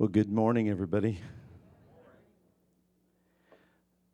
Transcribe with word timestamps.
Well, 0.00 0.08
good 0.08 0.32
morning, 0.32 0.70
everybody. 0.70 1.18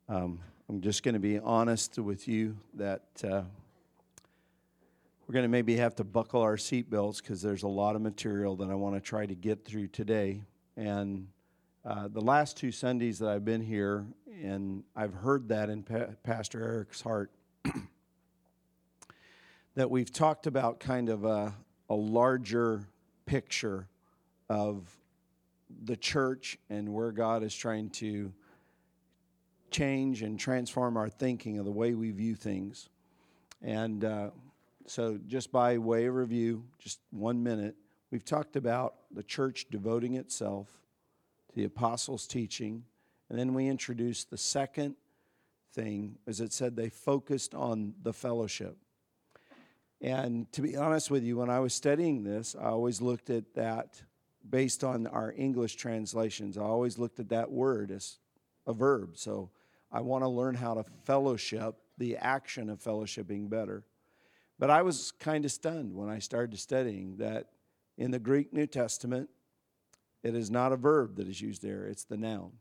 Um, 0.09 0.41
I'm 0.67 0.81
just 0.81 1.01
going 1.01 1.13
to 1.13 1.19
be 1.21 1.39
honest 1.39 1.97
with 1.97 2.27
you 2.27 2.57
that 2.73 3.03
uh, 3.23 3.43
we're 5.25 5.33
going 5.33 5.43
to 5.43 5.47
maybe 5.47 5.77
have 5.77 5.95
to 5.95 6.03
buckle 6.03 6.41
our 6.41 6.57
seatbelts 6.57 7.21
because 7.21 7.41
there's 7.41 7.63
a 7.63 7.69
lot 7.69 7.95
of 7.95 8.01
material 8.01 8.57
that 8.57 8.69
I 8.69 8.73
want 8.73 8.95
to 8.95 8.99
try 8.99 9.25
to 9.27 9.33
get 9.33 9.63
through 9.63 9.87
today. 9.87 10.41
And 10.75 11.29
uh, 11.85 12.09
the 12.09 12.19
last 12.19 12.57
two 12.57 12.73
Sundays 12.73 13.19
that 13.19 13.29
I've 13.29 13.45
been 13.45 13.61
here, 13.61 14.05
and 14.43 14.83
I've 14.93 15.13
heard 15.13 15.47
that 15.47 15.69
in 15.69 15.83
pa- 15.83 16.07
Pastor 16.21 16.61
Eric's 16.61 16.99
heart, 16.99 17.31
that 19.75 19.89
we've 19.89 20.11
talked 20.11 20.47
about 20.47 20.81
kind 20.81 21.07
of 21.07 21.23
a, 21.23 21.53
a 21.89 21.95
larger 21.95 22.89
picture 23.25 23.87
of 24.49 24.93
the 25.83 25.97
church 25.97 26.57
and 26.69 26.93
where 26.93 27.11
God 27.11 27.43
is 27.43 27.55
trying 27.55 27.89
to 27.91 28.31
change 29.71 30.21
and 30.21 30.39
transform 30.39 30.97
our 30.97 31.09
thinking 31.09 31.57
of 31.57 31.65
the 31.65 31.71
way 31.71 31.93
we 31.93 32.11
view 32.11 32.35
things. 32.35 32.89
And 33.61 34.03
uh, 34.03 34.29
so, 34.85 35.19
just 35.27 35.51
by 35.51 35.77
way 35.77 36.05
of 36.05 36.15
review, 36.15 36.63
just 36.79 36.99
one 37.11 37.43
minute, 37.43 37.75
we've 38.11 38.25
talked 38.25 38.55
about 38.55 38.95
the 39.11 39.23
church 39.23 39.67
devoting 39.69 40.15
itself 40.15 40.67
to 41.49 41.55
the 41.55 41.65
apostles' 41.65 42.27
teaching. 42.27 42.83
And 43.29 43.37
then 43.37 43.53
we 43.53 43.67
introduced 43.67 44.29
the 44.29 44.37
second 44.37 44.95
thing, 45.73 46.17
as 46.27 46.39
it 46.39 46.53
said, 46.53 46.75
they 46.75 46.89
focused 46.89 47.53
on 47.53 47.93
the 48.01 48.13
fellowship. 48.13 48.77
And 49.99 50.51
to 50.53 50.61
be 50.61 50.77
honest 50.77 51.09
with 51.09 51.23
you, 51.23 51.37
when 51.37 51.49
I 51.49 51.59
was 51.59 51.73
studying 51.73 52.23
this, 52.23 52.55
I 52.59 52.65
always 52.67 53.01
looked 53.01 53.29
at 53.29 53.55
that 53.55 54.01
based 54.49 54.83
on 54.83 55.07
our 55.07 55.33
English 55.35 55.75
translations. 55.75 56.57
I 56.57 56.61
always 56.61 56.97
looked 56.97 57.19
at 57.19 57.29
that 57.29 57.51
word 57.51 57.91
as 57.91 58.17
a 58.65 58.73
verb. 58.73 59.17
So 59.17 59.49
I 59.91 60.01
want 60.01 60.23
to 60.23 60.27
learn 60.27 60.55
how 60.55 60.75
to 60.75 60.85
fellowship, 61.03 61.75
the 61.97 62.17
action 62.17 62.69
of 62.69 62.81
fellowshipping 62.81 63.49
better. 63.49 63.83
But 64.59 64.69
I 64.69 64.81
was 64.81 65.11
kind 65.19 65.45
of 65.45 65.51
stunned 65.51 65.93
when 65.93 66.09
I 66.09 66.19
started 66.19 66.57
studying 66.59 67.17
that 67.17 67.47
in 67.97 68.11
the 68.11 68.19
Greek 68.19 68.53
New 68.53 68.67
Testament, 68.67 69.29
it 70.23 70.35
is 70.35 70.49
not 70.49 70.71
a 70.71 70.77
verb 70.77 71.15
that 71.17 71.27
is 71.27 71.41
used 71.41 71.61
there, 71.61 71.85
it's 71.85 72.03
the 72.03 72.17
noun. 72.17 72.51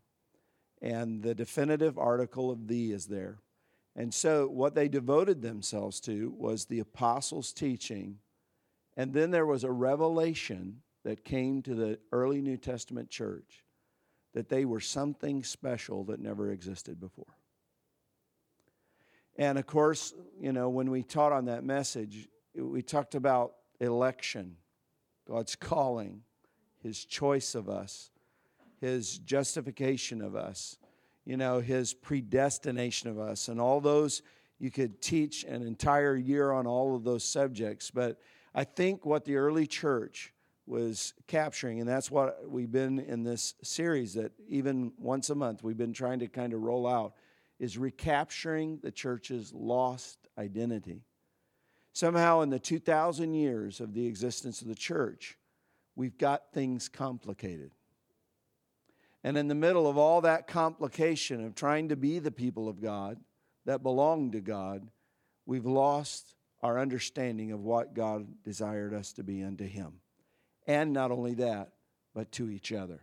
And 0.82 1.22
the 1.22 1.34
definitive 1.34 1.98
article 1.98 2.50
of 2.50 2.68
the 2.68 2.92
is 2.92 3.06
there. 3.06 3.38
And 3.96 4.12
so 4.12 4.46
what 4.46 4.74
they 4.74 4.88
devoted 4.88 5.40
themselves 5.40 6.00
to 6.00 6.34
was 6.36 6.66
the 6.66 6.80
apostles' 6.80 7.52
teaching. 7.52 8.18
And 8.94 9.14
then 9.14 9.30
there 9.30 9.46
was 9.46 9.64
a 9.64 9.72
revelation 9.72 10.82
that 11.06 11.24
came 11.24 11.62
to 11.62 11.72
the 11.72 11.96
early 12.10 12.40
New 12.40 12.56
Testament 12.56 13.08
church 13.08 13.62
that 14.34 14.48
they 14.48 14.64
were 14.64 14.80
something 14.80 15.44
special 15.44 16.02
that 16.02 16.18
never 16.18 16.50
existed 16.50 16.98
before. 16.98 17.38
And 19.36 19.56
of 19.56 19.66
course, 19.66 20.14
you 20.40 20.52
know, 20.52 20.68
when 20.68 20.90
we 20.90 21.04
taught 21.04 21.30
on 21.30 21.44
that 21.44 21.62
message, 21.62 22.26
we 22.56 22.82
talked 22.82 23.14
about 23.14 23.52
election, 23.78 24.56
God's 25.28 25.54
calling, 25.54 26.22
His 26.82 27.04
choice 27.04 27.54
of 27.54 27.68
us, 27.68 28.10
His 28.80 29.18
justification 29.18 30.20
of 30.20 30.34
us, 30.34 30.76
you 31.24 31.36
know, 31.36 31.60
His 31.60 31.94
predestination 31.94 33.10
of 33.10 33.20
us, 33.20 33.46
and 33.46 33.60
all 33.60 33.80
those. 33.80 34.22
You 34.58 34.72
could 34.72 35.00
teach 35.00 35.44
an 35.44 35.62
entire 35.62 36.16
year 36.16 36.50
on 36.50 36.66
all 36.66 36.96
of 36.96 37.04
those 37.04 37.22
subjects, 37.22 37.92
but 37.92 38.18
I 38.56 38.64
think 38.64 39.06
what 39.06 39.24
the 39.24 39.36
early 39.36 39.68
church 39.68 40.32
was 40.66 41.14
capturing 41.28 41.80
and 41.80 41.88
that's 41.88 42.10
what 42.10 42.48
we've 42.48 42.72
been 42.72 42.98
in 42.98 43.22
this 43.22 43.54
series 43.62 44.14
that 44.14 44.32
even 44.48 44.92
once 44.98 45.30
a 45.30 45.34
month 45.34 45.62
we've 45.62 45.76
been 45.76 45.92
trying 45.92 46.18
to 46.18 46.26
kind 46.26 46.52
of 46.52 46.62
roll 46.62 46.86
out 46.86 47.14
is 47.58 47.78
recapturing 47.78 48.80
the 48.82 48.90
church's 48.90 49.52
lost 49.54 50.18
identity. 50.36 51.02
Somehow 51.92 52.40
in 52.40 52.50
the 52.50 52.58
2000 52.58 53.32
years 53.32 53.80
of 53.80 53.94
the 53.94 54.06
existence 54.06 54.60
of 54.60 54.68
the 54.68 54.74
church 54.74 55.38
we've 55.94 56.18
got 56.18 56.52
things 56.52 56.88
complicated. 56.88 57.70
And 59.24 59.38
in 59.38 59.48
the 59.48 59.54
middle 59.54 59.88
of 59.88 59.96
all 59.96 60.20
that 60.20 60.46
complication 60.46 61.44
of 61.44 61.54
trying 61.54 61.88
to 61.88 61.96
be 61.96 62.18
the 62.18 62.30
people 62.30 62.68
of 62.68 62.80
god 62.80 63.18
that 63.64 63.82
belong 63.82 64.32
to 64.32 64.40
god 64.40 64.88
we've 65.46 65.66
lost 65.66 66.34
our 66.62 66.78
understanding 66.78 67.52
of 67.52 67.60
what 67.60 67.94
god 67.94 68.26
desired 68.44 68.92
us 68.94 69.12
to 69.14 69.22
be 69.22 69.42
unto 69.42 69.64
him 69.64 69.94
and 70.66 70.92
not 70.92 71.10
only 71.10 71.34
that, 71.34 71.72
but 72.14 72.32
to 72.32 72.50
each 72.50 72.72
other. 72.72 73.00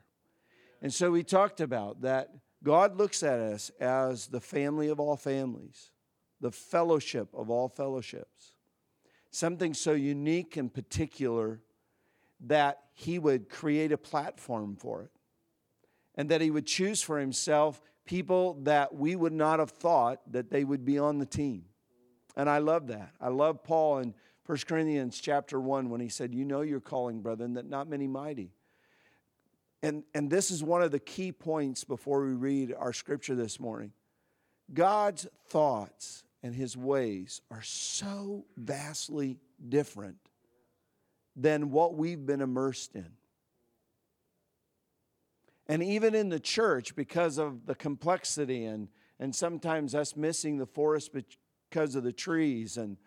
And 0.81 0.93
so 0.93 1.11
we 1.11 1.23
talked 1.23 1.61
about 1.61 2.01
that 2.01 2.29
God 2.63 2.95
looks 2.97 3.23
at 3.23 3.39
us 3.39 3.71
as 3.79 4.27
the 4.27 4.39
family 4.39 4.87
of 4.89 4.99
all 4.99 5.17
families, 5.17 5.91
the 6.39 6.51
fellowship 6.51 7.29
of 7.33 7.49
all 7.49 7.67
fellowships. 7.67 8.53
Something 9.31 9.73
so 9.73 9.93
unique 9.93 10.57
and 10.57 10.73
particular 10.73 11.61
that 12.45 12.79
He 12.93 13.19
would 13.19 13.49
create 13.49 13.91
a 13.91 13.97
platform 13.97 14.75
for 14.75 15.03
it. 15.03 15.11
And 16.15 16.29
that 16.29 16.41
He 16.41 16.51
would 16.51 16.65
choose 16.65 17.01
for 17.01 17.19
Himself 17.19 17.81
people 18.05 18.59
that 18.63 18.93
we 18.93 19.15
would 19.15 19.33
not 19.33 19.59
have 19.59 19.71
thought 19.71 20.19
that 20.31 20.49
they 20.49 20.63
would 20.63 20.85
be 20.85 20.99
on 20.99 21.19
the 21.19 21.25
team. 21.25 21.65
And 22.35 22.49
I 22.49 22.59
love 22.59 22.87
that. 22.87 23.11
I 23.21 23.29
love 23.29 23.63
Paul 23.63 23.99
and 23.99 24.13
1 24.45 24.57
Corinthians 24.67 25.19
chapter 25.19 25.59
1 25.59 25.89
when 25.89 26.01
he 26.01 26.09
said, 26.09 26.33
You 26.33 26.43
know 26.43 26.61
your 26.61 26.81
calling, 26.81 27.21
brethren, 27.21 27.53
that 27.53 27.69
not 27.69 27.87
many 27.87 28.07
mighty. 28.07 28.51
And, 29.81 30.03
and 30.13 30.29
this 30.29 30.51
is 30.51 30.63
one 30.63 30.81
of 30.81 30.91
the 30.91 30.99
key 30.99 31.31
points 31.31 31.83
before 31.83 32.25
we 32.25 32.33
read 32.33 32.73
our 32.77 32.93
scripture 32.93 33.35
this 33.35 33.59
morning. 33.59 33.91
God's 34.73 35.27
thoughts 35.47 36.23
and 36.41 36.53
his 36.55 36.75
ways 36.75 37.41
are 37.51 37.61
so 37.61 38.45
vastly 38.57 39.39
different 39.69 40.17
than 41.35 41.71
what 41.71 41.95
we've 41.95 42.25
been 42.25 42.41
immersed 42.41 42.95
in. 42.95 43.09
And 45.67 45.81
even 45.81 46.13
in 46.13 46.29
the 46.29 46.39
church, 46.39 46.95
because 46.95 47.37
of 47.37 47.65
the 47.65 47.75
complexity 47.75 48.65
and, 48.65 48.89
and 49.19 49.33
sometimes 49.33 49.95
us 49.95 50.15
missing 50.15 50.57
the 50.57 50.65
forest 50.65 51.11
because 51.13 51.95
of 51.95 52.03
the 52.03 52.11
trees 52.11 52.77
and 52.77 52.97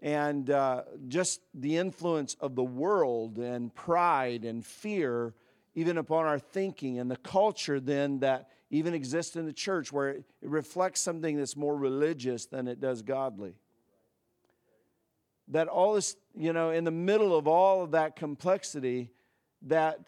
and 0.00 0.50
uh, 0.50 0.82
just 1.08 1.40
the 1.54 1.76
influence 1.76 2.36
of 2.40 2.54
the 2.54 2.64
world 2.64 3.38
and 3.38 3.74
pride 3.74 4.44
and 4.44 4.64
fear 4.64 5.34
even 5.74 5.98
upon 5.98 6.26
our 6.26 6.38
thinking 6.38 6.98
and 6.98 7.10
the 7.10 7.16
culture 7.16 7.80
then 7.80 8.20
that 8.20 8.48
even 8.70 8.94
exists 8.94 9.36
in 9.36 9.46
the 9.46 9.52
church 9.52 9.92
where 9.92 10.10
it, 10.10 10.24
reflects 10.42 11.00
something 11.00 11.36
that's 11.36 11.56
more 11.56 11.76
religious 11.76 12.46
than 12.46 12.68
it 12.68 12.80
does 12.80 13.02
godly. 13.02 13.54
That 15.48 15.68
all 15.68 15.94
this 15.94 16.16
you 16.36 16.52
know 16.52 16.70
in 16.70 16.84
the 16.84 16.90
middle 16.90 17.36
of 17.36 17.46
all 17.46 17.82
of 17.82 17.92
that 17.92 18.16
complexity 18.16 19.10
that 19.62 20.00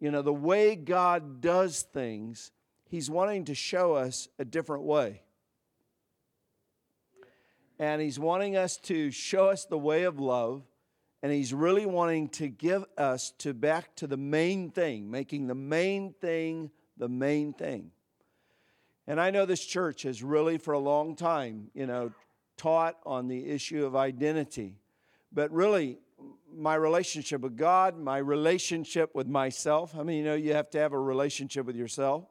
you 0.00 0.10
know 0.10 0.22
the 0.22 0.32
way 0.32 0.76
god 0.76 1.40
does 1.40 1.82
things 1.82 2.50
he's 2.88 3.08
wanting 3.10 3.44
to 3.44 3.54
show 3.54 3.94
us 3.94 4.28
a 4.38 4.44
different 4.44 4.84
way 4.84 5.22
and 7.78 8.00
He's 8.00 8.18
wanting 8.18 8.56
us 8.56 8.76
to 8.78 9.10
show 9.10 9.48
us 9.48 9.64
the 9.64 9.78
way 9.78 10.04
of 10.04 10.18
love. 10.18 10.62
And 11.22 11.32
He's 11.32 11.52
really 11.52 11.86
wanting 11.86 12.28
to 12.30 12.48
give 12.48 12.84
us 12.96 13.32
to 13.38 13.54
back 13.54 13.96
to 13.96 14.06
the 14.06 14.16
main 14.16 14.70
thing, 14.70 15.10
making 15.10 15.46
the 15.46 15.54
main 15.54 16.14
thing 16.20 16.70
the 16.96 17.08
main 17.08 17.52
thing. 17.52 17.90
And 19.06 19.20
I 19.20 19.30
know 19.30 19.46
this 19.46 19.64
church 19.64 20.02
has 20.02 20.22
really, 20.22 20.58
for 20.58 20.74
a 20.74 20.78
long 20.78 21.14
time, 21.14 21.70
you 21.74 21.86
know, 21.86 22.12
taught 22.56 22.96
on 23.04 23.28
the 23.28 23.48
issue 23.48 23.84
of 23.84 23.94
identity. 23.94 24.76
But 25.32 25.52
really, 25.52 25.98
my 26.52 26.74
relationship 26.74 27.42
with 27.42 27.56
God, 27.56 27.98
my 27.98 28.18
relationship 28.18 29.14
with 29.14 29.28
myself. 29.28 29.94
I 29.96 30.02
mean, 30.02 30.18
you 30.18 30.24
know, 30.24 30.34
you 30.34 30.54
have 30.54 30.70
to 30.70 30.78
have 30.78 30.92
a 30.92 30.98
relationship 30.98 31.66
with 31.66 31.76
yourself 31.76 32.24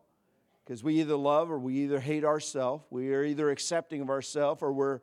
because 0.63 0.83
we 0.83 0.95
either 0.95 1.15
love 1.15 1.51
or 1.51 1.59
we 1.59 1.75
either 1.83 1.99
hate 1.99 2.25
ourselves. 2.25 2.83
We 2.89 3.13
are 3.13 3.23
either 3.23 3.51
accepting 3.51 4.01
of 4.01 4.09
ourselves 4.09 4.63
or 4.63 4.73
we're 4.73 4.99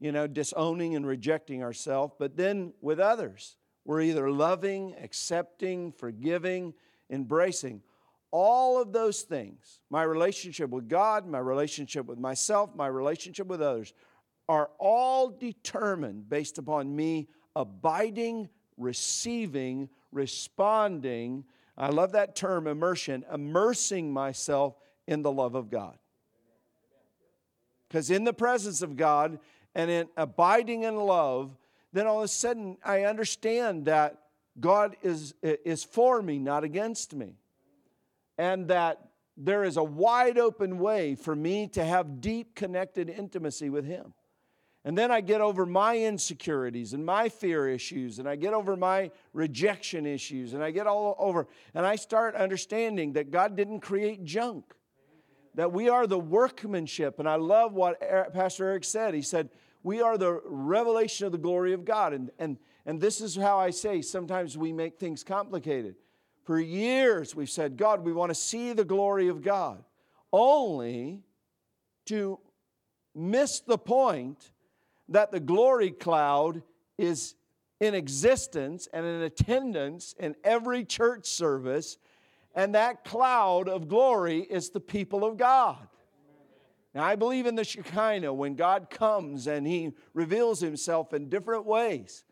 you 0.00 0.12
know, 0.12 0.26
disowning 0.26 0.96
and 0.96 1.06
rejecting 1.06 1.62
ourselves, 1.62 2.14
but 2.18 2.36
then 2.36 2.72
with 2.80 2.98
others, 2.98 3.56
we're 3.84 4.00
either 4.00 4.30
loving, 4.30 4.94
accepting, 5.00 5.92
forgiving, 5.92 6.74
embracing. 7.10 7.82
All 8.30 8.80
of 8.80 8.92
those 8.92 9.22
things, 9.22 9.80
my 9.90 10.02
relationship 10.02 10.70
with 10.70 10.88
God, 10.88 11.26
my 11.26 11.38
relationship 11.38 12.06
with 12.06 12.18
myself, 12.18 12.70
my 12.74 12.86
relationship 12.86 13.46
with 13.46 13.60
others, 13.60 13.92
are 14.48 14.70
all 14.78 15.28
determined 15.28 16.28
based 16.28 16.58
upon 16.58 16.94
me 16.94 17.28
abiding, 17.54 18.48
receiving, 18.76 19.88
responding. 20.12 21.44
I 21.76 21.88
love 21.88 22.12
that 22.12 22.36
term, 22.36 22.66
immersion, 22.66 23.24
immersing 23.32 24.12
myself 24.12 24.76
in 25.06 25.22
the 25.22 25.32
love 25.32 25.54
of 25.54 25.70
God. 25.70 25.98
Because 27.88 28.10
in 28.10 28.24
the 28.24 28.32
presence 28.32 28.82
of 28.82 28.96
God 28.96 29.40
and 29.74 29.90
in 29.90 30.08
abiding 30.16 30.82
in 30.82 30.96
love, 30.96 31.56
then 31.92 32.06
all 32.06 32.18
of 32.18 32.24
a 32.24 32.28
sudden 32.28 32.76
I 32.84 33.04
understand 33.04 33.86
that 33.86 34.18
God 34.58 34.96
is, 35.02 35.34
is 35.42 35.84
for 35.84 36.20
me, 36.22 36.38
not 36.38 36.64
against 36.64 37.14
me. 37.14 37.36
and 38.40 38.68
that 38.68 39.10
there 39.36 39.64
is 39.64 39.76
a 39.76 39.84
wide 39.84 40.38
open 40.38 40.78
way 40.78 41.14
for 41.14 41.36
me 41.36 41.66
to 41.68 41.84
have 41.84 42.22
deep 42.22 42.54
connected 42.54 43.10
intimacy 43.10 43.68
with 43.68 43.84
Him. 43.84 44.14
And 44.82 44.96
then 44.96 45.10
I 45.10 45.20
get 45.20 45.42
over 45.42 45.66
my 45.66 45.98
insecurities 45.98 46.94
and 46.94 47.04
my 47.04 47.28
fear 47.28 47.68
issues, 47.68 48.18
and 48.18 48.26
I 48.26 48.36
get 48.36 48.54
over 48.54 48.76
my 48.78 49.10
rejection 49.34 50.06
issues, 50.06 50.54
and 50.54 50.64
I 50.64 50.70
get 50.70 50.86
all 50.86 51.16
over, 51.18 51.48
and 51.74 51.84
I 51.84 51.96
start 51.96 52.34
understanding 52.34 53.12
that 53.12 53.30
God 53.30 53.56
didn't 53.56 53.80
create 53.80 54.24
junk, 54.24 54.74
that 55.60 55.72
we 55.72 55.90
are 55.90 56.06
the 56.06 56.18
workmanship. 56.18 57.18
And 57.18 57.28
I 57.28 57.34
love 57.34 57.74
what 57.74 58.00
Pastor 58.32 58.64
Eric 58.68 58.82
said. 58.82 59.12
He 59.12 59.20
said, 59.20 59.50
We 59.82 60.00
are 60.00 60.16
the 60.16 60.40
revelation 60.46 61.26
of 61.26 61.32
the 61.32 61.38
glory 61.38 61.74
of 61.74 61.84
God. 61.84 62.14
And, 62.14 62.30
and, 62.38 62.56
and 62.86 62.98
this 62.98 63.20
is 63.20 63.36
how 63.36 63.58
I 63.58 63.68
say 63.68 64.00
sometimes 64.00 64.56
we 64.56 64.72
make 64.72 64.98
things 64.98 65.22
complicated. 65.22 65.96
For 66.44 66.58
years, 66.58 67.34
we've 67.34 67.50
said, 67.50 67.76
God, 67.76 68.02
we 68.06 68.14
want 68.14 68.30
to 68.30 68.34
see 68.34 68.72
the 68.72 68.86
glory 68.86 69.28
of 69.28 69.42
God, 69.42 69.84
only 70.32 71.20
to 72.06 72.38
miss 73.14 73.60
the 73.60 73.76
point 73.76 74.52
that 75.10 75.30
the 75.30 75.40
glory 75.40 75.90
cloud 75.90 76.62
is 76.96 77.34
in 77.80 77.94
existence 77.94 78.88
and 78.94 79.04
in 79.04 79.20
attendance 79.20 80.14
in 80.18 80.36
every 80.42 80.86
church 80.86 81.26
service, 81.26 81.98
and 82.54 82.74
that 82.74 83.04
cloud 83.04 83.68
of 83.68 83.88
glory 83.88 84.40
is 84.40 84.70
the 84.70 84.80
people 84.80 85.24
of 85.24 85.36
God. 85.36 85.88
Now, 86.94 87.04
I 87.04 87.14
believe 87.14 87.46
in 87.46 87.54
the 87.54 87.64
Shekinah 87.64 88.32
when 88.32 88.56
God 88.56 88.90
comes 88.90 89.46
and 89.46 89.66
He 89.66 89.92
reveals 90.12 90.60
Himself 90.60 91.12
in 91.12 91.28
different 91.28 91.64
ways. 91.64 92.24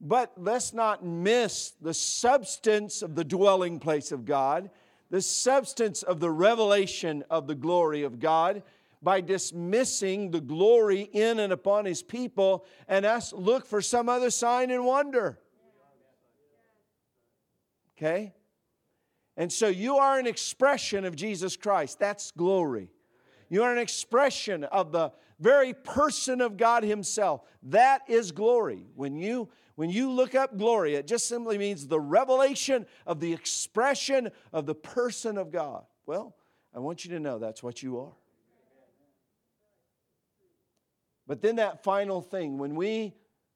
But 0.00 0.32
let's 0.36 0.72
not 0.72 1.04
miss 1.04 1.72
the 1.80 1.94
substance 1.94 3.02
of 3.02 3.14
the 3.14 3.24
dwelling 3.24 3.80
place 3.80 4.12
of 4.12 4.24
God, 4.24 4.70
the 5.10 5.22
substance 5.22 6.02
of 6.02 6.20
the 6.20 6.30
revelation 6.30 7.24
of 7.30 7.46
the 7.46 7.54
glory 7.54 8.02
of 8.02 8.20
God 8.20 8.62
by 9.02 9.20
dismissing 9.20 10.30
the 10.30 10.40
glory 10.40 11.02
in 11.02 11.38
and 11.38 11.52
upon 11.52 11.84
his 11.84 12.02
people 12.02 12.66
and 12.88 13.06
us 13.06 13.32
look 13.32 13.66
for 13.66 13.80
some 13.80 14.08
other 14.08 14.30
sign 14.30 14.70
and 14.70 14.84
wonder. 14.84 15.38
Okay? 17.96 18.34
And 19.38 19.52
so 19.52 19.68
you 19.68 19.96
are 19.98 20.18
an 20.18 20.26
expression 20.26 21.04
of 21.04 21.14
Jesus 21.14 21.56
Christ. 21.56 22.00
That's 22.00 22.32
glory. 22.32 22.90
You 23.48 23.62
are 23.62 23.72
an 23.72 23.78
expression 23.78 24.64
of 24.64 24.90
the 24.90 25.12
very 25.38 25.72
person 25.72 26.40
of 26.40 26.56
God 26.56 26.82
Himself. 26.82 27.42
That 27.62 28.02
is 28.08 28.32
glory. 28.32 28.84
When 28.96 29.16
you 29.16 29.48
when 29.76 29.90
you 29.90 30.10
look 30.10 30.34
up 30.34 30.58
glory, 30.58 30.96
it 30.96 31.06
just 31.06 31.28
simply 31.28 31.56
means 31.56 31.86
the 31.86 32.00
revelation 32.00 32.84
of 33.06 33.20
the 33.20 33.32
expression 33.32 34.32
of 34.52 34.66
the 34.66 34.74
person 34.74 35.38
of 35.38 35.52
God. 35.52 35.84
Well, 36.04 36.34
I 36.74 36.80
want 36.80 37.04
you 37.04 37.12
to 37.12 37.20
know 37.20 37.38
that's 37.38 37.62
what 37.62 37.80
you 37.80 38.00
are. 38.00 38.12
But 41.28 41.42
then 41.42 41.56
that 41.56 41.84
final 41.84 42.20
thing, 42.20 42.58
when 42.58 42.74
we 42.74 43.14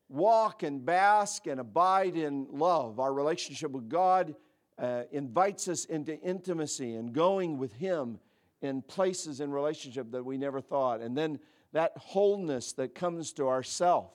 walk 0.08 0.62
and 0.62 0.86
bask 0.86 1.48
and 1.48 1.58
abide 1.58 2.14
in 2.14 2.46
love, 2.52 3.00
our 3.00 3.12
relationship 3.12 3.72
with 3.72 3.88
God 3.88 4.36
uh, 4.78 5.02
invites 5.12 5.68
us 5.68 5.84
into 5.84 6.18
intimacy 6.20 6.94
and 6.94 7.12
going 7.12 7.58
with 7.58 7.72
Him 7.74 8.18
in 8.60 8.82
places 8.82 9.40
in 9.40 9.50
relationship 9.50 10.10
that 10.12 10.24
we 10.24 10.38
never 10.38 10.60
thought. 10.60 11.00
And 11.00 11.16
then 11.16 11.38
that 11.72 11.92
wholeness 11.96 12.72
that 12.74 12.94
comes 12.94 13.32
to 13.34 13.48
ourself. 13.48 14.10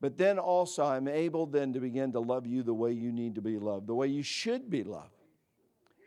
But 0.00 0.18
then 0.18 0.38
also, 0.38 0.84
I'm 0.84 1.06
able 1.06 1.46
then 1.46 1.72
to 1.74 1.80
begin 1.80 2.12
to 2.12 2.20
love 2.20 2.44
you 2.44 2.64
the 2.64 2.74
way 2.74 2.92
you 2.92 3.12
need 3.12 3.36
to 3.36 3.40
be 3.40 3.56
loved, 3.56 3.86
the 3.86 3.94
way 3.94 4.08
you 4.08 4.22
should 4.22 4.68
be 4.68 4.82
loved. 4.82 5.10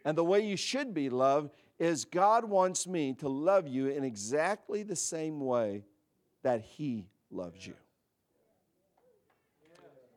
And 0.03 0.17
the 0.17 0.23
way 0.23 0.45
you 0.45 0.57
should 0.57 0.93
be 0.93 1.09
loved 1.09 1.51
is 1.79 2.03
God 2.05 2.45
wants 2.45 2.87
me 2.87 3.13
to 3.15 3.29
love 3.29 3.67
you 3.67 3.87
in 3.87 4.03
exactly 4.03 4.83
the 4.83 4.95
same 4.95 5.39
way 5.39 5.85
that 6.43 6.61
He 6.61 7.07
loves 7.31 7.65
you. 7.65 7.73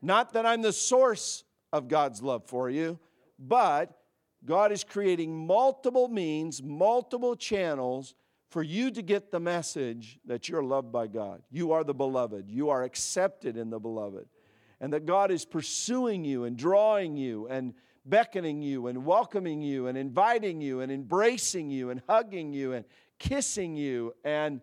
Not 0.03 0.33
that 0.33 0.45
I'm 0.45 0.63
the 0.63 0.73
source 0.73 1.45
of 1.73 1.89
God's 1.89 2.23
love 2.23 2.45
for 2.47 2.69
you, 2.71 2.99
but 3.39 3.99
God 4.45 4.73
is 4.73 4.85
creating 4.85 5.47
multiple 5.47 6.09
means, 6.09 6.63
multiple 6.63 7.37
channels 7.37 8.15
for 8.51 8.63
you 8.63 8.91
to 8.91 9.03
get 9.03 9.31
the 9.31 9.41
message 9.41 10.19
that 10.25 10.49
you're 10.49 10.63
loved 10.63 10.91
by 10.91 11.07
God. 11.07 11.43
You 11.51 11.73
are 11.73 11.85
the 11.85 11.95
beloved, 11.95 12.49
you 12.49 12.71
are 12.71 12.83
accepted 12.83 13.57
in 13.57 13.71
the 13.71 13.79
beloved, 13.79 14.27
and 14.81 14.93
that 14.93 15.07
God 15.07 15.31
is 15.31 15.45
pursuing 15.45 16.25
you 16.25 16.45
and 16.45 16.57
drawing 16.57 17.17
you 17.17 17.47
and 17.49 17.75
beckoning 18.07 18.63
you 18.63 18.87
and 18.87 19.05
welcoming 19.05 19.61
you 19.61 19.87
and 19.87 19.99
inviting 19.99 20.61
you 20.61 20.81
and 20.81 20.91
embracing 20.91 21.71
you 21.71 21.91
and 21.91 22.01
hugging 22.09 22.53
you 22.53 22.73
and 22.73 22.85
kissing 23.19 23.77
you 23.77 24.15
and 24.25 24.61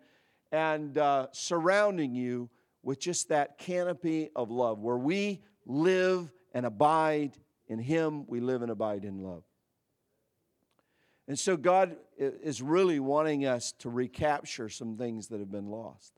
and 0.51 0.97
uh, 0.97 1.27
surrounding 1.31 2.15
you 2.15 2.49
with 2.81 2.99
just 2.99 3.29
that 3.29 3.57
canopy 3.57 4.29
of 4.35 4.49
love 4.49 4.79
where 4.79 4.97
we 4.97 5.41
live 5.65 6.31
and 6.53 6.65
abide 6.65 7.37
in 7.67 7.79
Him, 7.79 8.25
we 8.27 8.39
live 8.39 8.61
and 8.61 8.71
abide 8.71 9.05
in 9.05 9.23
love. 9.23 9.43
And 11.27 11.37
so 11.37 11.57
God 11.57 11.95
is 12.17 12.61
really 12.61 12.99
wanting 12.99 13.45
us 13.45 13.71
to 13.79 13.89
recapture 13.89 14.69
some 14.69 14.95
things 14.95 15.27
that 15.27 15.39
have 15.39 15.51
been 15.51 15.69
lost. 15.69 16.13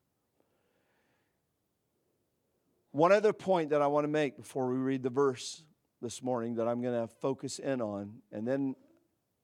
One 2.92 3.12
other 3.12 3.32
point 3.32 3.70
that 3.70 3.82
I 3.82 3.88
want 3.88 4.04
to 4.04 4.10
make 4.10 4.38
before 4.38 4.68
we 4.68 4.78
read 4.78 5.04
the 5.04 5.10
verse 5.10 5.64
this 6.02 6.22
morning 6.22 6.56
that 6.56 6.68
I'm 6.68 6.82
going 6.82 7.00
to 7.00 7.08
focus 7.08 7.60
in 7.60 7.82
on, 7.82 8.16
and 8.32 8.46
then 8.46 8.76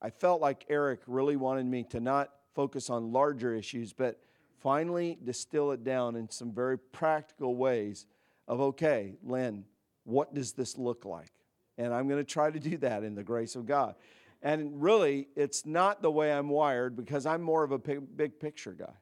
I 0.01 0.09
felt 0.09 0.41
like 0.41 0.65
Eric 0.69 1.01
really 1.07 1.38
wanted 1.38 1.65
me 1.65 1.83
to 1.91 2.00
not 2.00 2.29
focus 2.53 2.89
on 2.89 3.13
larger 3.13 3.55
issues, 3.55 3.94
but 3.94 4.19
finally 4.59 5.17
distill 5.23 5.71
it 5.71 5.83
down 5.83 6.15
in 6.15 6.29
some 6.29 6.51
very 6.51 6.77
practical 6.77 7.55
ways 7.55 8.05
of 8.47 8.59
okay, 8.59 9.15
Lynn, 9.23 9.65
what 10.03 10.33
does 10.33 10.51
this 10.53 10.77
look 10.77 11.05
like? 11.05 11.31
And 11.78 11.94
I'm 11.94 12.08
going 12.08 12.20
to 12.20 12.30
try 12.30 12.52
to 12.52 12.60
do 12.60 12.78
that 12.78 13.04
in 13.04 13.16
the 13.16 13.24
grace 13.24 13.56
of 13.56 13.66
God. 13.66 13.96
And 14.42 14.81
really, 14.81 15.28
it's 15.36 15.66
not 15.66 16.02
the 16.02 16.12
way 16.12 16.31
I'm 16.31 16.50
wired 16.50 16.96
because 16.96 17.25
I'm 17.25 17.42
more 17.42 17.64
of 17.64 17.72
a 17.72 17.78
big 17.78 18.40
picture 18.40 18.74
guy. 18.74 18.94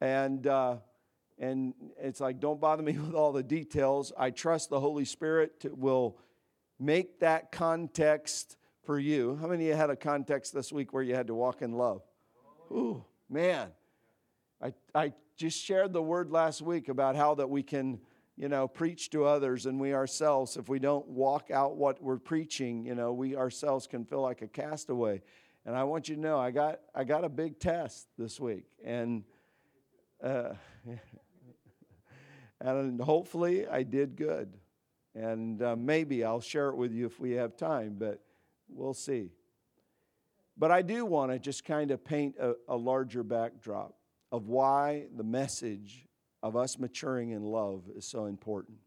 And, 0.00 0.46
uh, 0.46 0.76
and 1.38 1.74
it's 2.00 2.20
like, 2.20 2.40
don't 2.40 2.60
bother 2.60 2.82
me 2.82 2.92
with 2.98 3.14
all 3.14 3.32
the 3.32 3.42
details. 3.42 4.12
I 4.16 4.30
trust 4.30 4.70
the 4.70 4.80
Holy 4.80 5.04
Spirit 5.04 5.60
to, 5.60 5.74
will 5.74 6.18
make 6.78 7.20
that 7.20 7.52
context 7.52 8.56
for 8.84 8.98
you. 8.98 9.36
How 9.40 9.48
many 9.48 9.64
of 9.64 9.68
you 9.68 9.74
had 9.76 9.90
a 9.90 9.96
context 9.96 10.54
this 10.54 10.72
week 10.72 10.92
where 10.92 11.02
you 11.02 11.14
had 11.14 11.26
to 11.26 11.34
walk 11.34 11.62
in 11.62 11.72
love? 11.72 12.02
Ooh, 12.70 13.04
man. 13.28 13.68
I, 14.62 14.72
I 14.94 15.12
just 15.36 15.62
shared 15.62 15.92
the 15.92 16.02
word 16.02 16.30
last 16.30 16.62
week 16.62 16.88
about 16.88 17.16
how 17.16 17.34
that 17.34 17.50
we 17.50 17.62
can, 17.62 18.00
you 18.36 18.48
know, 18.48 18.68
preach 18.68 19.10
to 19.10 19.24
others 19.24 19.66
and 19.66 19.80
we 19.80 19.94
ourselves, 19.94 20.56
if 20.56 20.68
we 20.68 20.78
don't 20.78 21.06
walk 21.08 21.50
out 21.50 21.76
what 21.76 22.02
we're 22.02 22.18
preaching, 22.18 22.84
you 22.84 22.94
know, 22.94 23.12
we 23.12 23.34
ourselves 23.34 23.86
can 23.86 24.04
feel 24.04 24.20
like 24.20 24.42
a 24.42 24.46
castaway. 24.46 25.22
And 25.64 25.74
I 25.74 25.84
want 25.84 26.08
you 26.08 26.16
to 26.16 26.20
know, 26.20 26.38
I 26.38 26.50
got, 26.50 26.80
I 26.94 27.04
got 27.04 27.24
a 27.24 27.28
big 27.28 27.58
test 27.58 28.06
this 28.18 28.38
week. 28.38 28.66
And, 28.84 29.24
uh, 30.22 30.50
and 32.60 33.00
hopefully 33.00 33.66
I 33.66 33.82
did 33.82 34.16
good. 34.16 34.54
And 35.14 35.62
uh, 35.62 35.74
maybe 35.76 36.22
I'll 36.22 36.40
share 36.40 36.68
it 36.68 36.76
with 36.76 36.92
you 36.92 37.06
if 37.06 37.18
we 37.18 37.32
have 37.32 37.56
time, 37.56 37.96
but 37.98 38.22
we'll 38.68 38.94
see. 38.94 39.30
But 40.58 40.70
I 40.70 40.82
do 40.82 41.04
want 41.06 41.32
to 41.32 41.38
just 41.38 41.64
kind 41.64 41.90
of 41.90 42.04
paint 42.04 42.36
a, 42.38 42.54
a 42.68 42.76
larger 42.76 43.22
backdrop 43.22 43.94
of 44.30 44.48
why 44.48 45.06
the 45.16 45.24
message 45.24 46.05
of 46.46 46.56
us 46.56 46.78
maturing 46.78 47.30
in 47.30 47.42
love 47.42 47.82
is 47.96 48.04
so 48.04 48.26
important. 48.26 48.78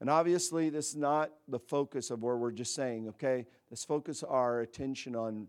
And 0.00 0.08
obviously, 0.08 0.70
this 0.70 0.90
is 0.90 0.96
not 0.96 1.30
the 1.48 1.58
focus 1.58 2.10
of 2.10 2.22
where 2.22 2.36
we're 2.36 2.52
just 2.52 2.74
saying, 2.74 3.08
okay, 3.08 3.46
let's 3.70 3.84
focus 3.84 4.22
our 4.22 4.60
attention 4.60 5.16
on 5.16 5.48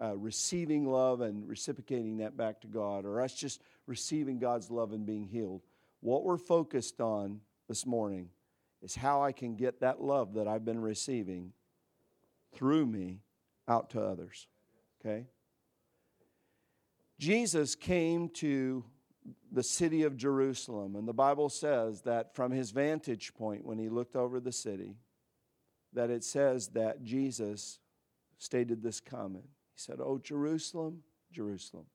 uh, 0.00 0.16
receiving 0.16 0.86
love 0.86 1.20
and 1.20 1.48
reciprocating 1.48 2.18
that 2.18 2.36
back 2.36 2.60
to 2.60 2.68
God, 2.68 3.04
or 3.04 3.20
us 3.20 3.34
just 3.34 3.60
receiving 3.86 4.38
God's 4.38 4.70
love 4.70 4.92
and 4.92 5.04
being 5.04 5.24
healed. 5.24 5.62
What 6.00 6.24
we're 6.24 6.38
focused 6.38 7.00
on 7.00 7.40
this 7.68 7.84
morning 7.84 8.28
is 8.80 8.94
how 8.94 9.22
I 9.22 9.32
can 9.32 9.56
get 9.56 9.80
that 9.80 10.00
love 10.00 10.34
that 10.34 10.46
I've 10.46 10.64
been 10.64 10.80
receiving 10.80 11.52
through 12.54 12.86
me 12.86 13.18
out 13.66 13.90
to 13.90 14.00
others. 14.00 14.46
Okay? 15.00 15.26
Jesus 17.18 17.74
came 17.74 18.28
to 18.28 18.84
the 19.52 19.62
city 19.62 20.02
of 20.02 20.16
Jerusalem, 20.16 20.96
and 20.96 21.06
the 21.06 21.12
Bible 21.12 21.48
says 21.48 22.02
that 22.02 22.34
from 22.34 22.52
his 22.52 22.70
vantage 22.70 23.34
point, 23.34 23.64
when 23.64 23.78
he 23.78 23.88
looked 23.88 24.16
over 24.16 24.40
the 24.40 24.52
city, 24.52 24.96
that 25.92 26.10
it 26.10 26.24
says 26.24 26.68
that 26.68 27.02
Jesus 27.02 27.78
stated 28.38 28.82
this 28.82 29.00
comment. 29.00 29.44
He 29.74 29.80
said, 29.80 29.96
Oh, 30.00 30.18
Jerusalem, 30.18 31.02
Jerusalem. 31.32 31.86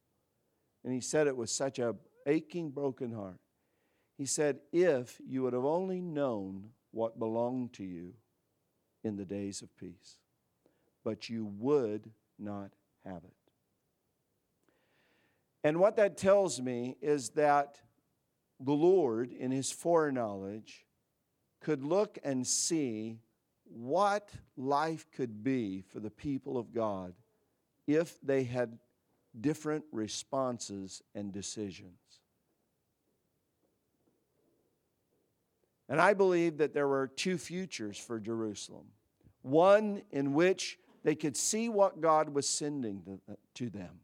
And 0.84 0.94
he 0.94 1.02
said 1.02 1.28
it 1.28 1.38
with 1.38 1.50
such 1.50 1.80
a 1.80 1.96
aching, 2.25 2.70
broken 2.70 3.12
heart. 3.12 3.40
He 4.18 4.25
said, 4.25 4.60
If 4.72 5.20
you 5.25 5.44
would 5.44 5.54
have 5.54 5.66
only 5.66 6.02
known 6.02 6.70
what 6.92 7.20
belonged 7.20 7.74
to 7.74 7.84
you 7.84 8.13
in 9.04 9.16
the 9.16 9.25
days 9.25 9.62
of 9.62 9.75
peace, 9.78 10.18
but 11.04 11.30
you 11.30 11.46
would 11.58 12.10
not 12.40 12.72
have 13.06 13.24
it. 13.24 13.43
And 15.63 15.79
what 15.79 15.96
that 15.96 16.17
tells 16.17 16.62
me 16.62 16.98
is 17.01 17.29
that 17.32 17.79
the 18.60 18.74
Lord, 18.74 19.32
in 19.32 19.51
his 19.51 19.72
foreknowledge, 19.72 20.86
could 21.62 21.84
look 21.84 22.17
and 22.24 22.46
see 22.46 23.20
what 23.63 24.29
life 24.58 25.05
could 25.12 25.43
be 25.43 25.82
for 25.82 26.00
the 26.00 26.10
people 26.10 26.58
of 26.58 26.74
God 26.74 27.13
if 27.88 28.20
they 28.22 28.43
had 28.43 28.77
different 29.39 29.86
responses 29.91 31.01
and 31.15 31.32
decisions. 31.32 31.98
And 35.89 36.00
I 36.00 36.13
believe 36.13 36.58
that 36.58 36.74
there 36.74 36.88
were 36.88 37.08
two 37.08 37.38
futures 37.38 37.98
for 37.98 38.20
Jerusalem 38.20 38.86
one 39.41 40.01
in 40.12 40.34
which 40.34 40.79
they 41.03 41.15
could 41.15 41.36
see 41.36 41.67
what 41.67 42.00
God 42.00 42.29
was 42.29 42.48
sending 42.48 43.20
to 43.55 43.70
them, 43.70 44.00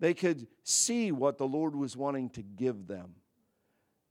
they 0.00 0.14
could 0.14 0.46
see 0.62 1.12
what 1.12 1.38
the 1.38 1.46
Lord 1.46 1.74
was 1.74 1.96
wanting 1.96 2.30
to 2.30 2.42
give 2.42 2.86
them, 2.86 3.14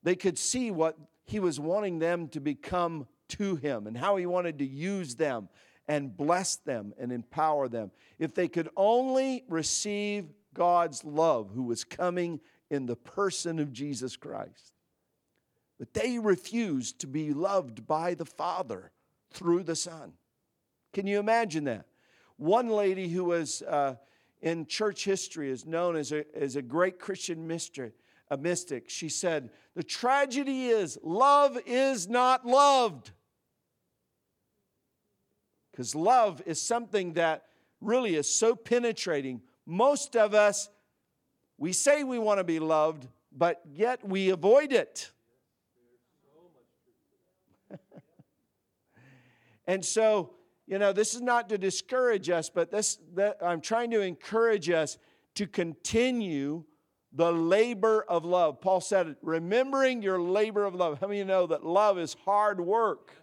they 0.03 0.15
could 0.15 0.37
see 0.37 0.71
what 0.71 0.97
He 1.25 1.39
was 1.39 1.59
wanting 1.59 1.99
them 1.99 2.27
to 2.29 2.39
become 2.39 3.07
to 3.29 3.55
Him 3.55 3.87
and 3.87 3.97
how 3.97 4.17
He 4.17 4.25
wanted 4.25 4.59
to 4.59 4.65
use 4.65 5.15
them 5.15 5.49
and 5.87 6.15
bless 6.15 6.55
them 6.57 6.93
and 6.97 7.11
empower 7.11 7.67
them. 7.67 7.91
If 8.19 8.33
they 8.33 8.47
could 8.47 8.69
only 8.77 9.43
receive 9.49 10.25
God's 10.53 11.03
love, 11.03 11.51
who 11.53 11.63
was 11.63 11.83
coming 11.83 12.39
in 12.69 12.85
the 12.85 12.95
person 12.95 13.59
of 13.59 13.73
Jesus 13.73 14.15
Christ. 14.15 14.73
But 15.79 15.93
they 15.93 16.19
refused 16.19 16.99
to 16.99 17.07
be 17.07 17.33
loved 17.33 17.85
by 17.87 18.13
the 18.13 18.25
Father 18.25 18.91
through 19.31 19.63
the 19.63 19.75
Son. 19.75 20.13
Can 20.93 21.07
you 21.07 21.19
imagine 21.19 21.65
that? 21.65 21.87
One 22.37 22.69
lady 22.69 23.09
who 23.09 23.25
was 23.25 23.61
uh, 23.63 23.95
in 24.43 24.65
church 24.65 25.05
history 25.05 25.49
is 25.49 25.65
known 25.65 25.95
as 25.95 26.11
a, 26.11 26.25
as 26.35 26.57
a 26.57 26.61
great 26.61 26.99
Christian 26.99 27.47
mystery, 27.47 27.93
a 28.29 28.35
mystic. 28.35 28.89
She 28.89 29.07
said, 29.07 29.49
The 29.73 29.83
tragedy 29.83 30.67
is 30.67 30.99
love 31.01 31.57
is 31.65 32.09
not 32.09 32.45
loved. 32.45 33.11
Because 35.71 35.95
love 35.95 36.41
is 36.45 36.61
something 36.61 37.13
that 37.13 37.45
really 37.79 38.15
is 38.15 38.29
so 38.29 38.53
penetrating. 38.53 39.41
Most 39.65 40.17
of 40.17 40.33
us, 40.33 40.69
we 41.57 41.71
say 41.71 42.03
we 42.03 42.19
want 42.19 42.39
to 42.39 42.43
be 42.43 42.59
loved, 42.59 43.07
but 43.31 43.61
yet 43.73 44.05
we 44.05 44.29
avoid 44.29 44.73
it. 44.73 45.09
and 49.67 49.85
so, 49.85 50.31
you 50.73 50.79
know, 50.79 50.91
this 50.91 51.13
is 51.13 51.21
not 51.21 51.49
to 51.49 51.59
discourage 51.59 52.31
us, 52.31 52.49
but 52.49 52.71
this 52.71 52.97
that 53.13 53.37
I'm 53.43 53.61
trying 53.61 53.91
to 53.91 54.01
encourage 54.01 54.71
us 54.71 54.97
to 55.35 55.45
continue 55.45 56.63
the 57.11 57.31
labor 57.31 58.03
of 58.09 58.25
love. 58.25 58.59
Paul 58.59 58.81
said, 58.81 59.15
remembering 59.21 60.01
your 60.01 60.19
labor 60.19 60.65
of 60.65 60.73
love. 60.73 60.99
How 60.99 61.05
many 61.05 61.19
you 61.19 61.25
know 61.25 61.45
that 61.45 61.63
love 61.63 61.99
is 61.99 62.15
hard 62.25 62.59
work? 62.59 63.13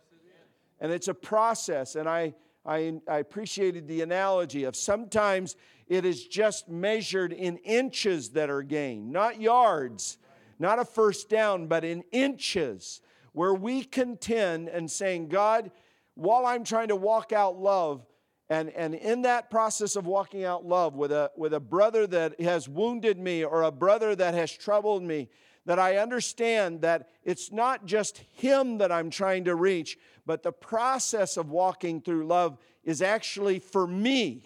and 0.80 0.92
it's 0.92 1.08
a 1.08 1.14
process. 1.14 1.96
And 1.96 2.08
I, 2.08 2.34
I, 2.64 3.00
I 3.08 3.18
appreciated 3.18 3.88
the 3.88 4.02
analogy 4.02 4.62
of 4.62 4.76
sometimes 4.76 5.56
it 5.88 6.04
is 6.04 6.28
just 6.28 6.68
measured 6.68 7.32
in 7.32 7.56
inches 7.58 8.30
that 8.30 8.48
are 8.48 8.62
gained, 8.62 9.10
not 9.10 9.40
yards, 9.40 10.18
not 10.60 10.78
a 10.78 10.84
first 10.84 11.28
down, 11.28 11.66
but 11.66 11.84
in 11.84 12.04
inches, 12.12 13.00
where 13.32 13.54
we 13.54 13.82
contend 13.82 14.68
and 14.68 14.88
saying, 14.88 15.30
God, 15.30 15.72
while 16.20 16.44
I'm 16.44 16.64
trying 16.64 16.88
to 16.88 16.96
walk 16.96 17.32
out 17.32 17.58
love, 17.58 18.04
and, 18.50 18.68
and 18.70 18.94
in 18.94 19.22
that 19.22 19.48
process 19.48 19.96
of 19.96 20.06
walking 20.06 20.44
out 20.44 20.66
love 20.66 20.94
with 20.94 21.12
a, 21.12 21.30
with 21.34 21.54
a 21.54 21.60
brother 21.60 22.06
that 22.08 22.38
has 22.38 22.68
wounded 22.68 23.18
me 23.18 23.42
or 23.42 23.62
a 23.62 23.70
brother 23.70 24.14
that 24.14 24.34
has 24.34 24.52
troubled 24.52 25.02
me, 25.02 25.30
that 25.64 25.78
I 25.78 25.96
understand 25.96 26.82
that 26.82 27.08
it's 27.24 27.50
not 27.50 27.86
just 27.86 28.18
him 28.34 28.78
that 28.78 28.92
I'm 28.92 29.08
trying 29.08 29.44
to 29.44 29.54
reach, 29.54 29.96
but 30.26 30.42
the 30.42 30.52
process 30.52 31.38
of 31.38 31.50
walking 31.50 32.02
through 32.02 32.26
love 32.26 32.58
is 32.84 33.00
actually 33.00 33.58
for 33.58 33.86
me. 33.86 34.44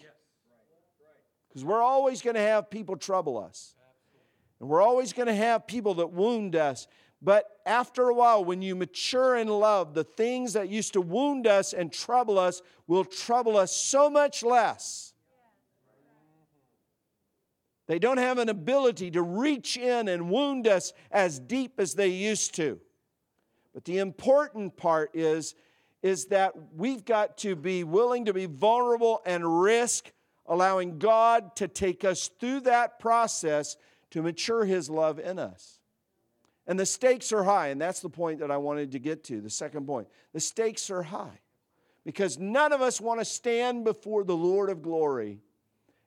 Because 1.49 1.65
we're 1.65 1.81
always 1.81 2.21
going 2.21 2.35
to 2.35 2.41
have 2.41 2.69
people 2.69 2.95
trouble 2.95 3.37
us, 3.37 3.75
and 4.61 4.69
we're 4.69 4.81
always 4.81 5.11
going 5.11 5.27
to 5.27 5.35
have 5.35 5.67
people 5.67 5.95
that 5.95 6.13
wound 6.13 6.55
us. 6.55 6.87
But 7.25 7.45
after 7.65 8.07
a 8.07 8.13
while, 8.13 8.45
when 8.45 8.61
you 8.61 8.75
mature 8.75 9.35
in 9.35 9.49
love, 9.49 9.93
the 9.93 10.05
things 10.05 10.53
that 10.53 10.69
used 10.69 10.93
to 10.93 11.01
wound 11.01 11.47
us 11.47 11.73
and 11.73 11.91
trouble 11.91 12.39
us 12.39 12.61
will 12.87 13.03
trouble 13.03 13.57
us 13.57 13.75
so 13.75 14.09
much 14.09 14.43
less 14.43 15.15
they 17.87 17.99
don't 17.99 18.17
have 18.17 18.39
an 18.39 18.49
ability 18.49 19.11
to 19.11 19.21
reach 19.21 19.77
in 19.77 20.07
and 20.07 20.29
wound 20.29 20.67
us 20.67 20.93
as 21.11 21.39
deep 21.39 21.79
as 21.79 21.93
they 21.93 22.07
used 22.07 22.55
to. 22.55 22.79
But 23.73 23.85
the 23.85 23.99
important 23.99 24.75
part 24.77 25.11
is, 25.13 25.55
is 26.01 26.25
that 26.27 26.53
we've 26.75 27.05
got 27.05 27.37
to 27.39 27.55
be 27.55 27.83
willing 27.83 28.25
to 28.25 28.33
be 28.33 28.45
vulnerable 28.47 29.21
and 29.25 29.61
risk 29.61 30.11
allowing 30.47 30.97
God 30.97 31.55
to 31.57 31.67
take 31.67 32.03
us 32.03 32.29
through 32.39 32.61
that 32.61 32.99
process 32.99 33.77
to 34.11 34.21
mature 34.21 34.65
His 34.65 34.89
love 34.89 35.19
in 35.19 35.39
us. 35.39 35.74
And 36.67 36.79
the 36.79 36.85
stakes 36.85 37.31
are 37.31 37.43
high, 37.43 37.67
and 37.67 37.79
that's 37.79 37.99
the 37.99 38.09
point 38.09 38.39
that 38.39 38.49
I 38.49 38.57
wanted 38.57 38.91
to 38.93 38.99
get 38.99 39.23
to. 39.25 39.41
The 39.41 39.49
second 39.49 39.85
point 39.85 40.07
the 40.33 40.39
stakes 40.39 40.89
are 40.89 41.03
high 41.03 41.39
because 42.05 42.37
none 42.37 42.71
of 42.71 42.81
us 42.81 43.01
want 43.01 43.19
to 43.19 43.25
stand 43.25 43.83
before 43.83 44.23
the 44.23 44.35
Lord 44.35 44.69
of 44.69 44.81
glory. 44.81 45.39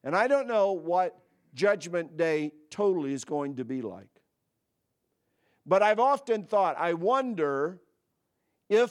And 0.05 0.17
I 0.17 0.29
don't 0.29 0.47
know 0.47 0.73
what 0.73 1.19
Judgment 1.55 2.17
Day 2.17 2.53
totally 2.71 3.13
is 3.13 3.25
going 3.25 3.57
to 3.57 3.65
be 3.65 3.83
like. 3.83 4.09
But 5.67 5.83
I've 5.83 5.99
often 5.99 6.45
thought, 6.45 6.77
I 6.79 6.95
wonder 6.95 7.79
if, 8.69 8.91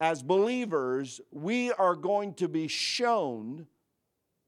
as 0.00 0.22
believers, 0.22 1.20
we 1.30 1.72
are 1.72 1.94
going 1.94 2.34
to 2.34 2.48
be 2.48 2.68
shown 2.68 3.66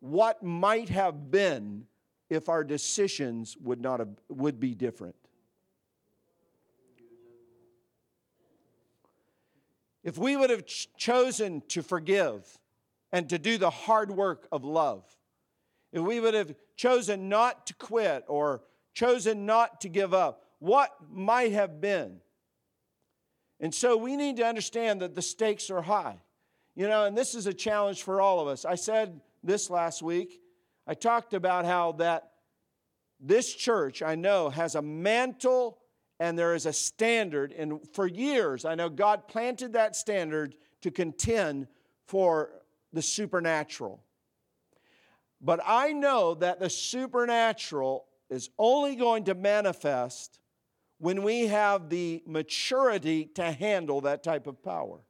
what 0.01 0.43
might 0.43 0.89
have 0.89 1.31
been 1.31 1.87
if 2.29 2.49
our 2.49 2.65
decisions 2.65 3.57
would 3.61 3.81
not 3.81 4.01
have, 4.01 4.09
would 4.29 4.59
be 4.59 4.75
different. 4.75 5.15
If 10.03 10.19
we 10.19 10.37
would 10.37 10.51
have 10.51 10.67
ch- 10.67 10.89
chosen 10.97 11.63
to 11.69 11.83
forgive 11.83 12.47
and 13.13 13.29
to 13.31 13.39
do 13.39 13.59
the 13.59 13.71
hard 13.71 14.11
work 14.11 14.49
of 14.51 14.65
love, 14.65 15.05
if 15.93 16.03
we 16.03 16.21
would 16.21 16.35
have 16.35 16.55
chosen 16.77 17.29
not 17.29 17.67
to 17.67 17.75
quit 17.75 18.25
or 18.27 18.63
chosen 18.95 19.47
not 19.47 19.81
to 19.83 19.89
give 19.89 20.13
up, 20.15 20.45
what 20.59 20.91
might 21.11 21.53
have 21.53 21.81
been? 21.81 22.21
And 23.61 23.75
so 23.75 23.97
we 23.97 24.17
need 24.17 24.37
to 24.39 24.45
understand 24.45 25.03
that 25.03 25.15
the 25.15 25.23
stakes 25.23 25.71
are 25.71 25.83
high. 25.83 26.19
You 26.75 26.89
know, 26.89 27.05
and 27.05 27.17
this 27.17 27.35
is 27.35 27.47
a 27.47 27.53
challenge 27.53 28.03
for 28.03 28.21
all 28.21 28.41
of 28.41 28.49
us. 28.49 28.65
I 28.65 28.75
said 28.75 29.21
this 29.45 29.71
last 29.71 30.03
week. 30.03 30.41
I 30.87 30.95
talked 30.95 31.35
about 31.35 31.65
how 31.65 31.93
that 31.93 32.33
this 33.21 33.55
church, 33.55 34.03
I 34.03 34.17
know, 34.17 34.51
has 34.51 34.75
a 34.75 34.83
mantle 34.83 35.79
and 36.23 36.39
there 36.39 36.55
is 36.55 36.67
a 36.67 36.73
standard. 36.73 37.51
And 37.51 37.81
for 37.95 38.07
years, 38.07 38.65
I 38.65 38.77
know 38.77 38.89
God 38.89 39.27
planted 39.27 39.73
that 39.73 39.97
standard 39.97 40.55
to 40.83 40.93
contend 40.93 41.67
for 42.07 42.51
the 42.93 43.03
supernatural. 43.03 44.01
But 45.41 45.59
I 45.67 45.93
know 45.93 46.35
that 46.35 46.61
the 46.61 46.71
supernatural 46.71 48.05
is 48.31 48.51
only 48.57 48.95
going 48.95 49.25
to 49.25 49.35
manifest 49.35 50.39
when 50.99 51.25
we 51.25 51.49
have 51.49 51.89
the 51.89 52.23
maturity 52.25 53.25
to 53.35 53.51
handle 53.51 54.03
that 54.03 54.23
type 54.23 54.47
of 54.47 54.63
power. 54.63 55.01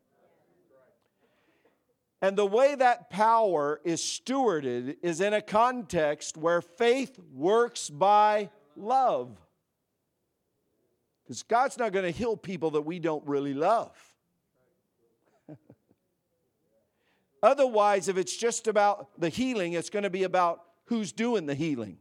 And 2.22 2.38
the 2.38 2.46
way 2.46 2.74
that 2.74 3.10
power 3.10 3.82
is 3.84 4.00
stewarded 4.00 4.96
is 5.02 5.20
in 5.20 5.34
a 5.34 5.42
context 5.42 6.38
where 6.38 6.62
faith 6.62 7.18
works 7.34 7.90
by 7.90 8.48
love. 8.76 9.36
Because 11.32 11.44
God's 11.44 11.78
not 11.78 11.92
going 11.92 12.04
to 12.04 12.10
heal 12.10 12.36
people 12.36 12.72
that 12.72 12.82
we 12.82 12.98
don't 12.98 13.26
really 13.26 13.54
love. 13.54 13.96
Otherwise, 17.42 18.08
if 18.08 18.18
it's 18.18 18.36
just 18.36 18.68
about 18.68 19.18
the 19.18 19.30
healing, 19.30 19.72
it's 19.72 19.88
going 19.88 20.02
to 20.02 20.10
be 20.10 20.24
about 20.24 20.62
who's 20.84 21.10
doing 21.10 21.46
the 21.46 21.54
healing. 21.54 21.96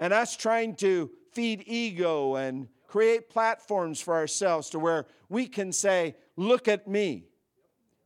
And 0.00 0.12
us 0.12 0.36
trying 0.36 0.74
to 0.76 1.12
feed 1.30 1.62
ego 1.64 2.34
and 2.34 2.66
create 2.88 3.30
platforms 3.30 4.00
for 4.00 4.14
ourselves 4.14 4.70
to 4.70 4.80
where 4.80 5.06
we 5.28 5.46
can 5.46 5.70
say, 5.70 6.16
Look 6.36 6.66
at 6.66 6.88
me. 6.88 7.28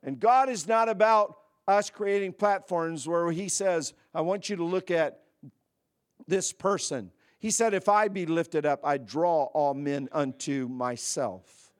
And 0.03 0.21
God 0.21 0.51
is 0.51 0.69
not 0.69 0.91
about 0.91 1.39
us 1.67 1.89
creating 1.89 2.35
platforms 2.35 3.09
where 3.09 3.31
He 3.31 3.49
says, 3.49 3.95
I 4.15 4.21
want 4.21 4.51
you 4.51 4.57
to 4.57 4.65
look 4.65 4.91
at 4.91 5.21
this 6.29 6.53
person. 6.53 7.13
He 7.45 7.51
said, 7.51 7.75
If 7.75 7.91
I 7.91 8.09
be 8.09 8.25
lifted 8.25 8.65
up, 8.65 8.81
I 8.85 8.97
draw 8.97 9.43
all 9.53 9.75
men 9.75 10.09
unto 10.13 10.67
myself. 10.67 11.75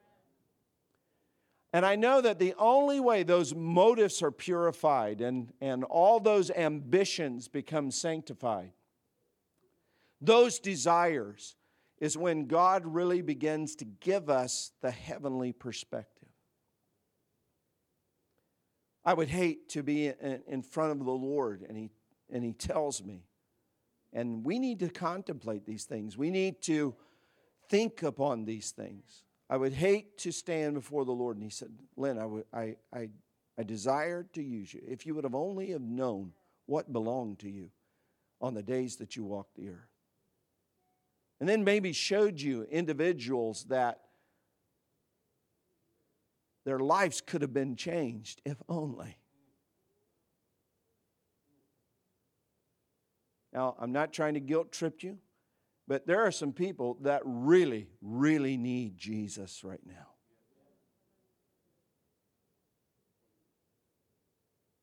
And 1.73 1.83
I 1.83 1.95
know 1.95 2.21
that 2.21 2.37
the 2.37 2.53
only 2.59 2.99
way 2.99 3.23
those 3.23 3.55
motives 3.55 4.21
are 4.21 4.29
purified 4.29 5.21
and, 5.21 5.51
and 5.59 5.83
all 5.83 6.19
those 6.19 6.51
ambitions 6.51 7.47
become 7.47 7.89
sanctified, 7.89 8.73
those 10.21 10.59
desires, 10.59 11.55
is 11.97 12.15
when 12.15 12.45
God 12.45 12.85
really 12.85 13.23
begins 13.23 13.75
to 13.77 13.85
give 13.85 14.29
us 14.29 14.71
the 14.83 14.91
heavenly 14.91 15.51
perspective. 15.51 16.29
I 19.03 19.15
would 19.15 19.29
hate 19.29 19.69
to 19.69 19.81
be 19.81 20.13
in 20.47 20.61
front 20.61 20.91
of 20.91 21.03
the 21.03 21.11
Lord 21.11 21.65
and 21.67 21.75
He, 21.75 21.89
and 22.31 22.43
he 22.43 22.53
tells 22.53 23.03
me, 23.03 23.23
and 24.15 24.45
we 24.45 24.57
need 24.57 24.79
to 24.79 24.89
contemplate 24.89 25.65
these 25.65 25.83
things. 25.83 26.17
We 26.17 26.31
need 26.31 26.61
to 26.63 26.95
think 27.69 28.01
upon 28.01 28.45
these 28.45 28.71
things. 28.71 29.23
I 29.49 29.57
would 29.57 29.73
hate 29.73 30.17
to 30.19 30.31
stand 30.31 30.73
before 30.73 31.03
the 31.03 31.11
Lord 31.11 31.35
and 31.35 31.43
He 31.43 31.49
said, 31.49 31.69
Lynn, 31.97 32.17
I, 32.17 32.25
would, 32.25 32.45
I, 32.51 32.77
I, 32.93 33.09
I 33.59 33.63
to 33.63 34.41
use 34.41 34.73
you. 34.73 34.81
If 34.87 35.05
you 35.05 35.13
would 35.13 35.25
have 35.25 35.35
only 35.35 35.71
have 35.71 35.81
known 35.81 36.31
what 36.65 36.91
belonged 36.91 37.39
to 37.39 37.49
you 37.49 37.69
on 38.41 38.53
the 38.53 38.63
days 38.63 38.95
that 38.97 39.15
you 39.15 39.25
walked 39.25 39.55
the 39.55 39.69
earth. 39.69 39.91
And 41.39 41.49
then 41.49 41.65
maybe 41.65 41.91
showed 41.91 42.39
you 42.39 42.63
individuals 42.71 43.65
that 43.65 43.99
their 46.65 46.79
lives 46.79 47.21
could 47.21 47.41
have 47.41 47.53
been 47.53 47.75
changed 47.75 48.41
if 48.45 48.57
only. 48.69 49.17
Now, 53.55 53.73
I'm 53.79 53.93
not 53.93 54.11
trying 54.11 54.33
to 54.33 54.41
guilt 54.41 54.73
trip 54.73 55.01
you, 55.01 55.17
but 55.87 56.05
there 56.05 56.21
are 56.25 56.31
some 56.31 56.51
people 56.51 56.97
that 57.01 57.21
really, 57.23 57.87
really 58.01 58.57
need 58.57 58.97
Jesus 58.97 59.63
right 59.63 59.79
now. 59.87 60.07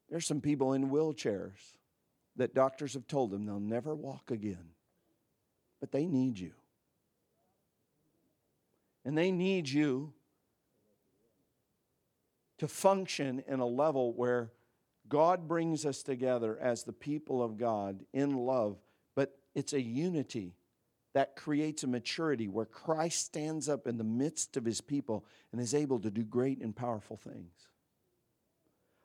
There's 0.09 0.27
some 0.27 0.41
people 0.41 0.73
in 0.73 0.89
wheelchairs 0.89 1.77
that 2.37 2.55
doctors 2.55 2.95
have 2.95 3.07
told 3.07 3.31
them 3.31 3.45
they'll 3.45 3.61
never 3.61 3.95
walk 3.95 4.31
again, 4.31 4.71
but 5.79 5.93
they 5.93 6.07
need 6.07 6.39
you. 6.39 6.53
And 9.05 9.19
they 9.19 9.31
need 9.31 9.69
you 9.69 10.15
to 12.57 12.67
function 12.69 13.45
in 13.47 13.61
a 13.61 13.67
level 13.67 14.15
where 14.15 14.51
God 15.13 15.47
brings 15.47 15.85
us 15.85 16.03
together 16.03 16.59
as 16.59 16.85
the 16.85 16.93
people 16.95 17.43
of 17.43 17.59
God 17.59 18.01
in 18.15 18.35
love, 18.35 18.79
but 19.15 19.37
it's 19.55 19.75
a 19.75 19.81
unity 19.83 20.55
that 21.13 21.37
creates 21.37 21.85
a 21.85 21.87
maturity 21.87 22.49
where 22.49 22.65
Christ 22.65 23.27
stands 23.27 23.69
up 23.69 23.87
in 23.87 23.99
the 23.99 24.05
midst 24.05 24.57
of 24.57 24.65
his 24.65 24.81
people 24.81 25.27
and 25.53 25.61
is 25.61 25.75
able 25.75 26.01
to 26.01 26.11
do 26.11 26.23
great 26.23 26.63
and 26.63 26.75
powerful 26.75 27.19
things. 27.19 27.53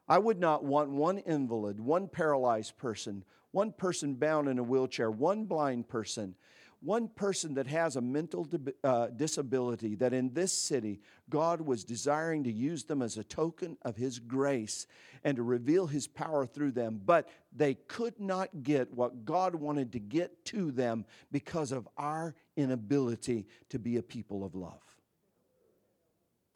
I 0.08 0.18
would 0.18 0.40
not 0.40 0.64
want 0.64 0.92
one 0.92 1.18
invalid, 1.18 1.78
one 1.78 2.08
paralyzed 2.08 2.78
person, 2.78 3.26
one 3.52 3.74
person 3.74 4.14
bound 4.14 4.48
in 4.48 4.60
a 4.60 4.64
wheelchair, 4.64 5.12
one 5.12 5.44
blind 5.44 5.90
person 5.90 6.36
one 6.82 7.08
person 7.08 7.56
that 7.56 7.68
has 7.68 7.96
a 7.96 8.02
mental 8.02 8.48
uh, 8.84 9.08
disability 9.08 9.96
that 9.96 10.14
in 10.14 10.34
this 10.34 10.54
city 10.54 11.02
God 11.30 11.62
was 11.62 11.84
desiring 11.84 12.44
to 12.44 12.52
use 12.52 12.84
them 12.84 13.02
as 13.02 13.18
a 13.18 13.24
token 13.24 13.78
of 13.82 13.96
His 13.96 14.20
grace 14.20 14.88
and 15.24 15.38
to 15.38 15.44
reveal 15.44 15.88
His 15.88 16.08
power 16.08 16.46
through 16.46 16.72
them, 16.72 17.02
but 17.04 17.28
they 17.52 17.74
could 17.74 18.20
not 18.20 18.64
get 18.64 18.94
what 18.94 19.26
God 19.26 19.56
wanted 19.56 19.92
to 19.94 20.00
get 20.00 20.46
to 20.46 20.72
them 20.72 21.06
because 21.32 21.72
of 21.72 21.88
our 21.98 22.36
inability 22.56 23.48
to 23.70 23.80
be 23.80 23.98
a 23.98 24.04
people 24.04 24.46
of 24.46 24.56
love. 24.56 24.82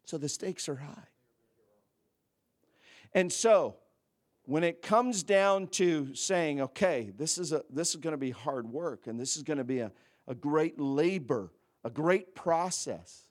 So 0.04 0.18
the 0.18 0.28
stakes 0.28 0.68
are 0.68 0.76
high. 0.76 1.08
And 3.14 3.32
so, 3.32 3.76
when 4.44 4.64
it 4.64 4.82
comes 4.82 5.22
down 5.22 5.68
to 5.68 6.14
saying, 6.14 6.60
okay, 6.60 7.12
this 7.16 7.38
is, 7.38 7.52
a, 7.52 7.62
this 7.70 7.90
is 7.90 7.96
going 7.96 8.12
to 8.12 8.18
be 8.18 8.30
hard 8.30 8.66
work 8.66 9.06
and 9.06 9.20
this 9.20 9.36
is 9.36 9.42
going 9.42 9.58
to 9.58 9.64
be 9.64 9.80
a, 9.80 9.92
a 10.26 10.34
great 10.34 10.78
labor, 10.78 11.52
a 11.84 11.90
great 11.90 12.34
process. 12.34 13.26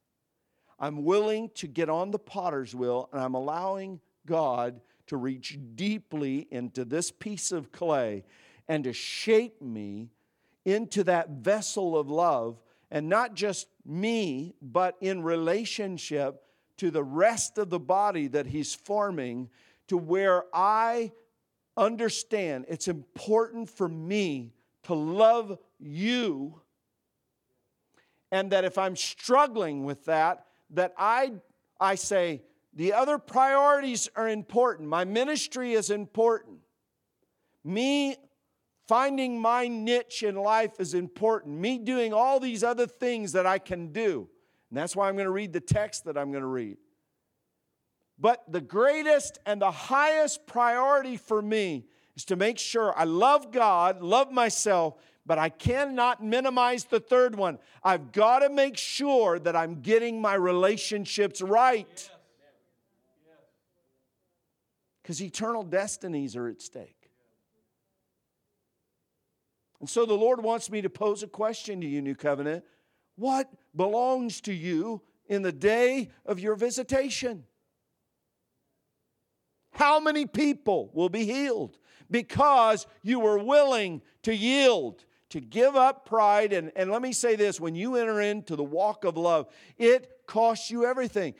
I'm 0.80 1.04
willing 1.04 1.50
to 1.56 1.68
get 1.68 1.90
on 1.90 2.12
the 2.12 2.20
potter's 2.20 2.74
wheel 2.74 3.10
and 3.12 3.22
I'm 3.22 3.36
allowing 3.36 4.00
God 4.26 4.82
to 5.08 5.18
reach 5.18 5.60
deeply 5.76 6.48
into 6.52 6.86
this 6.86 7.12
piece 7.12 7.52
of 7.52 7.72
clay 7.72 8.24
and 8.68 8.84
to 8.86 8.94
shape 8.94 9.62
me 9.62 10.10
into 10.66 11.04
that 11.04 11.30
vessel 11.30 11.98
of 11.98 12.10
love, 12.10 12.62
and 12.92 13.10
not 13.10 13.34
just 13.34 13.68
me, 13.86 14.54
but 14.62 14.96
in 15.02 15.24
relationship 15.24 16.44
to 16.78 16.92
the 16.92 17.04
rest 17.04 17.58
of 17.58 17.70
the 17.70 17.80
body 17.80 18.28
that 18.28 18.46
He's 18.46 18.74
forming, 18.74 19.50
to 19.88 19.98
where 19.98 20.46
I 20.54 21.12
understand 21.76 22.66
it's 22.68 22.88
important 22.88 23.70
for 23.70 23.88
me 23.88 24.54
to 24.84 24.94
love 24.94 25.58
you 25.80 26.62
and 28.32 28.52
that 28.52 28.64
if 28.64 28.78
I'm 28.78 28.96
struggling 28.96 29.84
with 29.84 30.06
that, 30.06 30.46
that 30.72 30.94
I, 30.98 31.34
I 31.80 31.96
say, 31.96 32.44
the 32.74 32.94
other 32.94 33.18
priorities 33.18 34.10
are 34.16 34.30
important. 34.30 34.88
My 34.88 35.04
ministry 35.04 35.74
is 35.74 35.90
important. 35.90 36.60
Me 37.64 38.16
finding 38.88 39.40
my 39.40 39.68
niche 39.68 40.24
in 40.24 40.36
life 40.36 40.80
is 40.80 40.94
important. 40.94 41.60
Me 41.60 41.78
doing 41.78 42.14
all 42.14 42.40
these 42.40 42.64
other 42.64 42.88
things 42.88 43.34
that 43.34 43.46
I 43.46 43.60
can 43.60 43.92
do. 43.92 44.30
And 44.70 44.78
that's 44.78 44.96
why 44.96 45.10
I'm 45.10 45.16
going 45.16 45.26
to 45.26 45.32
read 45.32 45.52
the 45.52 45.60
text 45.60 46.06
that 46.06 46.18
I'm 46.18 46.32
going 46.32 46.44
to 46.44 46.48
read. 46.48 46.78
But 48.18 48.44
the 48.50 48.62
greatest 48.62 49.40
and 49.46 49.62
the 49.62 49.72
highest 49.72 50.46
priority 50.46 51.18
for 51.18 51.42
me 51.42 51.86
is 52.16 52.24
to 52.26 52.36
make 52.36 52.58
sure 52.58 52.98
I 52.98 53.04
love 53.04 53.52
God, 53.52 54.02
love 54.02 54.32
myself, 54.32 54.96
but 55.26 55.38
I 55.38 55.50
cannot 55.50 56.24
minimize 56.24 56.86
the 56.86 57.00
third 57.00 57.36
one. 57.36 57.60
I've 57.84 58.12
got 58.12 58.40
to 58.40 58.50
make 58.50 58.78
sure 58.78 59.40
that 59.40 59.56
I'm 59.56 59.82
getting 59.82 60.20
my 60.20 60.34
relationships 60.34 61.42
right. 61.42 62.10
Because 65.02 65.22
eternal 65.22 65.64
destinies 65.64 66.36
are 66.36 66.48
at 66.48 66.62
stake. 66.62 67.10
And 69.80 69.90
so 69.90 70.06
the 70.06 70.14
Lord 70.14 70.44
wants 70.44 70.70
me 70.70 70.82
to 70.82 70.90
pose 70.90 71.24
a 71.24 71.28
question 71.28 71.82
to 71.82 71.88
you, 71.88 72.02
New 72.02 72.16
Covenant. 72.16 72.64
What 73.16 73.52
belongs 73.76 74.42
to 74.42 74.54
you 74.54 75.02
in 75.28 75.42
the 75.42 75.52
day 75.52 76.10
of 76.26 76.40
your 76.40 76.56
visitation? 76.56 77.46
How 79.74 80.00
many 80.00 80.26
people 80.26 80.92
will 80.94 81.10
be 81.10 81.26
healed 81.26 81.78
because 82.10 82.86
you 83.02 83.20
were 83.20 83.40
willing 83.40 84.02
to 84.24 84.36
yield 84.36 85.04
to 85.32 85.42
give 85.42 85.76
up 85.76 86.06
pride. 86.06 86.54
And, 86.54 86.72
and 86.76 86.92
let 86.92 87.02
me 87.02 87.12
say 87.12 87.36
this 87.36 87.60
when 87.60 87.76
you 87.76 87.96
enter 87.96 88.22
into 88.22 88.56
the 88.56 88.64
walk 88.64 89.04
of 89.04 89.18
love, 89.18 89.48
it 89.78 90.10
costs 90.28 90.70
you 90.70 90.86
everything. 90.86 91.34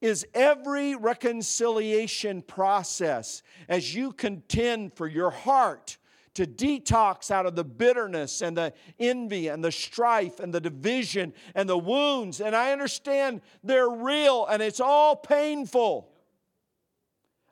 Is 0.00 0.26
every 0.34 0.94
reconciliation 0.94 2.42
process 2.42 3.42
as 3.68 3.94
you 3.94 4.12
contend 4.12 4.94
for 4.94 5.06
your 5.06 5.30
heart 5.30 5.96
to 6.34 6.46
detox 6.46 7.30
out 7.30 7.46
of 7.46 7.54
the 7.54 7.64
bitterness 7.64 8.42
and 8.42 8.56
the 8.56 8.72
envy 8.98 9.48
and 9.48 9.64
the 9.64 9.72
strife 9.72 10.40
and 10.40 10.52
the 10.52 10.60
division 10.60 11.32
and 11.54 11.68
the 11.68 11.78
wounds. 11.78 12.40
And 12.40 12.54
I 12.54 12.72
understand 12.72 13.40
they're 13.62 13.88
real 13.88 14.44
and 14.46 14.62
it's 14.62 14.80
all 14.80 15.16
painful. 15.16 16.10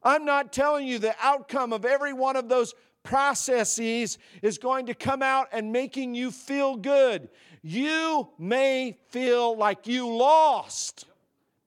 I'm 0.02 0.24
not 0.24 0.52
telling 0.52 0.87
you 0.87 0.98
the 0.98 1.14
outcome 1.22 1.72
of 1.72 1.85
every 1.85 2.12
one 2.12 2.35
of 2.35 2.48
those 2.48 2.74
processes 3.02 4.18
is 4.42 4.58
going 4.58 4.86
to 4.86 4.94
come 4.94 5.22
out 5.22 5.48
and 5.52 5.72
making 5.72 6.14
you 6.14 6.30
feel 6.30 6.76
good. 6.76 7.28
You 7.62 8.28
may 8.38 8.98
feel 9.08 9.56
like 9.56 9.86
you 9.86 10.08
lost, 10.08 11.06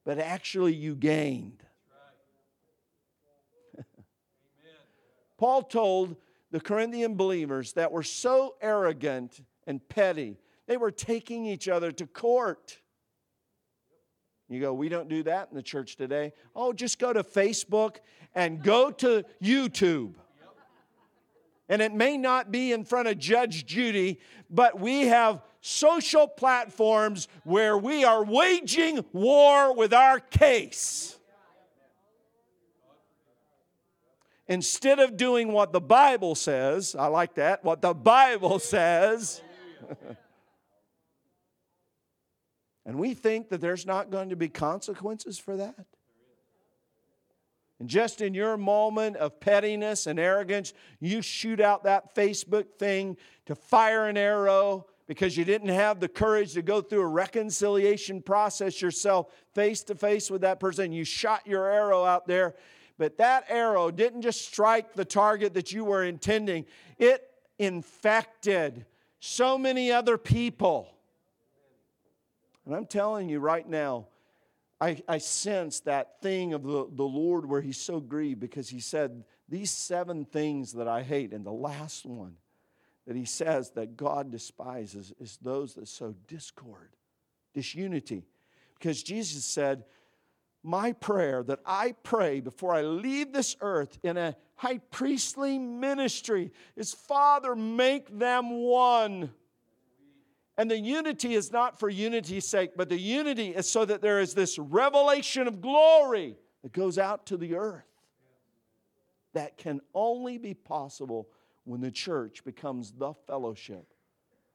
but 0.04 0.18
actually 0.18 0.74
you 0.74 0.94
gained. 0.94 1.62
Paul 5.38 5.62
told 5.62 6.16
the 6.50 6.60
Corinthian 6.60 7.16
believers 7.16 7.72
that 7.74 7.92
were 7.92 8.02
so 8.02 8.56
arrogant 8.60 9.40
and 9.66 9.86
petty, 9.88 10.38
they 10.66 10.76
were 10.76 10.90
taking 10.90 11.46
each 11.46 11.68
other 11.68 11.92
to 11.92 12.06
court. 12.06 12.78
You 14.48 14.60
go, 14.60 14.72
we 14.72 14.88
don't 14.88 15.08
do 15.08 15.24
that 15.24 15.48
in 15.50 15.56
the 15.56 15.62
church 15.62 15.96
today. 15.96 16.32
Oh, 16.54 16.72
just 16.72 16.98
go 16.98 17.12
to 17.12 17.24
Facebook 17.24 17.96
and 18.34 18.62
go 18.62 18.90
to 18.92 19.24
YouTube 19.42 20.14
and 21.68 21.82
it 21.82 21.92
may 21.92 22.16
not 22.16 22.52
be 22.52 22.72
in 22.72 22.84
front 22.84 23.08
of 23.08 23.18
Judge 23.18 23.66
Judy, 23.66 24.20
but 24.48 24.78
we 24.78 25.02
have 25.02 25.42
social 25.60 26.28
platforms 26.28 27.26
where 27.44 27.76
we 27.76 28.04
are 28.04 28.24
waging 28.24 29.04
war 29.12 29.74
with 29.74 29.92
our 29.92 30.20
case. 30.20 31.18
Instead 34.48 35.00
of 35.00 35.16
doing 35.16 35.50
what 35.50 35.72
the 35.72 35.80
Bible 35.80 36.36
says, 36.36 36.94
I 36.96 37.08
like 37.08 37.34
that, 37.34 37.64
what 37.64 37.82
the 37.82 37.94
Bible 37.94 38.58
says. 38.60 39.40
and 42.86 42.96
we 42.96 43.12
think 43.14 43.48
that 43.48 43.60
there's 43.60 43.84
not 43.84 44.10
going 44.10 44.28
to 44.28 44.36
be 44.36 44.48
consequences 44.48 45.36
for 45.36 45.56
that. 45.56 45.86
And 47.78 47.88
just 47.88 48.20
in 48.20 48.32
your 48.32 48.56
moment 48.56 49.16
of 49.16 49.38
pettiness 49.38 50.06
and 50.06 50.18
arrogance, 50.18 50.72
you 50.98 51.20
shoot 51.20 51.60
out 51.60 51.84
that 51.84 52.14
Facebook 52.14 52.66
thing 52.78 53.16
to 53.46 53.54
fire 53.54 54.08
an 54.08 54.16
arrow 54.16 54.86
because 55.06 55.36
you 55.36 55.44
didn't 55.44 55.68
have 55.68 56.00
the 56.00 56.08
courage 56.08 56.54
to 56.54 56.62
go 56.62 56.80
through 56.80 57.02
a 57.02 57.06
reconciliation 57.06 58.20
process 58.22 58.80
yourself 58.80 59.32
face 59.54 59.82
to 59.84 59.94
face 59.94 60.30
with 60.30 60.40
that 60.40 60.58
person. 60.58 60.90
You 60.90 61.04
shot 61.04 61.46
your 61.46 61.70
arrow 61.70 62.04
out 62.04 62.26
there, 62.26 62.54
but 62.98 63.18
that 63.18 63.44
arrow 63.48 63.90
didn't 63.90 64.22
just 64.22 64.44
strike 64.46 64.94
the 64.94 65.04
target 65.04 65.54
that 65.54 65.70
you 65.70 65.84
were 65.84 66.04
intending, 66.04 66.64
it 66.98 67.30
infected 67.58 68.84
so 69.20 69.56
many 69.56 69.92
other 69.92 70.18
people. 70.18 70.88
And 72.64 72.74
I'm 72.74 72.86
telling 72.86 73.28
you 73.28 73.38
right 73.38 73.68
now, 73.68 74.06
I, 74.80 75.02
I 75.08 75.18
sense 75.18 75.80
that 75.80 76.20
thing 76.20 76.52
of 76.52 76.62
the, 76.62 76.86
the 76.90 77.04
Lord 77.04 77.46
where 77.46 77.60
He's 77.60 77.80
so 77.80 78.00
grieved 78.00 78.40
because 78.40 78.68
He 78.68 78.80
said, 78.80 79.24
These 79.48 79.70
seven 79.70 80.24
things 80.24 80.72
that 80.74 80.88
I 80.88 81.02
hate, 81.02 81.32
and 81.32 81.44
the 81.44 81.52
last 81.52 82.04
one 82.04 82.36
that 83.06 83.16
He 83.16 83.24
says 83.24 83.70
that 83.70 83.96
God 83.96 84.30
despises 84.30 85.14
is 85.18 85.38
those 85.40 85.74
that 85.74 85.88
sow 85.88 86.14
discord, 86.28 86.90
disunity. 87.54 88.24
Because 88.78 89.02
Jesus 89.02 89.44
said, 89.44 89.84
My 90.62 90.92
prayer 90.92 91.42
that 91.44 91.60
I 91.64 91.92
pray 92.02 92.40
before 92.40 92.74
I 92.74 92.82
leave 92.82 93.32
this 93.32 93.56
earth 93.60 93.98
in 94.02 94.18
a 94.18 94.36
high 94.56 94.78
priestly 94.90 95.58
ministry 95.58 96.50
is, 96.76 96.92
Father, 96.92 97.54
make 97.54 98.18
them 98.18 98.50
one 98.50 99.30
and 100.58 100.70
the 100.70 100.78
unity 100.78 101.34
is 101.34 101.52
not 101.52 101.78
for 101.78 101.88
unity's 101.88 102.46
sake, 102.46 102.72
but 102.76 102.88
the 102.88 102.98
unity 102.98 103.48
is 103.48 103.68
so 103.68 103.84
that 103.84 104.00
there 104.00 104.20
is 104.20 104.34
this 104.34 104.58
revelation 104.58 105.46
of 105.46 105.60
glory 105.60 106.36
that 106.62 106.72
goes 106.72 106.98
out 106.98 107.26
to 107.26 107.36
the 107.36 107.54
earth. 107.54 107.84
That 109.34 109.58
can 109.58 109.80
only 109.94 110.38
be 110.38 110.54
possible 110.54 111.28
when 111.64 111.82
the 111.82 111.90
church 111.90 112.42
becomes 112.44 112.92
the 112.92 113.12
fellowship 113.26 113.92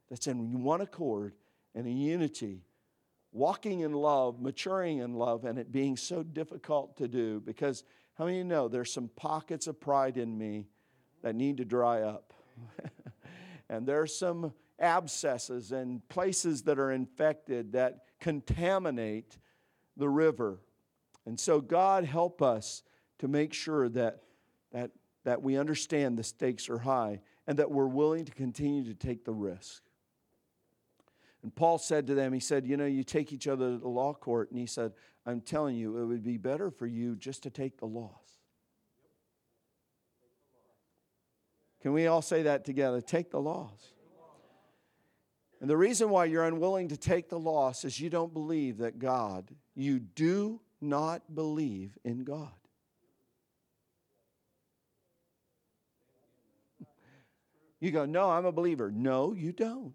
that's 0.10 0.28
in 0.28 0.64
one 0.64 0.82
accord 0.82 1.36
and 1.76 1.86
in 1.86 1.98
unity, 1.98 2.64
walking 3.32 3.82
in 3.82 3.94
love, 3.94 4.42
maturing 4.42 5.00
in 5.00 5.14
love, 5.14 5.46
and 5.46 5.60
it 5.60 5.72
being 5.72 5.96
so 5.96 6.24
difficult 6.24 6.98
to 6.98 7.08
do 7.08 7.40
because 7.40 7.84
how 8.16 8.26
many 8.26 8.40
of 8.40 8.46
you 8.46 8.50
know 8.50 8.68
there's 8.68 8.92
some 8.92 9.10
pockets 9.16 9.68
of 9.68 9.80
pride 9.80 10.18
in 10.18 10.38
me 10.38 10.68
that 11.22 11.36
need 11.36 11.58
to 11.58 11.66
dry 11.66 12.02
up? 12.02 12.34
and 13.70 13.88
there's 13.88 14.16
some 14.18 14.54
abscesses 14.82 15.72
and 15.72 16.08
places 16.10 16.64
that 16.64 16.80
are 16.80 16.92
infected 16.92 17.74
that 17.74 18.00
contaminate 18.20 19.38
the 19.96 20.10
river. 20.10 20.60
And 21.26 21.40
so, 21.40 21.62
God, 21.62 22.04
help 22.04 22.42
us 22.42 22.84
to 23.20 23.28
make 23.28 23.54
sure 23.54 23.88
that, 23.90 24.24
that, 24.72 24.92
that 25.24 25.42
we 25.42 25.58
understand 25.58 26.18
the 26.18 26.24
stakes 26.24 26.70
are 26.70 26.80
high 26.80 27.22
and 27.48 27.60
that 27.60 27.72
we're 27.72 27.88
willing 27.88 28.26
to 28.26 28.32
continue 28.32 28.84
to 28.86 28.94
take 28.94 29.24
the 29.24 29.34
risk. 29.34 29.84
And 31.44 31.54
Paul 31.56 31.78
said 31.78 32.08
to 32.08 32.16
them, 32.16 32.34
He 32.34 32.40
said, 32.40 32.68
You 32.68 32.78
know, 32.78 32.86
you 32.86 33.04
take 33.04 33.34
each 33.34 33.48
other 33.48 33.72
to 33.72 33.78
the 33.78 33.88
law 33.88 34.14
court, 34.14 34.52
and 34.52 34.60
he 34.60 34.68
said, 34.68 34.94
I'm 35.26 35.42
telling 35.42 35.76
you, 35.76 35.98
it 35.98 36.06
would 36.06 36.24
be 36.24 36.38
better 36.38 36.72
for 36.72 36.88
you 36.88 37.16
just 37.16 37.44
to 37.44 37.50
take 37.50 37.78
the 37.78 37.86
loss. 37.86 38.12
Can 41.82 41.94
we 41.94 42.08
all 42.08 42.22
say 42.22 42.44
that 42.44 42.64
together? 42.64 43.02
Take 43.02 43.32
the 43.32 43.40
loss. 43.40 43.94
And 45.62 45.70
the 45.70 45.78
reason 45.78 46.10
why 46.10 46.26
you're 46.26 46.44
unwilling 46.44 46.88
to 46.88 46.98
take 46.98 47.30
the 47.30 47.40
loss 47.40 47.86
is 47.86 48.00
you 48.00 48.10
don't 48.10 48.34
believe 48.34 48.80
that 48.80 48.98
God, 48.98 49.48
you 49.76 50.00
do 50.00 50.60
not 50.82 51.36
believe 51.36 51.98
in 52.04 52.24
God. 52.24 52.50
You 57.80 57.92
go, 57.92 58.06
No, 58.06 58.32
I'm 58.32 58.46
a 58.46 58.52
believer. 58.52 58.92
No, 58.92 59.34
you 59.34 59.52
don't. 59.52 59.94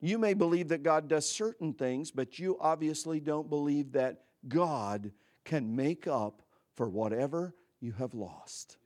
You 0.00 0.18
may 0.18 0.34
believe 0.34 0.68
that 0.68 0.82
God 0.82 1.08
does 1.08 1.28
certain 1.28 1.72
things, 1.72 2.10
but 2.10 2.38
you 2.38 2.58
obviously 2.60 3.20
don't 3.20 3.48
believe 3.48 3.92
that 3.92 4.24
God 4.46 5.12
can 5.44 5.74
make 5.74 6.06
up 6.06 6.42
for 6.74 6.88
whatever 6.88 7.54
you 7.80 7.92
have 7.92 8.12
lost 8.12 8.76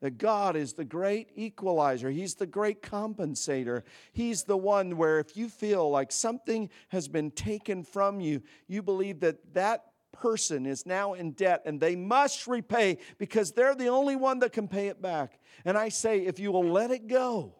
that 0.00 0.18
God 0.18 0.56
is 0.56 0.72
the 0.72 0.84
great 0.84 1.30
equalizer. 1.36 2.10
He's 2.10 2.34
the 2.34 2.46
great 2.46 2.82
compensator. 2.82 3.82
He's 4.12 4.44
the 4.44 4.56
one 4.56 4.96
where 4.96 5.18
if 5.18 5.36
you 5.36 5.48
feel 5.48 5.90
like 5.90 6.10
something 6.10 6.70
has 6.88 7.08
been 7.08 7.30
taken 7.30 7.84
from 7.84 8.20
you, 8.20 8.42
you 8.66 8.82
believe 8.82 9.20
that 9.20 9.54
that 9.54 9.84
person 10.12 10.66
is 10.66 10.86
now 10.86 11.14
in 11.14 11.32
debt 11.32 11.62
and 11.66 11.80
they 11.80 11.96
must 11.96 12.46
repay 12.46 12.98
because 13.18 13.52
they're 13.52 13.74
the 13.74 13.88
only 13.88 14.16
one 14.16 14.38
that 14.40 14.52
can 14.52 14.68
pay 14.68 14.88
it 14.88 15.00
back. 15.00 15.38
And 15.64 15.76
I 15.76 15.88
say, 15.88 16.20
if 16.20 16.38
you 16.38 16.52
will 16.52 16.68
let 16.68 16.90
it 16.90 17.06
go, 17.06 17.54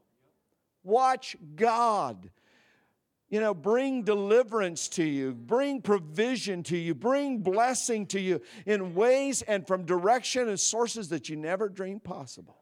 watch 0.82 1.36
God 1.56 2.30
you 3.30 3.38
know, 3.38 3.54
bring 3.54 4.02
deliverance 4.02 4.88
to 4.88 5.04
you, 5.04 5.32
bring 5.32 5.80
provision 5.80 6.64
to 6.64 6.76
you, 6.76 6.96
bring 6.96 7.38
blessing 7.38 8.04
to 8.06 8.20
you 8.20 8.42
in 8.66 8.94
ways 8.94 9.42
and 9.42 9.66
from 9.66 9.86
direction 9.86 10.48
and 10.48 10.58
sources 10.58 11.08
that 11.10 11.28
you 11.28 11.36
never 11.36 11.68
dreamed 11.68 12.02
possible. 12.02 12.56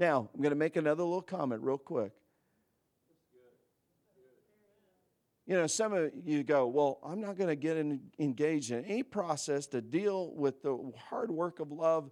Now, 0.00 0.28
I'm 0.34 0.40
going 0.40 0.50
to 0.50 0.56
make 0.56 0.74
another 0.74 1.04
little 1.04 1.22
comment 1.22 1.62
real 1.62 1.78
quick. 1.78 2.10
You 5.46 5.54
know, 5.54 5.66
some 5.68 5.92
of 5.92 6.10
you 6.24 6.42
go, 6.42 6.66
Well, 6.66 6.98
I'm 7.04 7.20
not 7.20 7.36
going 7.36 7.48
to 7.48 7.56
get 7.56 7.76
in, 7.76 8.00
engaged 8.18 8.72
in 8.72 8.84
any 8.84 9.02
process 9.04 9.66
to 9.68 9.80
deal 9.80 10.32
with 10.34 10.62
the 10.62 10.92
hard 11.08 11.30
work 11.30 11.60
of 11.60 11.70
love 11.70 12.10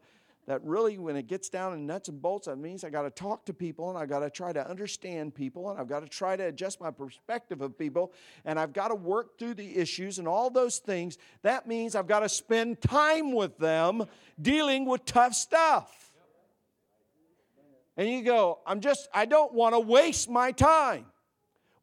that 0.50 0.64
really, 0.64 0.98
when 0.98 1.14
it 1.14 1.28
gets 1.28 1.48
down 1.48 1.74
in 1.74 1.86
nuts 1.86 2.08
and 2.08 2.20
bolts, 2.20 2.48
that 2.48 2.56
means 2.56 2.82
I 2.82 2.90
got 2.90 3.02
to 3.02 3.10
talk 3.10 3.44
to 3.44 3.54
people 3.54 3.88
and 3.88 3.96
I 3.96 4.04
got 4.04 4.18
to 4.18 4.28
try 4.28 4.52
to 4.52 4.68
understand 4.68 5.32
people 5.32 5.70
and 5.70 5.78
I've 5.78 5.88
got 5.88 6.00
to 6.00 6.08
try 6.08 6.34
to 6.34 6.42
adjust 6.46 6.80
my 6.80 6.90
perspective 6.90 7.60
of 7.60 7.78
people 7.78 8.12
and 8.44 8.58
I've 8.58 8.72
got 8.72 8.88
to 8.88 8.96
work 8.96 9.38
through 9.38 9.54
the 9.54 9.76
issues 9.76 10.18
and 10.18 10.26
all 10.26 10.50
those 10.50 10.78
things. 10.78 11.18
That 11.42 11.68
means 11.68 11.94
I've 11.94 12.08
got 12.08 12.20
to 12.20 12.28
spend 12.28 12.80
time 12.80 13.30
with 13.30 13.58
them 13.58 14.06
dealing 14.42 14.86
with 14.86 15.04
tough 15.04 15.34
stuff. 15.34 16.10
And 17.96 18.08
you 18.08 18.24
go, 18.24 18.58
I'm 18.66 18.80
just, 18.80 19.08
I 19.14 19.26
don't 19.26 19.54
want 19.54 19.76
to 19.76 19.78
waste 19.78 20.28
my 20.28 20.50
time. 20.50 21.06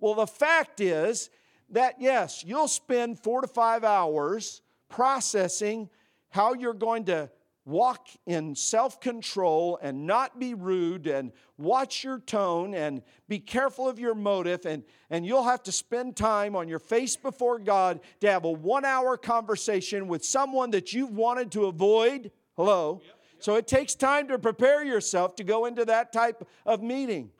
Well, 0.01 0.15
the 0.15 0.27
fact 0.27 0.81
is 0.81 1.29
that 1.69 2.01
yes, 2.01 2.43
you'll 2.45 2.67
spend 2.67 3.17
four 3.17 3.39
to 3.39 3.47
five 3.47 3.85
hours 3.85 4.61
processing 4.89 5.89
how 6.31 6.53
you're 6.53 6.73
going 6.73 7.05
to 7.05 7.29
walk 7.67 8.07
in 8.25 8.55
self 8.55 9.01
control 9.01 9.77
and 9.81 10.07
not 10.07 10.39
be 10.39 10.53
rude 10.53 11.05
and 11.05 11.33
watch 11.57 12.03
your 12.03 12.19
tone 12.19 12.73
and 12.73 13.03
be 13.27 13.39
careful 13.39 13.89
of 13.89 13.99
your 13.99 14.15
motive. 14.15 14.65
And, 14.65 14.83
and 15.09 15.25
you'll 15.25 15.43
have 15.43 15.63
to 15.63 15.71
spend 15.71 16.15
time 16.15 16.55
on 16.55 16.69
your 16.69 16.79
face 16.79 17.17
before 17.17 17.59
God 17.59 17.99
to 18.21 18.31
have 18.31 18.45
a 18.45 18.51
one 18.51 18.85
hour 18.85 19.17
conversation 19.17 20.07
with 20.07 20.23
someone 20.23 20.71
that 20.71 20.93
you've 20.93 21.11
wanted 21.11 21.51
to 21.51 21.65
avoid. 21.65 22.31
Hello? 22.55 23.01
So 23.39 23.55
it 23.55 23.67
takes 23.67 23.95
time 23.95 24.29
to 24.29 24.39
prepare 24.39 24.83
yourself 24.83 25.35
to 25.35 25.43
go 25.43 25.65
into 25.65 25.85
that 25.85 26.13
type 26.13 26.47
of 26.65 26.81
meeting. 26.81 27.31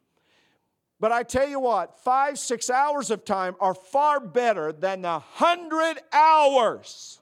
But 0.99 1.11
I 1.11 1.23
tell 1.23 1.47
you 1.47 1.59
what, 1.59 1.99
five, 2.03 2.37
six 2.37 2.69
hours 2.69 3.11
of 3.11 3.23
time 3.23 3.55
are 3.59 3.73
far 3.73 4.19
better 4.19 4.71
than 4.73 5.03
the 5.03 5.19
hundred 5.19 5.99
hours 6.11 7.21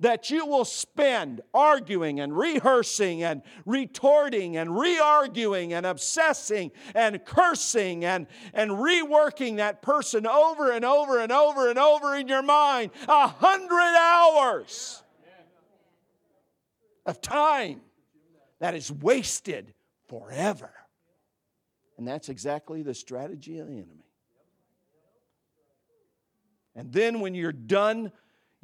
that 0.00 0.30
you 0.30 0.46
will 0.46 0.64
spend 0.64 1.40
arguing 1.54 2.20
and 2.20 2.36
rehearsing 2.36 3.22
and 3.22 3.42
retorting 3.64 4.56
and 4.56 4.78
re 4.78 4.98
arguing 4.98 5.72
and 5.72 5.86
obsessing 5.86 6.70
and 6.94 7.24
cursing 7.24 8.04
and, 8.04 8.26
and 8.52 8.70
reworking 8.70 9.56
that 9.56 9.82
person 9.82 10.26
over 10.26 10.72
and 10.72 10.84
over 10.84 11.20
and 11.20 11.32
over 11.32 11.68
and 11.68 11.78
over 11.78 12.16
in 12.16 12.28
your 12.28 12.42
mind 12.42 12.90
a 13.08 13.28
hundred 13.28 13.96
hours 13.96 15.02
of 17.04 17.20
time 17.20 17.80
that 18.58 18.74
is 18.74 18.90
wasted 18.90 19.72
forever. 20.08 20.70
And 21.98 22.06
that's 22.06 22.28
exactly 22.28 22.82
the 22.82 22.94
strategy 22.94 23.58
of 23.58 23.68
the 23.68 23.74
enemy. 23.74 24.04
And 26.74 26.92
then 26.92 27.20
when 27.20 27.34
you're 27.34 27.52
done 27.52 28.12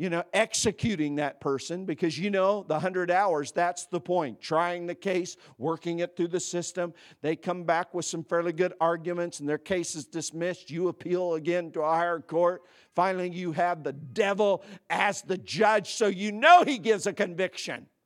you 0.03 0.11
know, 0.11 0.25
executing 0.33 1.15
that 1.15 1.41
person 1.41 1.85
because 1.85 2.19
you 2.19 2.29
know 2.29 2.65
the 2.67 2.75
100 2.75 3.09
hours, 3.09 3.53
that's 3.53 3.87
the 3.87 4.01
point. 4.01 4.41
Trying 4.41 4.89
the 4.89 4.97
case, 4.97 5.37
working 5.59 6.01
it 6.01 6.17
through 6.17 6.27
the 6.27 6.41
system. 6.41 6.93
They 7.21 7.37
come 7.37 7.63
back 7.63 7.95
with 7.95 8.05
some 8.05 8.25
fairly 8.25 8.53
good 8.53 8.73
arguments 8.81 9.39
and 9.39 9.49
their 9.49 9.59
case 9.59 9.95
is 9.95 10.05
dismissed. 10.05 10.73
You 10.73 10.89
appeal 10.89 11.35
again 11.35 11.71
to 11.71 11.83
a 11.83 11.91
higher 11.91 12.19
court. 12.19 12.63
Finally, 12.97 13.31
you 13.31 13.53
have 13.53 13.85
the 13.85 13.93
devil 13.93 14.65
as 14.91 15.23
the 15.23 15.39
judge, 15.39 15.95
so 15.95 16.09
you 16.09 16.33
know 16.33 16.65
he 16.65 16.79
gives 16.79 17.07
a 17.07 17.13
conviction. 17.13 17.87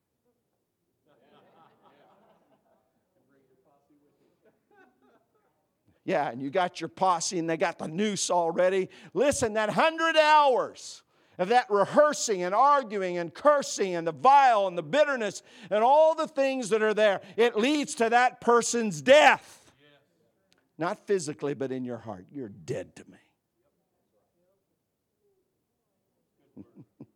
Yeah, 6.05 6.29
and 6.29 6.41
you 6.41 6.51
got 6.51 6.81
your 6.81 6.87
posse 6.87 7.37
and 7.37 7.51
they 7.51 7.57
got 7.57 7.79
the 7.81 7.89
noose 7.89 8.31
already. 8.31 8.91
Listen, 9.13 9.55
that 9.55 9.71
100 9.71 10.17
hours 10.17 11.03
of 11.39 11.49
that 11.49 11.67
rehearsing 11.71 12.43
and 12.43 12.55
arguing 12.55 13.19
and 13.19 13.33
cursing 13.35 13.95
and 13.95 14.07
the 14.07 14.13
vile 14.13 14.67
and 14.67 14.77
the 14.77 14.83
bitterness 14.83 15.43
and 15.71 15.85
all 15.85 16.15
the 16.15 16.27
things 16.27 16.69
that 16.71 16.83
are 16.83 16.95
there, 16.95 17.21
it 17.37 17.57
leads 17.57 17.95
to 17.97 18.09
that 18.11 18.41
person's 18.41 19.03
death. 19.03 19.73
Not 20.79 21.07
physically, 21.07 21.55
but 21.55 21.73
in 21.73 21.85
your 21.85 21.99
heart. 21.99 22.27
You're 22.33 22.51
dead 22.51 22.97
to 22.97 23.05
me. 26.57 26.65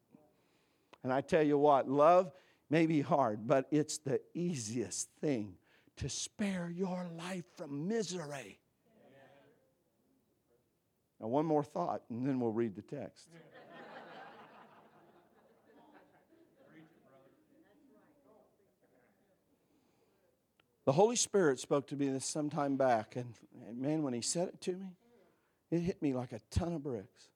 and 1.04 1.12
I 1.12 1.20
tell 1.20 1.42
you 1.42 1.58
what, 1.58 1.88
love 1.88 2.32
may 2.70 2.86
be 2.86 3.00
hard, 3.00 3.46
but 3.46 3.66
it's 3.70 3.98
the 3.98 4.20
easiest 4.32 5.10
thing 5.20 5.56
to 5.98 6.08
spare 6.08 6.72
your 6.74 7.06
life 7.18 7.44
from 7.56 7.86
misery. 7.86 8.58
Now, 11.20 11.28
one 11.28 11.44
more 11.44 11.62
thought, 11.62 12.02
and 12.08 12.26
then 12.26 12.40
we'll 12.40 12.52
read 12.52 12.74
the 12.74 12.82
text. 12.82 13.28
The 20.90 20.94
Holy 20.94 21.14
Spirit 21.14 21.60
spoke 21.60 21.86
to 21.86 21.94
me 21.94 22.08
this 22.08 22.26
some 22.26 22.50
time 22.50 22.74
back, 22.74 23.14
and, 23.14 23.32
and 23.68 23.80
man, 23.80 24.02
when 24.02 24.12
He 24.12 24.22
said 24.22 24.48
it 24.48 24.60
to 24.62 24.72
me, 24.72 24.88
it 25.70 25.78
hit 25.78 26.02
me 26.02 26.12
like 26.14 26.32
a 26.32 26.40
ton 26.50 26.72
of 26.72 26.82
bricks. 26.82 27.28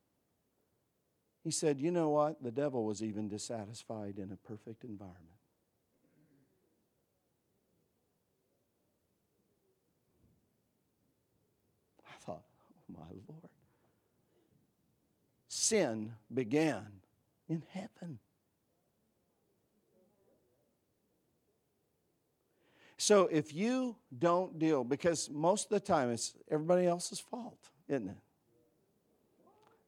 He 1.44 1.52
said, 1.52 1.80
You 1.80 1.92
know 1.92 2.08
what? 2.08 2.42
The 2.42 2.50
devil 2.50 2.84
was 2.84 3.00
even 3.00 3.28
dissatisfied 3.28 4.18
in 4.18 4.32
a 4.32 4.36
perfect 4.48 4.82
environment. 4.82 5.20
I 12.08 12.24
thought, 12.26 12.42
Oh 12.42 12.92
my 12.98 13.14
Lord. 13.28 13.50
Sin 15.46 16.14
began 16.34 16.88
in 17.48 17.62
heaven. 17.70 18.18
So 23.04 23.28
if 23.30 23.52
you 23.52 23.96
don't 24.18 24.58
deal, 24.58 24.82
because 24.82 25.28
most 25.28 25.64
of 25.64 25.70
the 25.72 25.80
time 25.80 26.10
it's 26.10 26.34
everybody 26.50 26.86
else's 26.86 27.20
fault, 27.20 27.68
isn't 27.86 28.08
it? 28.08 28.16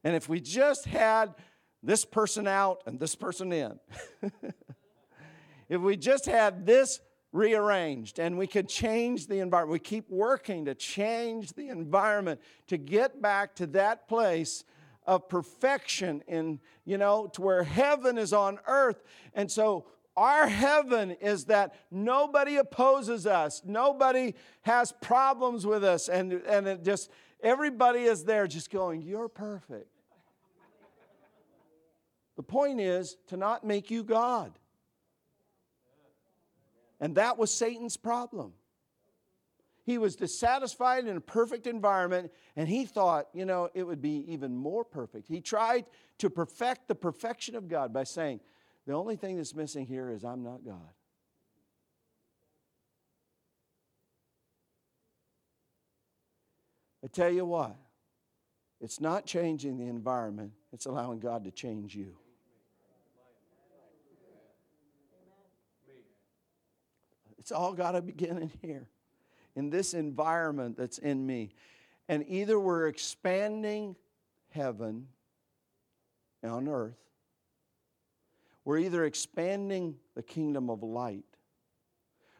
And 0.03 0.15
if 0.15 0.29
we 0.29 0.39
just 0.39 0.85
had 0.85 1.33
this 1.81 2.05
person 2.05 2.45
out 2.45 2.83
and 2.85 2.99
this 2.99 3.15
person 3.15 3.51
in, 3.51 3.79
if 5.67 5.81
we 5.81 5.97
just 5.97 6.27
had 6.27 6.67
this 6.67 6.99
rearranged 7.31 8.19
and 8.19 8.37
we 8.37 8.45
could 8.45 8.69
change 8.69 9.25
the 9.25 9.39
environment, 9.39 9.71
we 9.71 9.79
keep 9.79 10.07
working 10.11 10.65
to 10.65 10.75
change 10.75 11.53
the 11.53 11.69
environment 11.69 12.39
to 12.67 12.77
get 12.77 13.19
back 13.19 13.55
to 13.55 13.65
that 13.65 14.07
place 14.07 14.63
of 15.07 15.27
perfection 15.27 16.21
in, 16.27 16.59
you 16.85 16.99
know, 16.99 17.25
to 17.33 17.41
where 17.41 17.63
heaven 17.63 18.19
is 18.19 18.31
on 18.31 18.59
earth. 18.67 19.01
And 19.33 19.49
so 19.49 19.87
our 20.17 20.47
heaven 20.47 21.11
is 21.11 21.45
that 21.45 21.75
nobody 21.91 22.57
opposes 22.57 23.27
us, 23.27 23.61
nobody 23.63 24.33
has 24.63 24.91
problems 24.99 25.65
with 25.65 25.83
us, 25.83 26.09
and, 26.09 26.33
and 26.33 26.67
it 26.67 26.83
just 26.83 27.11
everybody 27.41 28.01
is 28.01 28.25
there 28.25 28.47
just 28.47 28.71
going, 28.71 29.03
You're 29.03 29.29
perfect. 29.29 29.91
The 32.35 32.43
point 32.43 32.79
is 32.79 33.17
to 33.27 33.37
not 33.37 33.63
make 33.63 33.89
you 33.89 34.03
God. 34.03 34.57
And 36.99 37.15
that 37.15 37.37
was 37.37 37.51
Satan's 37.51 37.97
problem. 37.97 38.53
He 39.85 39.97
was 39.97 40.15
dissatisfied 40.15 41.07
in 41.07 41.15
a 41.15 41.21
perfect 41.21 41.65
environment, 41.65 42.31
and 42.55 42.67
he 42.67 42.85
thought, 42.85 43.27
you 43.33 43.45
know, 43.45 43.69
it 43.73 43.83
would 43.83 44.01
be 44.01 44.25
even 44.31 44.55
more 44.55 44.83
perfect. 44.83 45.27
He 45.27 45.39
tried 45.39 45.85
to 46.17 46.29
perfect 46.29 46.87
the 46.87 46.95
perfection 46.95 47.55
of 47.55 47.69
God 47.69 47.93
by 47.93 48.03
saying, 48.03 48.41
the 48.87 48.93
only 48.93 49.17
thing 49.17 49.35
that's 49.35 49.53
missing 49.53 49.85
here 49.85 50.09
is 50.09 50.23
I'm 50.23 50.43
not 50.43 50.65
God. 50.65 50.79
I 57.03 57.07
tell 57.07 57.29
you 57.29 57.45
what, 57.45 57.75
it's 58.81 58.99
not 58.99 59.25
changing 59.25 59.77
the 59.77 59.85
environment, 59.85 60.53
it's 60.73 60.85
allowing 60.85 61.19
God 61.19 61.43
to 61.43 61.51
change 61.51 61.95
you. 61.95 62.15
It's 67.37 67.51
all 67.51 67.73
got 67.73 67.91
to 67.91 68.01
begin 68.01 68.37
in 68.37 68.51
here, 68.61 68.89
in 69.55 69.69
this 69.69 69.93
environment 69.93 70.75
that's 70.75 70.97
in 70.97 71.25
me. 71.25 71.51
And 72.09 72.25
either 72.27 72.59
we're 72.59 72.87
expanding 72.87 73.95
heaven 74.49 75.07
on 76.43 76.67
earth, 76.67 77.06
we're 78.67 78.79
either 78.79 79.05
expanding 79.05 79.95
the 80.13 80.21
kingdom 80.21 80.69
of 80.69 80.83
light, 80.83 81.23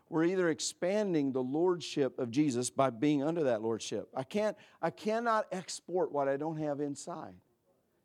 we're 0.10 0.26
either 0.26 0.50
expanding 0.50 1.32
the 1.32 1.42
lordship 1.42 2.20
of 2.20 2.32
Jesus 2.32 2.70
by 2.70 2.90
being 2.90 3.24
under 3.24 3.44
that 3.44 3.62
lordship. 3.62 4.10
I 4.14 4.24
can't 4.24 4.58
I 4.82 4.90
cannot 4.90 5.46
export 5.54 6.12
what 6.12 6.28
I 6.28 6.36
don't 6.36 6.58
have 6.58 6.82
inside. 6.82 7.34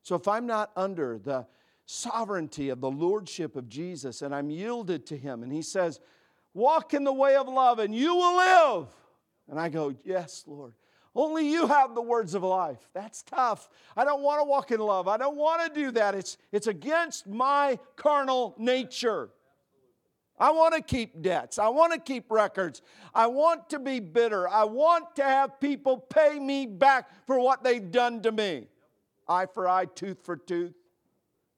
So 0.02 0.14
if 0.14 0.28
I'm 0.28 0.46
not 0.46 0.70
under 0.76 1.18
the 1.18 1.48
sovereignty 1.86 2.68
of 2.68 2.80
the 2.80 2.92
lordship 2.92 3.56
of 3.56 3.68
Jesus 3.68 4.22
and 4.22 4.32
I'm 4.32 4.50
yielded 4.50 5.04
to 5.06 5.16
him 5.16 5.42
and 5.42 5.52
he 5.52 5.62
says, 5.62 5.98
"Walk 6.54 6.94
in 6.94 7.02
the 7.02 7.12
way 7.12 7.34
of 7.34 7.48
love 7.48 7.80
and 7.80 7.92
you 7.92 8.14
will 8.14 8.36
live." 8.36 8.88
And 9.48 9.58
I 9.58 9.68
go, 9.68 9.96
"Yes, 10.04 10.44
Lord." 10.46 10.74
Only 11.14 11.50
you 11.50 11.66
have 11.66 11.94
the 11.94 12.02
words 12.02 12.34
of 12.34 12.42
life. 12.42 12.78
That's 12.94 13.22
tough. 13.22 13.68
I 13.96 14.04
don't 14.04 14.22
want 14.22 14.40
to 14.40 14.44
walk 14.44 14.70
in 14.70 14.80
love. 14.80 15.08
I 15.08 15.18
don't 15.18 15.36
want 15.36 15.62
to 15.62 15.80
do 15.80 15.90
that. 15.92 16.14
It's, 16.14 16.38
it's 16.52 16.66
against 16.66 17.26
my 17.26 17.78
carnal 17.96 18.54
nature. 18.58 19.28
I 20.38 20.50
want 20.50 20.74
to 20.74 20.80
keep 20.80 21.20
debts. 21.20 21.58
I 21.58 21.68
want 21.68 21.92
to 21.92 21.98
keep 21.98 22.30
records. 22.30 22.80
I 23.14 23.26
want 23.26 23.68
to 23.70 23.78
be 23.78 24.00
bitter. 24.00 24.48
I 24.48 24.64
want 24.64 25.14
to 25.16 25.22
have 25.22 25.60
people 25.60 25.98
pay 25.98 26.38
me 26.38 26.66
back 26.66 27.10
for 27.26 27.38
what 27.38 27.62
they've 27.62 27.90
done 27.90 28.22
to 28.22 28.32
me. 28.32 28.68
Eye 29.28 29.46
for 29.46 29.68
eye, 29.68 29.84
tooth 29.84 30.24
for 30.24 30.36
tooth. 30.36 30.74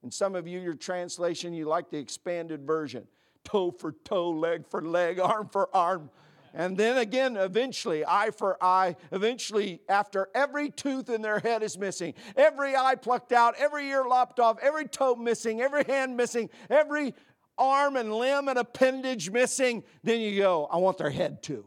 And 0.02 0.12
some 0.12 0.34
of 0.34 0.48
you, 0.48 0.60
your 0.60 0.74
translation, 0.74 1.54
you 1.54 1.66
like 1.66 1.90
the 1.90 1.96
expanded 1.96 2.66
version 2.66 3.06
toe 3.44 3.70
for 3.70 3.92
toe, 4.04 4.30
leg 4.30 4.66
for 4.68 4.82
leg, 4.82 5.20
arm 5.20 5.48
for 5.52 5.74
arm. 5.74 6.10
And 6.56 6.76
then 6.76 6.98
again, 6.98 7.36
eventually, 7.36 8.06
eye 8.06 8.30
for 8.30 8.56
eye, 8.62 8.94
eventually, 9.10 9.80
after 9.88 10.28
every 10.36 10.70
tooth 10.70 11.10
in 11.10 11.20
their 11.20 11.40
head 11.40 11.64
is 11.64 11.76
missing, 11.76 12.14
every 12.36 12.76
eye 12.76 12.94
plucked 12.94 13.32
out, 13.32 13.56
every 13.58 13.88
ear 13.88 14.04
lopped 14.04 14.38
off, 14.38 14.58
every 14.62 14.86
toe 14.86 15.16
missing, 15.16 15.60
every 15.60 15.82
hand 15.82 16.16
missing, 16.16 16.48
every 16.70 17.12
arm 17.58 17.96
and 17.96 18.14
limb 18.14 18.46
and 18.46 18.56
appendage 18.56 19.30
missing, 19.30 19.82
then 20.04 20.20
you 20.20 20.38
go, 20.38 20.66
I 20.66 20.76
want 20.76 20.96
their 20.96 21.10
head 21.10 21.42
too. 21.42 21.64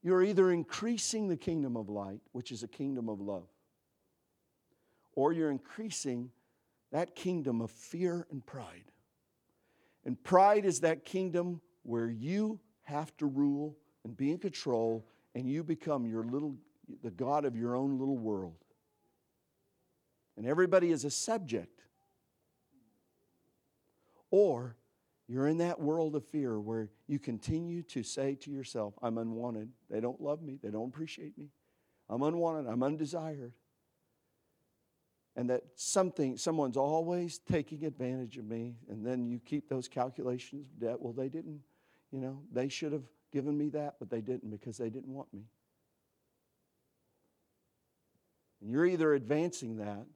You're 0.00 0.22
either 0.22 0.52
increasing 0.52 1.28
the 1.28 1.36
kingdom 1.36 1.76
of 1.76 1.88
light, 1.88 2.20
which 2.30 2.52
is 2.52 2.62
a 2.62 2.68
kingdom 2.68 3.08
of 3.08 3.20
love, 3.20 3.48
or 5.14 5.32
you're 5.32 5.50
increasing 5.50 6.30
that 6.92 7.16
kingdom 7.16 7.60
of 7.60 7.70
fear 7.72 8.28
and 8.30 8.46
pride. 8.46 8.91
And 10.04 10.22
pride 10.22 10.64
is 10.64 10.80
that 10.80 11.04
kingdom 11.04 11.60
where 11.82 12.08
you 12.08 12.60
have 12.82 13.16
to 13.18 13.26
rule 13.26 13.76
and 14.04 14.16
be 14.16 14.32
in 14.32 14.38
control, 14.38 15.06
and 15.34 15.48
you 15.48 15.62
become 15.62 16.06
your 16.06 16.24
little, 16.24 16.56
the 17.02 17.10
God 17.10 17.44
of 17.44 17.56
your 17.56 17.76
own 17.76 17.98
little 17.98 18.18
world. 18.18 18.56
And 20.36 20.46
everybody 20.46 20.90
is 20.90 21.04
a 21.04 21.10
subject. 21.10 21.82
Or 24.30 24.76
you're 25.28 25.46
in 25.46 25.58
that 25.58 25.78
world 25.80 26.16
of 26.16 26.24
fear 26.24 26.58
where 26.58 26.90
you 27.06 27.18
continue 27.18 27.82
to 27.84 28.02
say 28.02 28.34
to 28.36 28.50
yourself, 28.50 28.94
I'm 29.02 29.18
unwanted. 29.18 29.70
They 29.88 30.00
don't 30.00 30.20
love 30.20 30.42
me. 30.42 30.58
They 30.60 30.70
don't 30.70 30.88
appreciate 30.88 31.38
me. 31.38 31.50
I'm 32.08 32.22
unwanted. 32.22 32.70
I'm 32.70 32.82
undesired 32.82 33.52
and 35.36 35.48
that 35.50 35.62
something 35.74 36.36
someone's 36.36 36.76
always 36.76 37.38
taking 37.38 37.84
advantage 37.84 38.38
of 38.38 38.44
me 38.44 38.76
and 38.88 39.04
then 39.04 39.26
you 39.26 39.38
keep 39.38 39.68
those 39.68 39.88
calculations 39.88 40.66
of 40.68 40.80
debt. 40.80 41.00
Well 41.00 41.12
they 41.12 41.28
didn't 41.28 41.60
you 42.10 42.20
know 42.20 42.40
they 42.52 42.68
should 42.68 42.92
have 42.92 43.04
given 43.32 43.56
me 43.56 43.68
that 43.70 43.96
but 43.98 44.10
they 44.10 44.20
didn't 44.20 44.50
because 44.50 44.76
they 44.76 44.90
didn't 44.90 45.12
want 45.12 45.32
me. 45.32 45.44
And 48.60 48.70
you're 48.70 48.86
either 48.86 49.14
advancing 49.14 49.76
that 49.78 50.06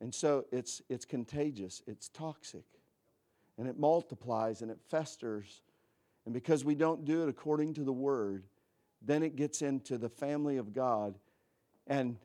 and 0.00 0.14
so 0.14 0.44
it's 0.52 0.82
it's 0.88 1.04
contagious 1.04 1.82
it's 1.86 2.08
toxic 2.08 2.64
and 3.56 3.66
it 3.66 3.78
multiplies 3.78 4.62
and 4.62 4.70
it 4.70 4.78
festers. 4.88 5.62
And 6.24 6.34
because 6.34 6.62
we 6.64 6.74
don't 6.74 7.04
do 7.06 7.22
it 7.22 7.28
according 7.28 7.74
to 7.74 7.84
the 7.84 7.92
word 7.92 8.44
then 9.00 9.22
it 9.22 9.36
gets 9.36 9.62
into 9.62 9.96
the 9.96 10.08
family 10.08 10.56
of 10.56 10.74
god. 10.74 11.14
And 11.86 12.18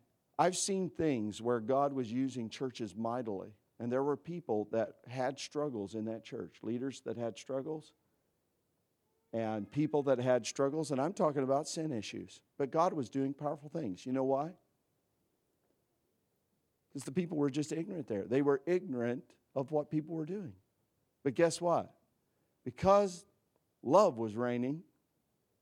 I've 0.44 0.58
seen 0.58 0.90
things 0.90 1.42
where 1.42 1.62
God 1.62 1.94
was 1.94 2.12
using 2.12 2.50
churches 2.50 2.98
mightily, 2.98 3.56
and 3.80 3.90
there 3.90 4.04
were 4.04 4.18
people 4.18 4.68
that 4.74 4.96
had 5.08 5.40
struggles 5.40 5.96
in 5.96 6.04
that 6.06 6.26
church, 6.26 6.58
leaders 6.62 7.02
that 7.06 7.18
had 7.18 7.38
struggles, 7.38 7.94
and 9.32 9.72
people 9.72 10.04
that 10.04 10.20
had 10.20 10.46
struggles, 10.46 10.92
and 10.92 11.00
I'm 11.00 11.14
talking 11.14 11.44
about 11.44 11.70
sin 11.70 11.94
issues. 11.94 12.42
But 12.58 12.72
God 12.72 12.92
was 12.92 13.10
doing 13.10 13.34
powerful 13.34 13.70
things. 13.70 14.06
You 14.06 14.12
know 14.12 14.26
why? 14.26 14.50
Because 16.90 17.06
the 17.06 17.14
people 17.14 17.38
were 17.38 17.50
just 17.50 17.72
ignorant 17.72 18.10
there. 18.10 18.26
They 18.26 18.42
were 18.42 18.62
ignorant 18.66 19.24
of 19.56 19.72
what 19.72 19.90
people 19.90 20.14
were 20.14 20.26
doing. 20.26 20.52
But 21.24 21.36
guess 21.36 21.62
what? 21.62 21.90
Because 22.66 23.24
love 23.82 24.18
was 24.18 24.36
reigning, 24.36 24.84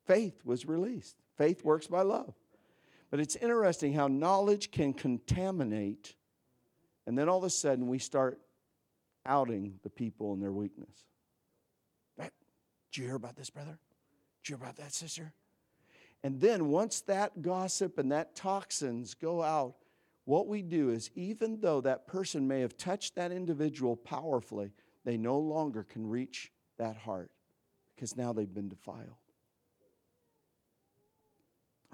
faith 0.07 0.41
was 0.43 0.65
released. 0.65 1.17
Faith 1.37 1.63
works 1.63 1.85
by 1.85 2.01
love. 2.01 2.33
But 3.11 3.19
it's 3.19 3.35
interesting 3.35 3.93
how 3.93 4.07
knowledge 4.07 4.71
can 4.71 4.93
contaminate, 4.93 6.15
and 7.05 7.17
then 7.17 7.29
all 7.29 7.37
of 7.37 7.43
a 7.43 7.49
sudden 7.49 7.87
we 7.87 7.99
start 7.99 8.39
outing 9.25 9.79
the 9.83 9.89
people 9.89 10.33
and 10.33 10.41
their 10.41 10.51
weakness. 10.51 11.05
Did 12.91 13.01
you 13.01 13.07
hear 13.07 13.15
about 13.15 13.37
this, 13.37 13.49
brother? 13.49 13.77
Did 14.43 14.49
you 14.49 14.57
hear 14.57 14.63
about 14.63 14.75
that, 14.77 14.93
sister? 14.93 15.31
And 16.23 16.39
then 16.41 16.67
once 16.67 17.01
that 17.01 17.41
gossip 17.41 17.97
and 17.97 18.11
that 18.11 18.35
toxins 18.35 19.13
go 19.13 19.41
out, 19.41 19.75
what 20.25 20.47
we 20.47 20.61
do 20.61 20.89
is 20.89 21.09
even 21.15 21.61
though 21.61 21.81
that 21.81 22.05
person 22.05 22.47
may 22.47 22.59
have 22.59 22.77
touched 22.77 23.15
that 23.15 23.31
individual 23.31 23.95
powerfully, 23.95 24.71
they 25.05 25.17
no 25.17 25.39
longer 25.39 25.83
can 25.83 26.07
reach 26.07 26.51
that 26.77 26.97
heart 26.97 27.31
because 27.95 28.17
now 28.17 28.33
they've 28.33 28.53
been 28.53 28.69
defiled. 28.69 29.20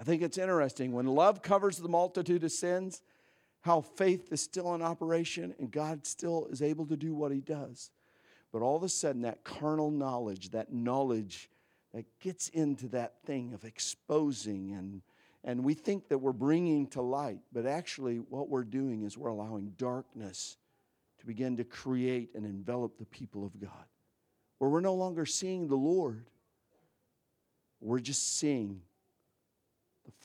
I 0.00 0.04
think 0.04 0.22
it's 0.22 0.38
interesting 0.38 0.92
when 0.92 1.06
love 1.06 1.42
covers 1.42 1.78
the 1.78 1.88
multitude 1.88 2.44
of 2.44 2.52
sins, 2.52 3.02
how 3.62 3.80
faith 3.80 4.32
is 4.32 4.40
still 4.40 4.74
in 4.74 4.82
operation 4.82 5.54
and 5.58 5.70
God 5.70 6.06
still 6.06 6.46
is 6.50 6.62
able 6.62 6.86
to 6.86 6.96
do 6.96 7.14
what 7.14 7.32
He 7.32 7.40
does. 7.40 7.90
But 8.52 8.62
all 8.62 8.76
of 8.76 8.82
a 8.82 8.88
sudden, 8.88 9.22
that 9.22 9.44
carnal 9.44 9.90
knowledge, 9.90 10.50
that 10.50 10.72
knowledge 10.72 11.50
that 11.92 12.06
gets 12.20 12.48
into 12.48 12.88
that 12.88 13.14
thing 13.24 13.52
of 13.54 13.64
exposing 13.64 14.72
and 14.72 15.02
and 15.44 15.64
we 15.64 15.74
think 15.74 16.08
that 16.08 16.18
we're 16.18 16.32
bringing 16.32 16.88
to 16.88 17.00
light, 17.00 17.40
but 17.52 17.64
actually, 17.64 18.16
what 18.16 18.48
we're 18.48 18.64
doing 18.64 19.04
is 19.04 19.16
we're 19.16 19.28
allowing 19.28 19.72
darkness 19.78 20.56
to 21.20 21.26
begin 21.26 21.56
to 21.56 21.64
create 21.64 22.30
and 22.34 22.44
envelop 22.44 22.98
the 22.98 23.06
people 23.06 23.46
of 23.46 23.58
God. 23.60 23.86
Where 24.58 24.68
we're 24.68 24.80
no 24.80 24.94
longer 24.94 25.24
seeing 25.24 25.68
the 25.68 25.76
Lord, 25.76 26.26
we're 27.80 28.00
just 28.00 28.38
seeing 28.38 28.82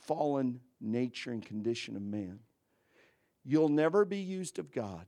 fallen 0.06 0.60
nature 0.80 1.30
and 1.30 1.44
condition 1.44 1.96
of 1.96 2.02
man. 2.02 2.40
You'll 3.44 3.68
never 3.68 4.04
be 4.04 4.18
used 4.18 4.58
of 4.58 4.72
God 4.72 5.06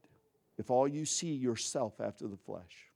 if 0.58 0.70
all 0.70 0.86
you 0.88 1.04
see 1.04 1.32
yourself 1.32 2.00
after 2.00 2.26
the 2.26 2.36
flesh. 2.36 2.90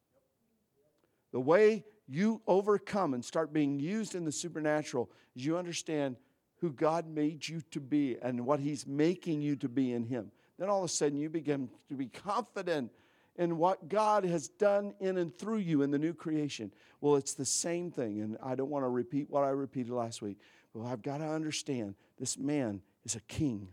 The 1.32 1.40
way 1.40 1.84
you 2.08 2.42
overcome 2.46 3.14
and 3.14 3.24
start 3.24 3.52
being 3.52 3.78
used 3.78 4.14
in 4.14 4.24
the 4.24 4.32
supernatural 4.32 5.10
is 5.36 5.46
you 5.46 5.56
understand 5.56 6.16
who 6.56 6.72
God 6.72 7.06
made 7.06 7.46
you 7.46 7.62
to 7.70 7.80
be 7.80 8.16
and 8.20 8.44
what 8.44 8.60
He's 8.60 8.86
making 8.86 9.40
you 9.40 9.56
to 9.56 9.68
be 9.68 9.92
in 9.92 10.04
Him. 10.04 10.30
Then 10.58 10.68
all 10.68 10.80
of 10.80 10.84
a 10.84 10.88
sudden 10.88 11.18
you 11.18 11.30
begin 11.30 11.70
to 11.88 11.94
be 11.94 12.08
confident 12.08 12.90
in 13.36 13.56
what 13.56 13.88
God 13.88 14.24
has 14.24 14.48
done 14.48 14.92
in 15.00 15.16
and 15.16 15.34
through 15.34 15.58
you 15.58 15.82
in 15.82 15.90
the 15.90 15.98
new 15.98 16.12
creation. 16.12 16.72
Well, 17.00 17.16
it's 17.16 17.32
the 17.32 17.46
same 17.46 17.90
thing, 17.90 18.20
and 18.20 18.36
I 18.42 18.54
don't 18.54 18.68
want 18.68 18.84
to 18.84 18.88
repeat 18.88 19.30
what 19.30 19.44
I 19.44 19.50
repeated 19.50 19.92
last 19.92 20.20
week. 20.20 20.38
But 20.74 20.84
I've 20.84 21.02
got 21.02 21.18
to 21.18 21.28
understand 21.28 21.94
this 22.18 22.38
man 22.38 22.82
is 23.04 23.16
a 23.16 23.20
king. 23.20 23.68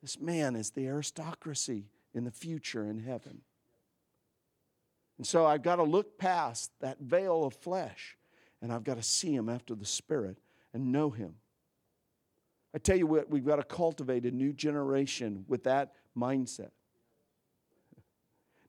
This 0.00 0.20
man 0.20 0.56
is 0.56 0.70
the 0.70 0.86
aristocracy 0.86 1.86
in 2.14 2.24
the 2.24 2.30
future 2.30 2.86
in 2.86 2.98
heaven. 2.98 3.42
And 5.18 5.26
so 5.26 5.46
I've 5.46 5.62
got 5.62 5.76
to 5.76 5.84
look 5.84 6.18
past 6.18 6.72
that 6.80 6.98
veil 6.98 7.44
of 7.44 7.54
flesh 7.54 8.16
and 8.60 8.72
I've 8.72 8.84
got 8.84 8.96
to 8.96 9.02
see 9.02 9.34
him 9.34 9.48
after 9.48 9.74
the 9.74 9.84
Spirit 9.84 10.38
and 10.72 10.92
know 10.92 11.10
him. 11.10 11.34
I 12.74 12.78
tell 12.78 12.96
you 12.96 13.06
what, 13.06 13.28
we've 13.28 13.44
got 13.44 13.56
to 13.56 13.64
cultivate 13.64 14.24
a 14.24 14.30
new 14.30 14.52
generation 14.52 15.44
with 15.46 15.64
that 15.64 15.92
mindset. 16.16 16.70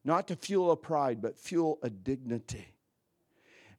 Not 0.04 0.28
to 0.28 0.36
fuel 0.36 0.72
a 0.72 0.76
pride, 0.76 1.22
but 1.22 1.38
fuel 1.38 1.80
a 1.82 1.90
dignity. 1.90 2.68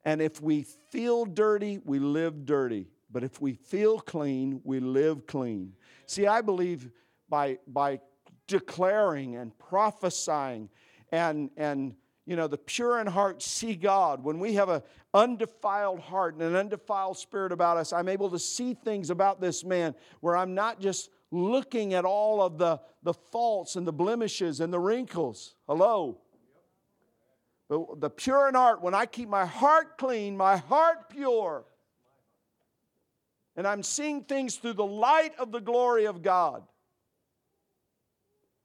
And 0.05 0.23
if 0.23 0.41
we 0.41 0.63
feel 0.63 1.27
dirty, 1.27 1.81
we 1.85 1.99
live 1.99 2.47
dirty. 2.47 2.89
But 3.11 3.25
if 3.25 3.41
we 3.41 3.55
feel 3.55 4.01
clean, 4.01 4.61
we 4.65 4.81
live 4.81 5.27
clean. 5.27 5.75
See, 6.07 6.27
I 6.27 6.41
believe 6.41 6.91
by, 7.29 7.59
by 7.67 8.01
declaring 8.47 9.37
and 9.37 9.57
prophesying 9.59 10.69
and, 11.13 11.51
and 11.57 11.95
you 12.27 12.37
know, 12.37 12.47
the 12.47 12.59
pure 12.59 13.01
in 13.01 13.07
heart 13.07 13.43
see 13.43 13.75
God. 13.75 14.25
When 14.25 14.39
we 14.39 14.55
have 14.55 14.69
an 14.69 14.83
undefiled 15.13 16.01
heart 16.01 16.35
and 16.35 16.43
an 16.43 16.57
undefiled 16.57 17.19
spirit 17.19 17.53
about 17.53 17.77
us, 17.77 17.93
I'm 17.93 18.09
able 18.09 18.31
to 18.31 18.39
see 18.39 18.75
things 18.75 19.11
about 19.11 19.41
this 19.41 19.63
man 19.65 19.95
where 20.21 20.37
I'm 20.37 20.55
not 20.55 20.81
just 20.81 21.11
looking 21.31 21.93
at 21.95 22.05
all 22.05 22.41
of 22.41 22.57
the, 22.59 22.81
the 23.03 23.13
faults 23.13 23.77
and 23.77 23.87
the 23.87 23.93
blemishes 23.93 24.61
and 24.61 24.73
the 24.73 24.79
wrinkles. 24.79 25.55
Hello? 25.67 26.19
But 27.69 28.01
the 28.01 28.11
pure 28.11 28.49
in 28.49 28.55
heart, 28.55 28.83
when 28.83 28.95
I 28.95 29.07
keep 29.07 29.29
my 29.29 29.45
heart 29.45 29.99
clean, 29.99 30.37
my 30.37 30.57
heart 30.57 31.11
pure, 31.11 31.65
and 33.57 33.67
I'm 33.67 33.83
seeing 33.83 34.23
things 34.23 34.57
through 34.57 34.75
the 34.75 34.87
light 34.87 35.33
of 35.39 35.53
the 35.53 35.61
glory 35.61 36.07
of 36.07 36.23
God, 36.23 36.63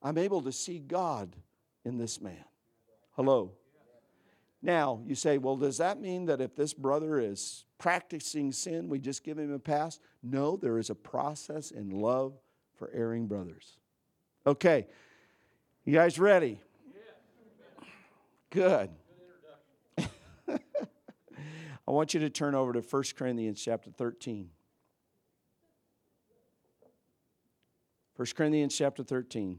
I'm 0.01 0.17
able 0.17 0.41
to 0.43 0.51
see 0.51 0.79
God 0.79 1.35
in 1.85 1.97
this 1.97 2.21
man. 2.21 2.45
Hello. 3.11 3.51
Now, 4.61 5.01
you 5.05 5.15
say, 5.15 5.37
well, 5.37 5.55
does 5.55 5.77
that 5.77 6.01
mean 6.01 6.25
that 6.25 6.41
if 6.41 6.55
this 6.55 6.73
brother 6.73 7.19
is 7.19 7.65
practicing 7.77 8.51
sin, 8.51 8.89
we 8.89 8.99
just 8.99 9.23
give 9.23 9.37
him 9.37 9.53
a 9.53 9.59
pass? 9.59 9.99
No, 10.21 10.57
there 10.57 10.77
is 10.77 10.89
a 10.89 10.95
process 10.95 11.71
in 11.71 11.89
love 11.89 12.33
for 12.75 12.89
erring 12.93 13.27
brothers. 13.27 13.77
Okay. 14.45 14.87
You 15.85 15.93
guys 15.93 16.19
ready? 16.19 16.59
Good. 18.49 18.89
I 19.97 20.61
want 21.85 22.13
you 22.13 22.19
to 22.21 22.29
turn 22.29 22.55
over 22.55 22.73
to 22.73 22.81
1 22.81 23.03
Corinthians 23.15 23.61
chapter 23.61 23.91
13. 23.91 24.49
1 28.19 28.27
Corinthians 28.35 28.77
chapter 28.77 29.01
13. 29.01 29.57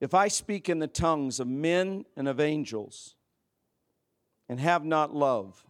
If 0.00 0.12
I 0.12 0.28
speak 0.28 0.68
in 0.68 0.78
the 0.78 0.86
tongues 0.86 1.40
of 1.40 1.46
men 1.48 2.04
and 2.14 2.28
of 2.28 2.40
angels 2.40 3.14
and 4.50 4.60
have 4.60 4.84
not 4.84 5.14
love, 5.14 5.64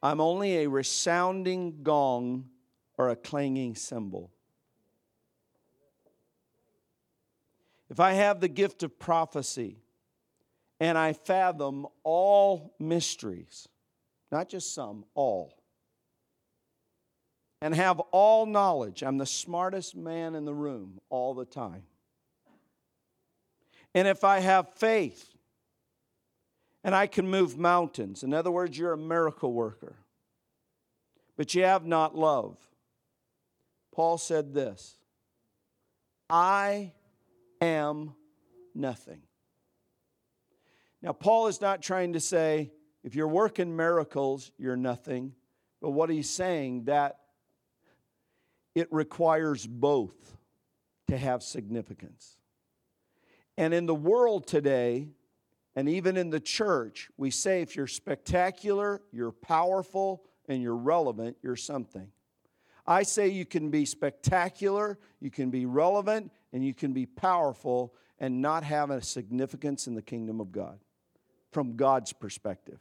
I'm 0.00 0.20
only 0.20 0.58
a 0.58 0.68
resounding 0.68 1.82
gong 1.82 2.48
or 2.96 3.10
a 3.10 3.16
clanging 3.16 3.74
cymbal. 3.74 4.30
If 7.90 7.98
I 7.98 8.12
have 8.12 8.38
the 8.38 8.46
gift 8.46 8.84
of 8.84 9.00
prophecy 9.00 9.82
and 10.78 10.96
I 10.96 11.12
fathom 11.12 11.88
all 12.04 12.76
mysteries, 12.78 13.66
not 14.32 14.48
just 14.48 14.74
some, 14.74 15.04
all, 15.14 15.54
and 17.60 17.74
have 17.74 18.00
all 18.10 18.46
knowledge, 18.46 19.02
I'm 19.02 19.18
the 19.18 19.26
smartest 19.26 19.94
man 19.94 20.34
in 20.34 20.44
the 20.44 20.54
room 20.54 20.98
all 21.10 21.34
the 21.34 21.44
time 21.44 21.84
and 23.94 24.08
if 24.08 24.24
I 24.24 24.40
have 24.40 24.72
faith 24.74 25.34
and 26.84 26.94
I 26.94 27.06
can 27.06 27.28
move 27.28 27.58
mountains, 27.58 28.22
in 28.22 28.32
other 28.32 28.50
words, 28.50 28.76
you're 28.76 28.92
a 28.92 28.98
miracle 28.98 29.52
worker, 29.52 29.96
but 31.36 31.54
you 31.54 31.64
have 31.64 31.84
not 31.84 32.16
love. 32.16 32.56
Paul 33.94 34.18
said 34.18 34.54
this 34.54 34.96
I 36.30 36.92
am 37.60 38.14
nothing. 38.74 39.20
Now, 41.02 41.12
Paul 41.12 41.48
is 41.48 41.60
not 41.60 41.82
trying 41.82 42.12
to 42.12 42.20
say 42.20 42.70
if 43.04 43.14
you're 43.14 43.28
working 43.28 43.76
miracles, 43.76 44.52
you're 44.58 44.76
nothing. 44.76 45.34
But 45.80 45.90
what 45.90 46.10
he's 46.10 46.30
saying 46.30 46.84
that 46.84 47.18
it 48.74 48.88
requires 48.90 49.66
both 49.66 50.36
to 51.08 51.16
have 51.16 51.42
significance. 51.42 52.36
And 53.58 53.74
in 53.74 53.86
the 53.86 53.94
world 53.94 54.46
today, 54.46 55.08
and 55.74 55.88
even 55.88 56.16
in 56.16 56.30
the 56.30 56.40
church, 56.40 57.10
we 57.16 57.30
say 57.30 57.62
if 57.62 57.76
you're 57.76 57.86
spectacular, 57.86 59.02
you're 59.10 59.32
powerful, 59.32 60.24
and 60.48 60.62
you're 60.62 60.76
relevant, 60.76 61.36
you're 61.42 61.56
something. 61.56 62.08
I 62.86 63.04
say 63.04 63.28
you 63.28 63.44
can 63.44 63.70
be 63.70 63.84
spectacular, 63.84 64.98
you 65.20 65.30
can 65.30 65.50
be 65.50 65.66
relevant, 65.66 66.32
and 66.52 66.64
you 66.64 66.74
can 66.74 66.92
be 66.92 67.06
powerful 67.06 67.94
and 68.18 68.42
not 68.42 68.64
have 68.64 68.90
a 68.90 69.02
significance 69.02 69.86
in 69.86 69.94
the 69.94 70.02
kingdom 70.02 70.40
of 70.40 70.52
God 70.52 70.78
from 71.50 71.76
God's 71.76 72.12
perspective. 72.12 72.78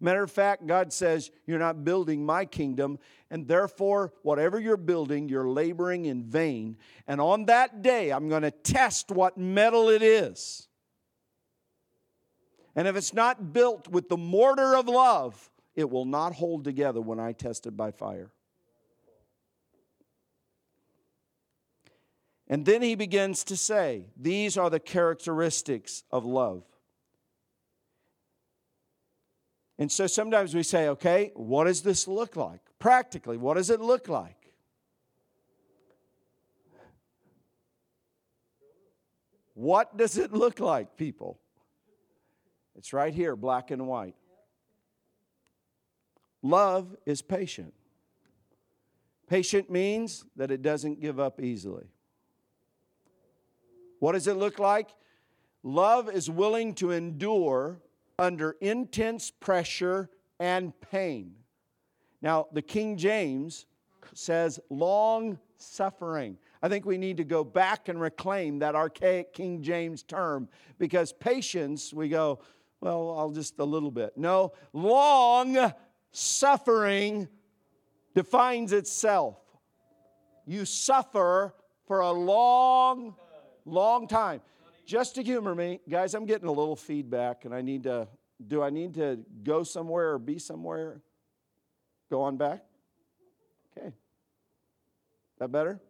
Matter 0.00 0.22
of 0.22 0.30
fact, 0.30 0.66
God 0.66 0.92
says, 0.92 1.30
You're 1.46 1.58
not 1.58 1.84
building 1.84 2.24
my 2.26 2.44
kingdom, 2.44 2.98
and 3.30 3.46
therefore, 3.46 4.12
whatever 4.22 4.60
you're 4.60 4.76
building, 4.76 5.28
you're 5.28 5.48
laboring 5.48 6.04
in 6.04 6.24
vain. 6.24 6.76
And 7.06 7.20
on 7.20 7.46
that 7.46 7.82
day, 7.82 8.10
I'm 8.10 8.28
going 8.28 8.42
to 8.42 8.50
test 8.50 9.10
what 9.10 9.38
metal 9.38 9.88
it 9.88 10.02
is. 10.02 10.68
And 12.76 12.88
if 12.88 12.96
it's 12.96 13.14
not 13.14 13.52
built 13.52 13.88
with 13.88 14.08
the 14.08 14.16
mortar 14.16 14.76
of 14.76 14.88
love, 14.88 15.50
it 15.74 15.88
will 15.88 16.04
not 16.04 16.34
hold 16.34 16.64
together 16.64 17.00
when 17.00 17.20
I 17.20 17.32
test 17.32 17.66
it 17.66 17.76
by 17.76 17.90
fire. 17.90 18.30
And 22.48 22.66
then 22.66 22.82
he 22.82 22.94
begins 22.94 23.44
to 23.44 23.56
say, 23.56 24.10
These 24.16 24.56
are 24.56 24.70
the 24.70 24.80
characteristics 24.80 26.04
of 26.10 26.24
love. 26.24 26.64
And 29.78 29.90
so 29.90 30.06
sometimes 30.06 30.54
we 30.54 30.62
say, 30.62 30.88
okay, 30.88 31.32
what 31.34 31.64
does 31.64 31.82
this 31.82 32.06
look 32.06 32.36
like? 32.36 32.60
Practically, 32.78 33.36
what 33.36 33.54
does 33.54 33.70
it 33.70 33.80
look 33.80 34.08
like? 34.08 34.36
What 39.54 39.96
does 39.96 40.18
it 40.18 40.32
look 40.32 40.58
like, 40.58 40.96
people? 40.96 41.38
It's 42.76 42.92
right 42.92 43.14
here, 43.14 43.36
black 43.36 43.70
and 43.70 43.86
white. 43.86 44.16
Love 46.42 46.94
is 47.06 47.22
patient. 47.22 47.72
Patient 49.28 49.70
means 49.70 50.24
that 50.36 50.50
it 50.50 50.60
doesn't 50.60 51.00
give 51.00 51.18
up 51.18 51.40
easily. 51.40 51.86
What 54.00 54.12
does 54.12 54.26
it 54.26 54.34
look 54.34 54.58
like? 54.58 54.90
Love 55.62 56.10
is 56.10 56.28
willing 56.28 56.74
to 56.74 56.90
endure 56.90 57.80
under 58.18 58.56
intense 58.60 59.30
pressure 59.30 60.08
and 60.38 60.72
pain. 60.90 61.32
Now, 62.22 62.46
the 62.52 62.62
King 62.62 62.96
James 62.96 63.66
says 64.14 64.60
long 64.70 65.38
suffering. 65.56 66.38
I 66.62 66.68
think 66.68 66.84
we 66.86 66.96
need 66.96 67.16
to 67.18 67.24
go 67.24 67.44
back 67.44 67.88
and 67.88 68.00
reclaim 68.00 68.60
that 68.60 68.74
archaic 68.74 69.32
King 69.32 69.62
James 69.62 70.02
term 70.02 70.48
because 70.78 71.12
patience, 71.12 71.92
we 71.92 72.08
go, 72.08 72.40
well, 72.80 73.14
I'll 73.18 73.30
just 73.30 73.58
a 73.58 73.64
little 73.64 73.90
bit. 73.90 74.16
No, 74.16 74.52
long 74.72 75.72
suffering 76.12 77.28
defines 78.14 78.72
itself. 78.72 79.38
You 80.46 80.64
suffer 80.64 81.54
for 81.86 82.00
a 82.00 82.12
long, 82.12 83.14
long 83.64 84.06
time 84.06 84.40
just 84.84 85.14
to 85.16 85.22
humor 85.22 85.54
me, 85.54 85.80
guys, 85.88 86.14
I'm 86.14 86.26
getting 86.26 86.48
a 86.48 86.52
little 86.52 86.76
feedback 86.76 87.44
and 87.44 87.54
I 87.54 87.60
need 87.60 87.84
to 87.84 88.08
do 88.46 88.62
I 88.62 88.70
need 88.70 88.94
to 88.94 89.20
go 89.42 89.62
somewhere 89.62 90.12
or 90.12 90.18
be 90.18 90.38
somewhere? 90.38 91.00
Go 92.10 92.22
on 92.22 92.36
back? 92.36 92.64
Okay. 93.76 93.92
That 95.38 95.50
better? 95.50 95.80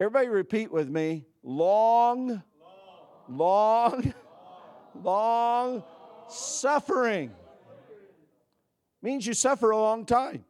Everybody 0.00 0.28
repeat 0.28 0.70
with 0.70 0.88
me. 0.88 1.24
Long, 1.42 2.42
long, 2.60 3.22
long, 3.28 4.14
long 5.02 5.84
suffering. 6.28 7.32
Means 9.00 9.26
you 9.26 9.34
suffer 9.34 9.70
a 9.70 9.76
long 9.76 10.04
time. 10.04 10.44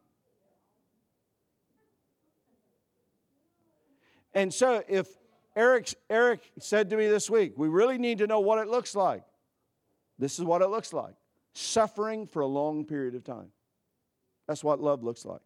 And 4.34 4.52
so 4.52 4.82
if 4.88 5.08
Eric, 5.56 5.94
Eric 6.10 6.52
said 6.60 6.90
to 6.90 6.96
me 6.96 7.08
this 7.08 7.30
week, 7.30 7.54
we 7.56 7.68
really 7.68 7.96
need 7.96 8.18
to 8.18 8.26
know 8.26 8.40
what 8.40 8.58
it 8.58 8.68
looks 8.68 8.94
like. 8.94 9.22
This 10.18 10.38
is 10.38 10.44
what 10.44 10.60
it 10.60 10.68
looks 10.68 10.92
like 10.92 11.14
suffering 11.54 12.26
for 12.26 12.42
a 12.42 12.46
long 12.46 12.84
period 12.84 13.14
of 13.14 13.24
time. 13.24 13.50
That's 14.46 14.62
what 14.62 14.78
love 14.78 15.02
looks 15.02 15.24
like. 15.24 15.40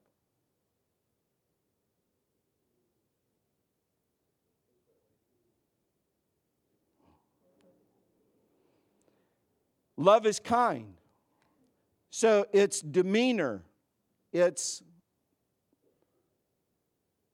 Love 9.96 10.26
is 10.26 10.40
kind. 10.40 10.94
So 12.10 12.46
it's 12.52 12.80
demeanor, 12.80 13.62
it's 14.32 14.82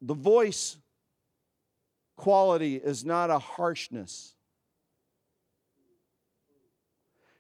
the 0.03 0.15
voice 0.15 0.77
quality 2.17 2.77
is 2.77 3.05
not 3.05 3.31
a 3.31 3.39
harshness. 3.39 4.35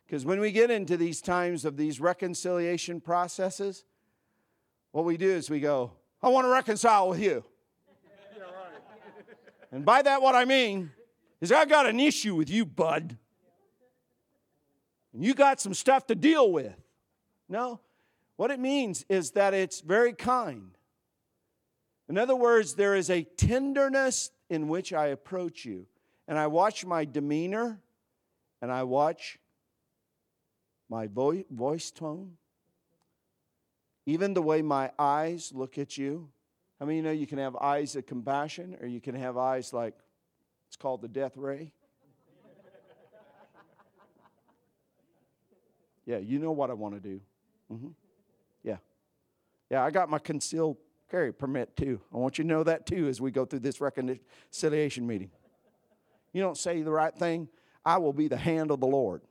Because 0.07 0.25
when 0.25 0.39
we 0.39 0.53
get 0.53 0.71
into 0.71 0.97
these 0.97 1.21
times 1.21 1.65
of 1.65 1.77
these 1.77 2.01
reconciliation 2.01 3.01
processes, 3.01 3.85
what 4.93 5.05
we 5.05 5.17
do 5.17 5.29
is 5.29 5.51
we 5.51 5.59
go, 5.59 5.93
I 6.23 6.29
want 6.29 6.47
to 6.47 6.51
reconcile 6.51 7.09
with 7.09 7.21
you. 7.21 7.45
and 9.73 9.85
by 9.85 10.03
that, 10.03 10.23
what 10.23 10.37
I 10.37 10.45
mean 10.45 10.93
is 11.41 11.51
I 11.51 11.65
got 11.65 11.87
an 11.87 11.99
issue 11.99 12.37
with 12.37 12.49
you, 12.49 12.65
bud. 12.65 13.19
And 15.13 15.25
you 15.25 15.35
got 15.35 15.61
some 15.61 15.75
stuff 15.75 16.07
to 16.07 16.15
deal 16.15 16.53
with. 16.53 16.75
No, 17.49 17.81
what 18.37 18.51
it 18.51 18.61
means 18.61 19.05
is 19.09 19.33
that 19.33 19.55
it's 19.55 19.81
very 19.81 20.13
kind. 20.13 20.71
In 22.09 22.17
other 22.17 22.37
words, 22.37 22.75
there 22.75 22.95
is 22.95 23.11
a 23.11 23.25
tenderness 23.25 24.31
in 24.49 24.69
which 24.69 24.93
I 24.93 25.09
approach 25.09 25.65
you. 25.65 25.87
And 26.29 26.39
I 26.39 26.47
watch 26.47 26.85
my 26.85 27.05
demeanor 27.05 27.81
and 28.61 28.73
I 28.73 28.83
watch 28.83 29.39
my 30.89 31.07
vo- 31.07 31.45
voice 31.51 31.91
tone, 31.91 32.37
even 34.07 34.35
the 34.35 34.43
way 34.43 34.63
my 34.63 34.91
eyes 34.99 35.53
look 35.55 35.79
at 35.79 35.99
you. 35.99 36.29
I 36.81 36.85
mean, 36.85 36.99
you 36.99 37.03
know 37.03 37.11
you 37.11 37.27
can 37.27 37.39
have 37.39 37.57
eyes 37.57 37.97
of 37.97 38.07
compassion 38.07 38.77
or 38.81 38.87
you 38.87 39.01
can 39.01 39.15
have 39.15 39.37
eyes 39.37 39.73
like 39.73 39.95
it's 40.69 40.77
called 40.77 41.03
the 41.03 41.09
death 41.09 41.37
ray? 41.37 41.73
yeah, 46.05 46.19
you 46.19 46.39
know 46.39 46.53
what 46.53 46.71
I 46.71 46.75
want 46.75 46.95
to 46.95 47.01
do. 47.01 47.21
Mm-hmm. 47.73 47.89
Yeah. 48.63 48.77
Yeah, 49.71 49.85
I 49.85 49.91
got 49.91 50.09
my 50.09 50.19
concealed 50.19 50.77
carry 51.11 51.33
permit 51.33 51.77
too. 51.77 52.01
I 52.13 52.19
want 52.19 52.39
you 52.39 52.45
to 52.45 52.49
know 52.49 52.65
that 52.65 52.87
too 52.87 53.09
as 53.09 53.21
we 53.21 53.31
go 53.31 53.45
through 53.45 53.61
this 53.61 53.81
reconciliation 53.81 55.07
meeting. 55.07 55.31
You 56.33 56.43
don't 56.43 56.57
say 56.57 56.83
the 56.83 56.91
right 56.91 57.15
thing, 57.15 57.49
I 57.85 57.99
will 57.99 58.13
be 58.13 58.29
the 58.29 58.37
hand 58.37 58.71
of 58.71 58.81
the 58.81 58.87
Lord. 58.87 59.23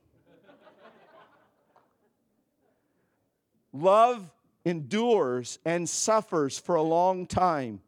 Love 3.72 4.32
endures 4.64 5.58
and 5.64 5.88
suffers 5.88 6.58
for 6.58 6.74
a 6.74 6.82
long 6.82 7.26
time. 7.26 7.80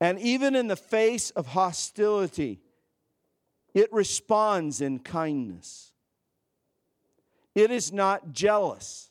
And 0.00 0.18
even 0.18 0.54
in 0.54 0.68
the 0.68 0.76
face 0.76 1.30
of 1.30 1.46
hostility, 1.46 2.60
it 3.74 3.92
responds 3.92 4.80
in 4.80 4.98
kindness. 4.98 5.92
It 7.54 7.70
is 7.70 7.92
not 7.92 8.32
jealous. 8.32 9.10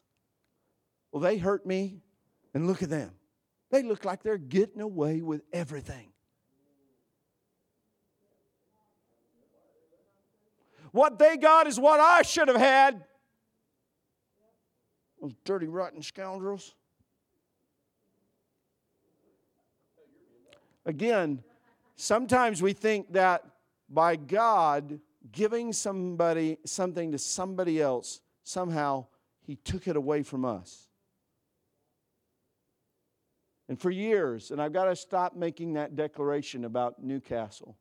Well, 1.12 1.22
they 1.22 1.38
hurt 1.38 1.66
me, 1.66 2.02
and 2.54 2.68
look 2.68 2.84
at 2.84 2.90
them. 2.90 3.12
They 3.72 3.84
look 3.84 4.04
like 4.04 4.22
they're 4.22 4.38
getting 4.38 4.82
away 4.82 5.22
with 5.22 5.42
everything. 5.54 6.10
What 10.92 11.18
they 11.18 11.38
got 11.38 11.68
is 11.68 11.80
what 11.80 12.02
I 12.02 12.22
should 12.22 12.50
have 12.50 12.58
had. 12.58 13.06
Those 15.22 15.34
dirty, 15.46 15.68
rotten 15.68 16.02
scoundrels. 16.02 16.76
Again, 20.86 21.42
sometimes 21.96 22.62
we 22.62 22.74
think 22.74 23.14
that 23.14 23.46
by 23.88 24.18
God 24.18 25.00
giving 25.32 25.72
somebody 25.72 26.58
something 26.66 27.14
to 27.14 27.18
somebody 27.18 27.82
else, 27.82 28.20
somehow 28.44 29.06
He 29.46 29.56
took 29.56 29.88
it 29.88 29.96
away 29.96 30.24
from 30.24 30.44
us. 30.44 30.90
And 33.72 33.80
for 33.80 33.90
years, 33.90 34.52
and 34.52 34.62
I've 34.62 34.74
got 34.74 34.84
to 34.84 34.96
stop 34.98 35.34
making 35.34 35.76
that 35.76 35.96
declaration 35.96 36.66
about 36.66 37.02
Newcastle. 37.02 37.78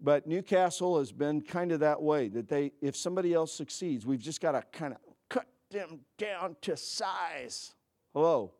But 0.00 0.28
Newcastle 0.28 1.00
has 1.00 1.10
been 1.10 1.40
kind 1.40 1.72
of 1.72 1.80
that 1.80 2.00
way 2.00 2.28
that 2.28 2.48
they, 2.48 2.70
if 2.80 2.94
somebody 2.94 3.34
else 3.34 3.52
succeeds, 3.52 4.06
we've 4.06 4.20
just 4.20 4.40
got 4.40 4.52
to 4.52 4.62
kind 4.70 4.92
of 4.92 5.00
cut 5.28 5.48
them 5.72 6.02
down 6.18 6.54
to 6.60 6.76
size. 6.76 7.74
Hello? 8.14 8.52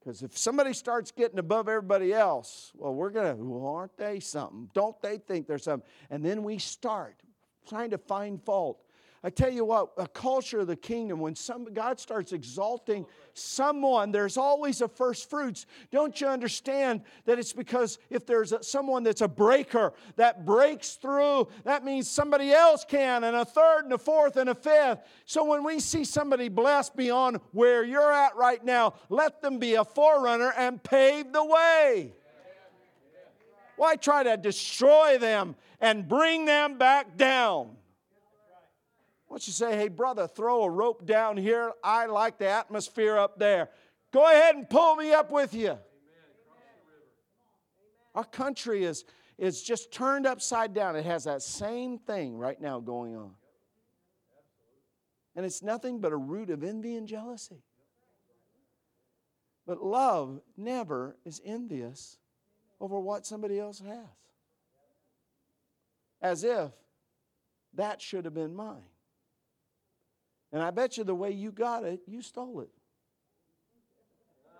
Because 0.00 0.22
if 0.22 0.38
somebody 0.38 0.72
starts 0.72 1.10
getting 1.10 1.38
above 1.38 1.68
everybody 1.68 2.14
else, 2.14 2.72
well, 2.74 2.94
we're 2.94 3.10
going 3.10 3.36
to, 3.36 3.44
well, 3.44 3.74
aren't 3.74 3.98
they 3.98 4.18
something? 4.18 4.70
Don't 4.72 4.98
they 5.02 5.18
think 5.18 5.46
they're 5.46 5.58
something? 5.58 5.86
And 6.08 6.24
then 6.24 6.42
we 6.42 6.56
start 6.56 7.16
trying 7.68 7.90
to 7.90 7.98
find 7.98 8.42
fault. 8.42 8.82
I 9.24 9.30
tell 9.30 9.50
you 9.50 9.64
what, 9.64 9.90
a 9.96 10.06
culture 10.06 10.60
of 10.60 10.68
the 10.68 10.76
kingdom, 10.76 11.18
when 11.18 11.34
some, 11.34 11.72
God 11.72 11.98
starts 11.98 12.32
exalting 12.32 13.04
someone, 13.34 14.12
there's 14.12 14.36
always 14.36 14.80
a 14.80 14.86
first 14.86 15.28
fruits. 15.28 15.66
Don't 15.90 16.20
you 16.20 16.28
understand 16.28 17.02
that 17.24 17.36
it's 17.36 17.52
because 17.52 17.98
if 18.10 18.26
there's 18.26 18.52
a, 18.52 18.62
someone 18.62 19.02
that's 19.02 19.20
a 19.20 19.28
breaker 19.28 19.92
that 20.16 20.46
breaks 20.46 20.94
through, 20.94 21.48
that 21.64 21.84
means 21.84 22.08
somebody 22.08 22.52
else 22.52 22.84
can, 22.84 23.24
and 23.24 23.36
a 23.36 23.44
third, 23.44 23.84
and 23.84 23.92
a 23.92 23.98
fourth, 23.98 24.36
and 24.36 24.50
a 24.50 24.54
fifth. 24.54 25.00
So 25.24 25.44
when 25.44 25.64
we 25.64 25.80
see 25.80 26.04
somebody 26.04 26.48
blessed 26.48 26.96
beyond 26.96 27.38
where 27.50 27.82
you're 27.84 28.12
at 28.12 28.36
right 28.36 28.64
now, 28.64 28.94
let 29.08 29.42
them 29.42 29.58
be 29.58 29.74
a 29.74 29.84
forerunner 29.84 30.52
and 30.56 30.80
pave 30.80 31.32
the 31.32 31.44
way. 31.44 32.12
Why 33.76 33.96
try 33.96 34.22
to 34.22 34.36
destroy 34.36 35.18
them 35.18 35.56
and 35.80 36.06
bring 36.06 36.44
them 36.44 36.78
back 36.78 37.16
down? 37.16 37.76
Why 39.28 39.34
don't 39.34 39.46
you 39.46 39.52
say, 39.52 39.76
hey, 39.76 39.88
brother, 39.88 40.26
throw 40.26 40.62
a 40.62 40.70
rope 40.70 41.04
down 41.04 41.36
here? 41.36 41.72
I 41.84 42.06
like 42.06 42.38
the 42.38 42.48
atmosphere 42.48 43.18
up 43.18 43.38
there. 43.38 43.68
Go 44.10 44.24
ahead 44.24 44.56
and 44.56 44.68
pull 44.68 44.96
me 44.96 45.12
up 45.12 45.30
with 45.30 45.52
you. 45.52 45.78
Our 48.14 48.24
country 48.24 48.84
is, 48.84 49.04
is 49.36 49.62
just 49.62 49.92
turned 49.92 50.26
upside 50.26 50.72
down. 50.72 50.96
It 50.96 51.04
has 51.04 51.24
that 51.24 51.42
same 51.42 51.98
thing 51.98 52.38
right 52.38 52.58
now 52.58 52.80
going 52.80 53.16
on. 53.16 53.32
And 55.36 55.44
it's 55.44 55.62
nothing 55.62 56.00
but 56.00 56.10
a 56.10 56.16
root 56.16 56.48
of 56.48 56.64
envy 56.64 56.96
and 56.96 57.06
jealousy. 57.06 57.62
But 59.66 59.82
love 59.82 60.40
never 60.56 61.16
is 61.26 61.42
envious 61.44 62.16
over 62.80 62.98
what 62.98 63.26
somebody 63.26 63.60
else 63.60 63.78
has. 63.80 64.06
As 66.22 66.44
if 66.44 66.70
that 67.74 68.00
should 68.00 68.24
have 68.24 68.34
been 68.34 68.54
mine. 68.54 68.82
And 70.52 70.62
I 70.62 70.70
bet 70.70 70.96
you 70.96 71.04
the 71.04 71.14
way 71.14 71.30
you 71.30 71.52
got 71.52 71.84
it, 71.84 72.00
you 72.06 72.22
stole 72.22 72.60
it. 72.60 72.70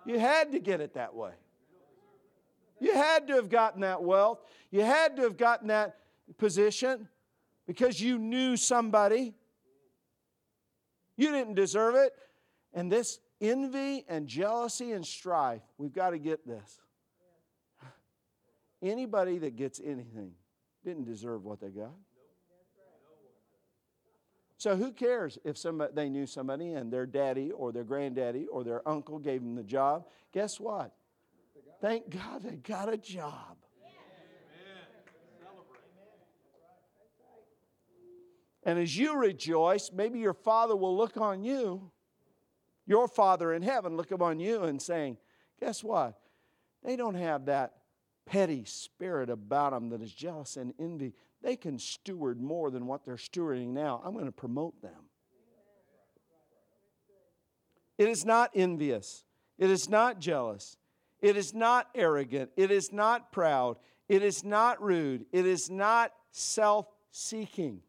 You 0.05 0.19
had 0.19 0.51
to 0.51 0.59
get 0.59 0.81
it 0.81 0.93
that 0.93 1.13
way. 1.13 1.31
You 2.79 2.93
had 2.93 3.27
to 3.27 3.35
have 3.35 3.49
gotten 3.49 3.81
that 3.81 4.01
wealth. 4.01 4.39
You 4.71 4.81
had 4.81 5.15
to 5.17 5.23
have 5.23 5.37
gotten 5.37 5.67
that 5.67 5.97
position 6.37 7.09
because 7.67 7.99
you 7.99 8.17
knew 8.17 8.55
somebody. 8.55 9.33
You 11.17 11.31
didn't 11.31 11.55
deserve 11.55 11.95
it. 11.95 12.13
And 12.73 12.91
this 12.91 13.19
envy 13.41 14.05
and 14.07 14.27
jealousy 14.27 14.93
and 14.93 15.05
strife, 15.05 15.61
we've 15.77 15.93
got 15.93 16.11
to 16.11 16.19
get 16.19 16.47
this. 16.47 16.79
Anybody 18.81 19.39
that 19.39 19.57
gets 19.57 19.81
anything 19.83 20.31
didn't 20.85 21.03
deserve 21.03 21.43
what 21.43 21.59
they 21.59 21.69
got. 21.69 21.91
So 24.59 24.75
who 24.75 24.91
cares 24.91 25.37
if 25.45 25.57
somebody, 25.57 25.93
they 25.95 26.09
knew 26.09 26.25
somebody 26.25 26.73
and 26.73 26.91
their 26.91 27.05
daddy 27.05 27.49
or 27.51 27.71
their 27.71 27.85
granddaddy 27.85 28.45
or 28.47 28.65
their 28.65 28.85
uncle 28.85 29.17
gave 29.17 29.41
them 29.41 29.55
the 29.55 29.63
job? 29.63 30.05
Guess 30.33 30.59
what? 30.59 30.93
Thank 31.79 32.09
God 32.09 32.43
they 32.43 32.57
got 32.57 32.93
a 32.93 32.97
job. 32.97 33.55
And 38.63 38.77
as 38.77 38.97
you 38.97 39.17
rejoice, 39.17 39.91
maybe 39.93 40.19
your 40.19 40.33
father 40.33 40.75
will 40.75 40.95
look 40.95 41.15
on 41.15 41.41
you, 41.41 41.89
your 42.85 43.07
father 43.07 43.53
in 43.53 43.61
heaven, 43.61 43.95
look 43.95 44.11
upon 44.11 44.41
you 44.41 44.63
and 44.63 44.81
saying, 44.81 45.17
Guess 45.61 45.85
what? 45.85 46.19
They 46.83 46.97
don't 46.97 47.15
have 47.15 47.45
that 47.45 47.75
petty 48.25 48.65
spirit 48.65 49.29
about 49.29 49.71
them 49.71 49.89
that 49.89 50.01
is 50.01 50.13
jealous 50.13 50.57
and 50.57 50.73
envy 50.77 51.13
they 51.41 51.55
can 51.55 51.79
steward 51.79 52.41
more 52.41 52.69
than 52.69 52.85
what 52.85 53.05
they're 53.05 53.15
stewarding 53.15 53.69
now. 53.69 54.01
I'm 54.03 54.13
going 54.13 54.25
to 54.25 54.31
promote 54.31 54.81
them. 54.81 55.09
It 57.97 58.07
is 58.07 58.25
not 58.25 58.51
envious. 58.55 59.25
It 59.57 59.69
is 59.69 59.89
not 59.89 60.19
jealous. 60.19 60.77
It 61.21 61.35
is 61.35 61.53
not 61.53 61.87
arrogant. 61.93 62.51
It 62.55 62.71
is 62.71 62.93
not 62.93 63.31
proud. 63.31 63.77
It 64.07 64.23
is 64.23 64.43
not 64.43 64.81
rude. 64.81 65.25
It 65.31 65.45
is 65.45 65.69
not 65.69 66.13
self 66.31 66.87
seeking. 67.11 67.81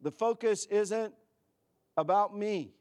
The 0.00 0.10
focus 0.10 0.66
isn't 0.66 1.14
about 1.96 2.36
me. 2.36 2.74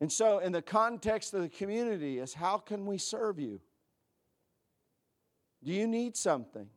And 0.00 0.10
so, 0.10 0.40
in 0.40 0.50
the 0.50 0.62
context 0.62 1.32
of 1.32 1.42
the 1.42 1.48
community, 1.48 2.18
is 2.18 2.34
how 2.34 2.58
can 2.58 2.86
we 2.86 2.98
serve 2.98 3.38
you? 3.38 3.60
Do 5.64 5.72
you 5.72 5.86
need 5.86 6.16
something? 6.16 6.68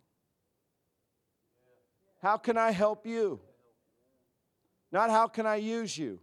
How 2.22 2.38
can 2.38 2.58
I 2.58 2.72
help 2.72 3.06
you? 3.06 3.40
Not 4.92 5.10
how 5.10 5.28
can 5.28 5.46
I 5.46 5.58
use 5.58 5.98
you? 5.98 6.20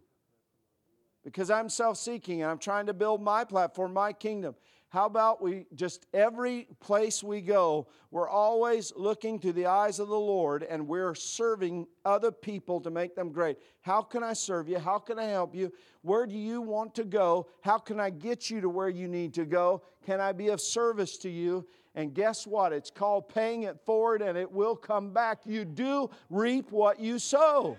Because 1.24 1.50
I'm 1.50 1.68
self 1.68 1.98
seeking 1.98 2.42
and 2.42 2.50
I'm 2.50 2.58
trying 2.58 2.86
to 2.86 2.94
build 2.94 3.22
my 3.22 3.44
platform, 3.44 3.92
my 3.92 4.12
kingdom. 4.12 4.54
How 4.88 5.06
about 5.06 5.40
we 5.40 5.64
just 5.74 6.06
every 6.12 6.66
place 6.78 7.22
we 7.22 7.40
go, 7.40 7.86
we're 8.10 8.28
always 8.28 8.92
looking 8.94 9.38
to 9.38 9.50
the 9.50 9.64
eyes 9.64 9.98
of 9.98 10.08
the 10.08 10.18
Lord 10.18 10.64
and 10.64 10.86
we're 10.86 11.14
serving 11.14 11.86
other 12.04 12.30
people 12.30 12.78
to 12.80 12.90
make 12.90 13.14
them 13.14 13.32
great. 13.32 13.56
How 13.80 14.02
can 14.02 14.22
I 14.22 14.34
serve 14.34 14.68
you? 14.68 14.78
How 14.78 14.98
can 14.98 15.18
I 15.18 15.24
help 15.24 15.54
you? 15.54 15.72
Where 16.02 16.26
do 16.26 16.36
you 16.36 16.60
want 16.60 16.94
to 16.96 17.04
go? 17.04 17.46
How 17.62 17.78
can 17.78 18.00
I 18.00 18.10
get 18.10 18.50
you 18.50 18.60
to 18.60 18.68
where 18.68 18.90
you 18.90 19.08
need 19.08 19.32
to 19.34 19.46
go? 19.46 19.82
Can 20.04 20.20
I 20.20 20.32
be 20.32 20.48
of 20.48 20.60
service 20.60 21.16
to 21.18 21.30
you? 21.30 21.66
And 21.94 22.14
guess 22.14 22.46
what? 22.46 22.72
It's 22.72 22.90
called 22.90 23.28
paying 23.28 23.64
it 23.64 23.78
forward 23.84 24.22
and 24.22 24.38
it 24.38 24.50
will 24.50 24.76
come 24.76 25.10
back. 25.10 25.40
You 25.44 25.64
do 25.64 26.10
reap 26.30 26.70
what 26.72 27.00
you 27.00 27.18
sow. 27.18 27.76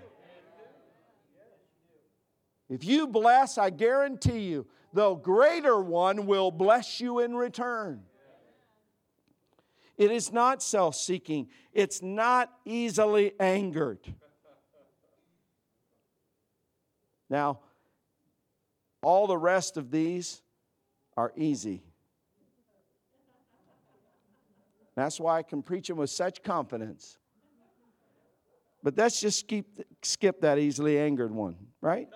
If 2.69 2.83
you 2.83 3.07
bless, 3.07 3.57
I 3.57 3.69
guarantee 3.69 4.39
you, 4.39 4.67
the 4.93 5.15
greater 5.15 5.81
one 5.81 6.25
will 6.25 6.51
bless 6.51 6.99
you 6.99 7.19
in 7.19 7.35
return. 7.35 8.03
It 9.97 10.11
is 10.11 10.31
not 10.31 10.63
self 10.63 10.95
seeking, 10.95 11.49
it's 11.71 12.01
not 12.01 12.51
easily 12.65 13.33
angered. 13.39 13.99
Now, 17.29 17.59
all 19.01 19.27
the 19.27 19.37
rest 19.37 19.77
of 19.77 19.91
these 19.91 20.41
are 21.17 21.33
easy. 21.35 21.83
That's 24.95 25.19
why 25.19 25.37
I 25.37 25.43
can 25.43 25.61
preach 25.63 25.87
them 25.87 25.97
with 25.97 26.09
such 26.09 26.43
confidence. 26.43 27.17
But 28.83 28.97
let's 28.97 29.19
just 29.19 29.47
keep, 29.47 29.79
skip 30.01 30.41
that 30.41 30.59
easily 30.59 30.99
angered 30.99 31.31
one, 31.31 31.55
right? 31.81 32.07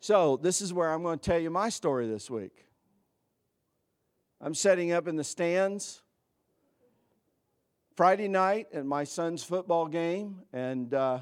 So, 0.00 0.36
this 0.36 0.60
is 0.60 0.72
where 0.72 0.92
I'm 0.92 1.02
going 1.02 1.18
to 1.18 1.30
tell 1.30 1.38
you 1.38 1.50
my 1.50 1.68
story 1.68 2.06
this 2.06 2.30
week. 2.30 2.66
I'm 4.40 4.54
setting 4.54 4.92
up 4.92 5.08
in 5.08 5.16
the 5.16 5.24
stands 5.24 6.02
Friday 7.96 8.28
night 8.28 8.68
at 8.72 8.86
my 8.86 9.02
son's 9.02 9.42
football 9.42 9.88
game, 9.88 10.42
and 10.52 10.94
uh, 10.94 11.18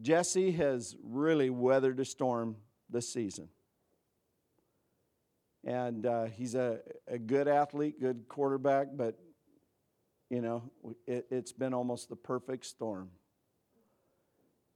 Jesse 0.00 0.52
has 0.52 0.94
really 1.02 1.50
weathered 1.50 1.98
a 1.98 2.04
storm 2.04 2.56
this 2.88 3.12
season. 3.12 3.48
And 5.64 6.04
uh, 6.04 6.24
he's 6.26 6.54
a, 6.54 6.80
a 7.08 7.18
good 7.18 7.48
athlete, 7.48 7.98
good 7.98 8.28
quarterback, 8.28 8.88
but, 8.94 9.18
you 10.28 10.42
know, 10.42 10.70
it, 11.06 11.26
has 11.30 11.52
been 11.52 11.72
almost 11.72 12.10
the 12.10 12.16
perfect 12.16 12.66
storm. 12.66 13.10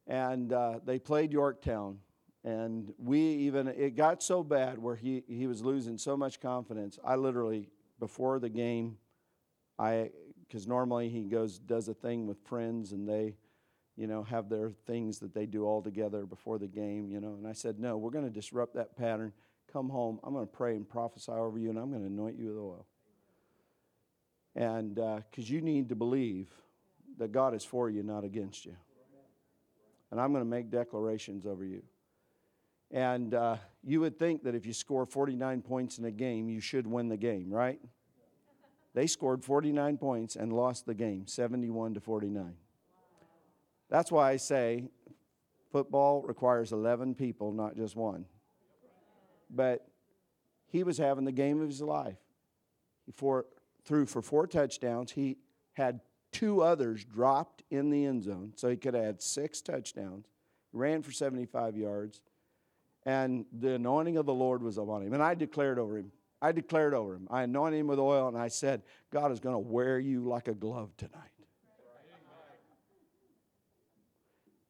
And 0.06 0.52
uh, 0.52 0.80
they 0.84 0.98
played 0.98 1.30
Yorktown. 1.30 1.98
And 2.42 2.94
we 2.96 3.20
even, 3.20 3.68
it 3.68 3.96
got 3.96 4.22
so 4.22 4.42
bad 4.42 4.78
where 4.78 4.96
he, 4.96 5.24
he 5.28 5.46
was 5.46 5.62
losing 5.62 5.98
so 5.98 6.16
much 6.16 6.40
confidence. 6.40 6.98
I 7.04 7.16
literally, 7.16 7.68
before 7.98 8.38
the 8.38 8.48
game, 8.48 8.96
I, 9.78 10.10
because 10.46 10.66
normally 10.66 11.10
he 11.10 11.24
goes, 11.24 11.58
does 11.58 11.88
a 11.88 11.94
thing 11.94 12.26
with 12.26 12.38
friends 12.46 12.92
and 12.92 13.06
they, 13.06 13.36
you 13.96 14.06
know, 14.06 14.22
have 14.22 14.48
their 14.48 14.70
things 14.86 15.18
that 15.18 15.34
they 15.34 15.44
do 15.44 15.66
all 15.66 15.82
together 15.82 16.24
before 16.24 16.58
the 16.58 16.68
game, 16.68 17.10
you 17.10 17.20
know. 17.20 17.34
And 17.34 17.46
I 17.46 17.52
said, 17.52 17.78
no, 17.78 17.98
we're 17.98 18.10
going 18.10 18.24
to 18.24 18.30
disrupt 18.30 18.74
that 18.76 18.96
pattern 18.96 19.32
come 19.72 19.88
home, 19.88 20.18
I'm 20.22 20.32
going 20.32 20.46
to 20.46 20.52
pray 20.52 20.74
and 20.76 20.88
prophesy 20.88 21.32
over 21.32 21.58
you, 21.58 21.70
and 21.70 21.78
I'm 21.78 21.90
going 21.90 22.02
to 22.02 22.08
anoint 22.08 22.38
you 22.38 22.48
with 22.48 22.56
oil. 22.58 22.86
And 24.56 24.94
because 24.94 25.50
uh, 25.50 25.54
you 25.54 25.60
need 25.60 25.88
to 25.90 25.94
believe 25.94 26.48
that 27.18 27.32
God 27.32 27.54
is 27.54 27.64
for 27.64 27.90
you, 27.90 28.02
not 28.02 28.24
against 28.24 28.64
you. 28.64 28.76
And 30.10 30.20
I'm 30.20 30.32
going 30.32 30.44
to 30.44 30.48
make 30.50 30.70
declarations 30.70 31.44
over 31.46 31.64
you. 31.64 31.82
And 32.90 33.34
uh, 33.34 33.56
you 33.84 34.00
would 34.00 34.18
think 34.18 34.44
that 34.44 34.54
if 34.54 34.64
you 34.64 34.72
score 34.72 35.04
49 35.04 35.60
points 35.60 35.98
in 35.98 36.06
a 36.06 36.10
game, 36.10 36.48
you 36.48 36.60
should 36.60 36.86
win 36.86 37.08
the 37.08 37.16
game, 37.18 37.50
right? 37.50 37.78
They 38.94 39.06
scored 39.06 39.44
49 39.44 39.98
points 39.98 40.34
and 40.34 40.52
lost 40.52 40.86
the 40.86 40.94
game, 40.94 41.26
71 41.26 41.94
to 41.94 42.00
49. 42.00 42.54
That's 43.90 44.10
why 44.10 44.30
I 44.30 44.36
say 44.36 44.88
football 45.70 46.22
requires 46.22 46.72
11 46.72 47.14
people, 47.14 47.52
not 47.52 47.76
just 47.76 47.94
one 47.94 48.24
but 49.50 49.86
he 50.66 50.82
was 50.82 50.98
having 50.98 51.24
the 51.24 51.32
game 51.32 51.60
of 51.60 51.68
his 51.68 51.80
life. 51.80 52.18
He 53.06 53.12
for, 53.12 53.46
threw 53.84 54.06
for 54.06 54.22
four 54.22 54.46
touchdowns. 54.46 55.12
He 55.12 55.38
had 55.74 56.00
two 56.32 56.62
others 56.62 57.04
dropped 57.04 57.62
in 57.70 57.90
the 57.90 58.04
end 58.04 58.24
zone, 58.24 58.52
so 58.56 58.68
he 58.68 58.76
could 58.76 58.94
have 58.94 59.04
had 59.04 59.22
six 59.22 59.60
touchdowns. 59.60 60.26
Ran 60.72 61.02
for 61.02 61.12
75 61.12 61.76
yards, 61.76 62.20
and 63.06 63.46
the 63.58 63.74
anointing 63.74 64.18
of 64.18 64.26
the 64.26 64.34
Lord 64.34 64.62
was 64.62 64.76
upon 64.76 65.02
him. 65.02 65.14
And 65.14 65.22
I 65.22 65.34
declared 65.34 65.78
over 65.78 65.96
him. 65.96 66.12
I 66.42 66.52
declared 66.52 66.94
over 66.94 67.14
him. 67.14 67.26
I 67.30 67.42
anointed 67.42 67.80
him 67.80 67.86
with 67.86 67.98
oil, 67.98 68.28
and 68.28 68.36
I 68.36 68.48
said, 68.48 68.82
God 69.10 69.32
is 69.32 69.40
going 69.40 69.54
to 69.54 69.58
wear 69.58 69.98
you 69.98 70.20
like 70.20 70.46
a 70.46 70.54
glove 70.54 70.90
tonight. 70.98 71.37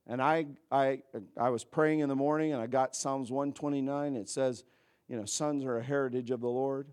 And 0.09 0.23
I, 0.23 0.47
I, 0.73 1.03
I 1.37 1.51
was 1.51 1.65
praying 1.65 2.01
in 2.01 2.09
the 2.09 2.17
morning 2.17 2.55
and 2.55 2.63
I 2.63 2.67
got 2.67 2.97
Psalms 2.97 3.31
129. 3.31 4.17
It 4.17 4.29
says, 4.29 4.65
you 5.07 5.17
know, 5.17 5.27
sons 5.27 5.65
are 5.65 5.79
a 5.79 5.83
heritage 5.83 6.31
of 6.31 6.41
the 6.41 6.49
Lord. 6.49 6.89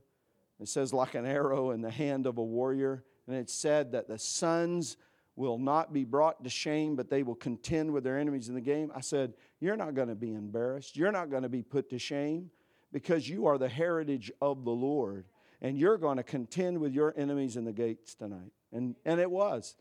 It 0.59 0.68
says, 0.68 0.93
like 0.93 1.16
an 1.16 1.26
arrow 1.26 1.72
in 1.72 1.82
the 1.82 1.91
hand 1.91 2.28
of 2.28 2.38
a 2.38 2.43
warrior. 2.43 3.03
And 3.28 3.36
it 3.36 3.49
said 3.49 3.93
that 3.93 4.07
the 4.07 4.20
sons 4.20 4.97
will 5.36 5.57
not 5.57 5.91
be 5.91 6.03
brought 6.03 6.43
to 6.43 6.49
shame, 6.49 6.95
but 6.95 7.09
they 7.09 7.24
will 7.24 7.36
contend 7.36 7.91
with 7.91 8.03
their 8.03 8.18
enemies 8.18 8.47
in 8.47 8.55
the 8.55 8.61
game. 8.61 8.91
I 8.95 9.01
said, 9.01 9.34
You're 9.59 9.76
not 9.76 9.95
going 9.95 10.07
to 10.07 10.16
be 10.16 10.34
embarrassed. 10.34 10.95
You're 10.95 11.11
not 11.11 11.30
going 11.30 11.43
to 11.43 11.49
be 11.49 11.61
put 11.61 11.89
to 11.89 11.99
shame 11.99 12.51
because 12.93 13.28
you 13.28 13.47
are 13.47 13.57
the 13.57 13.68
heritage 13.68 14.32
of 14.41 14.63
the 14.63 14.72
Lord. 14.72 15.26
And 15.61 15.78
you're 15.78 15.97
going 15.97 16.18
to 16.18 16.24
contend 16.24 16.80
with 16.80 16.93
your 16.93 17.13
enemies 17.18 17.57
in 17.57 17.66
the 17.66 17.74
gates 17.74 18.13
tonight. 18.13 18.51
And, 18.72 18.95
and 19.03 19.20
it 19.20 19.30
was. 19.30 19.76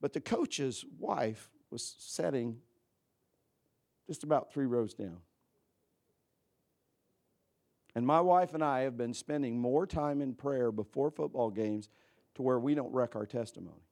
But 0.00 0.12
the 0.12 0.20
coach's 0.20 0.84
wife 0.98 1.50
was 1.70 1.94
sitting 1.98 2.58
just 4.08 4.24
about 4.24 4.52
three 4.52 4.66
rows 4.66 4.94
down. 4.94 5.18
And 7.94 8.06
my 8.06 8.20
wife 8.20 8.54
and 8.54 8.64
I 8.64 8.80
have 8.80 8.96
been 8.96 9.12
spending 9.12 9.60
more 9.60 9.86
time 9.86 10.20
in 10.20 10.34
prayer 10.34 10.72
before 10.72 11.10
football 11.10 11.50
games 11.50 11.88
to 12.34 12.42
where 12.42 12.58
we 12.58 12.74
don't 12.74 12.92
wreck 12.92 13.14
our 13.14 13.26
testimony. 13.26 13.82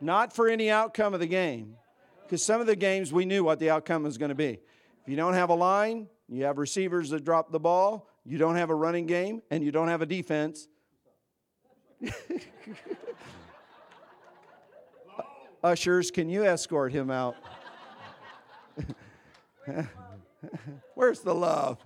Not 0.00 0.34
for 0.34 0.48
any 0.48 0.70
outcome 0.70 1.14
of 1.14 1.20
the 1.20 1.26
game, 1.26 1.76
because 2.22 2.44
some 2.44 2.60
of 2.60 2.66
the 2.66 2.76
games 2.76 3.12
we 3.12 3.24
knew 3.24 3.42
what 3.42 3.58
the 3.58 3.70
outcome 3.70 4.02
was 4.02 4.18
going 4.18 4.28
to 4.28 4.34
be. 4.34 4.60
If 5.02 5.08
you 5.08 5.16
don't 5.16 5.34
have 5.34 5.48
a 5.48 5.54
line, 5.54 6.08
you 6.28 6.44
have 6.44 6.58
receivers 6.58 7.10
that 7.10 7.24
drop 7.24 7.50
the 7.50 7.58
ball, 7.58 8.08
you 8.24 8.36
don't 8.38 8.56
have 8.56 8.70
a 8.70 8.74
running 8.74 9.06
game, 9.06 9.42
and 9.50 9.64
you 9.64 9.72
don't 9.72 9.88
have 9.88 10.02
a 10.02 10.06
defense. 10.06 10.68
Ushers, 15.62 16.10
can 16.10 16.28
you 16.28 16.44
escort 16.44 16.92
him 16.92 17.10
out? 17.10 17.36
Where's 20.94 21.20
the 21.20 21.34
love? 21.34 21.78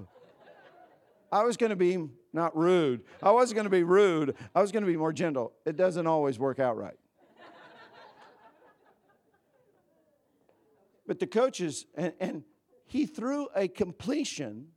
I 1.32 1.44
was 1.44 1.56
going 1.56 1.70
to 1.70 1.76
be 1.76 2.08
not 2.32 2.56
rude. 2.56 3.02
I 3.22 3.30
wasn't 3.30 3.56
going 3.56 3.64
to 3.64 3.70
be 3.70 3.84
rude. 3.84 4.34
I 4.54 4.60
was 4.60 4.72
going 4.72 4.84
to 4.84 4.90
be 4.90 4.96
more 4.96 5.12
gentle. 5.12 5.52
It 5.64 5.76
doesn't 5.76 6.06
always 6.06 6.38
work 6.38 6.58
out 6.58 6.76
right. 6.76 6.96
But 11.06 11.18
the 11.18 11.26
coaches, 11.26 11.86
and, 11.96 12.12
and 12.20 12.44
he 12.86 13.04
threw 13.04 13.48
a 13.56 13.66
completion 13.66 14.68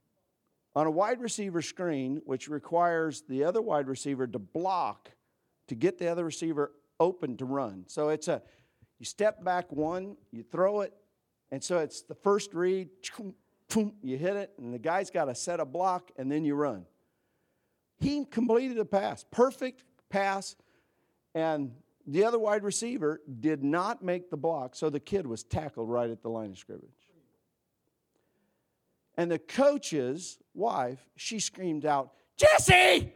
on 0.75 0.87
a 0.87 0.91
wide 0.91 1.21
receiver 1.21 1.61
screen, 1.61 2.21
which 2.25 2.47
requires 2.47 3.23
the 3.29 3.43
other 3.43 3.61
wide 3.61 3.87
receiver 3.87 4.25
to 4.25 4.39
block 4.39 5.11
to 5.67 5.75
get 5.75 5.99
the 5.99 6.07
other 6.07 6.25
receiver 6.25 6.71
open 6.99 7.37
to 7.37 7.45
run. 7.45 7.85
So 7.87 8.09
it's 8.09 8.27
a, 8.27 8.41
you 9.03 9.05
step 9.05 9.43
back 9.43 9.69
one, 9.69 10.15
you 10.31 10.43
throw 10.43 10.79
it, 10.79 10.93
and 11.51 11.61
so 11.61 11.79
it's 11.79 12.03
the 12.03 12.15
first 12.15 12.53
read, 12.53 12.87
you 14.01 14.17
hit 14.17 14.37
it, 14.37 14.53
and 14.57 14.73
the 14.73 14.79
guy's 14.79 15.11
got 15.11 15.25
to 15.25 15.35
set 15.35 15.59
a 15.59 15.65
block, 15.65 16.09
and 16.15 16.31
then 16.31 16.45
you 16.45 16.55
run. 16.55 16.85
He 17.99 18.23
completed 18.23 18.79
a 18.79 18.85
pass, 18.85 19.25
perfect 19.29 19.83
pass, 20.09 20.55
and 21.35 21.73
the 22.07 22.23
other 22.23 22.39
wide 22.39 22.63
receiver 22.63 23.19
did 23.41 23.61
not 23.61 24.01
make 24.01 24.29
the 24.29 24.37
block, 24.37 24.73
so 24.73 24.89
the 24.89 25.01
kid 25.01 25.27
was 25.27 25.43
tackled 25.43 25.89
right 25.89 26.09
at 26.09 26.21
the 26.21 26.29
line 26.29 26.51
of 26.51 26.57
scrimmage. 26.57 27.09
And 29.17 29.29
the 29.29 29.37
coach's 29.37 30.39
wife, 30.53 31.09
she 31.17 31.41
screamed 31.41 31.85
out, 31.85 32.13
Jesse! 32.37 33.11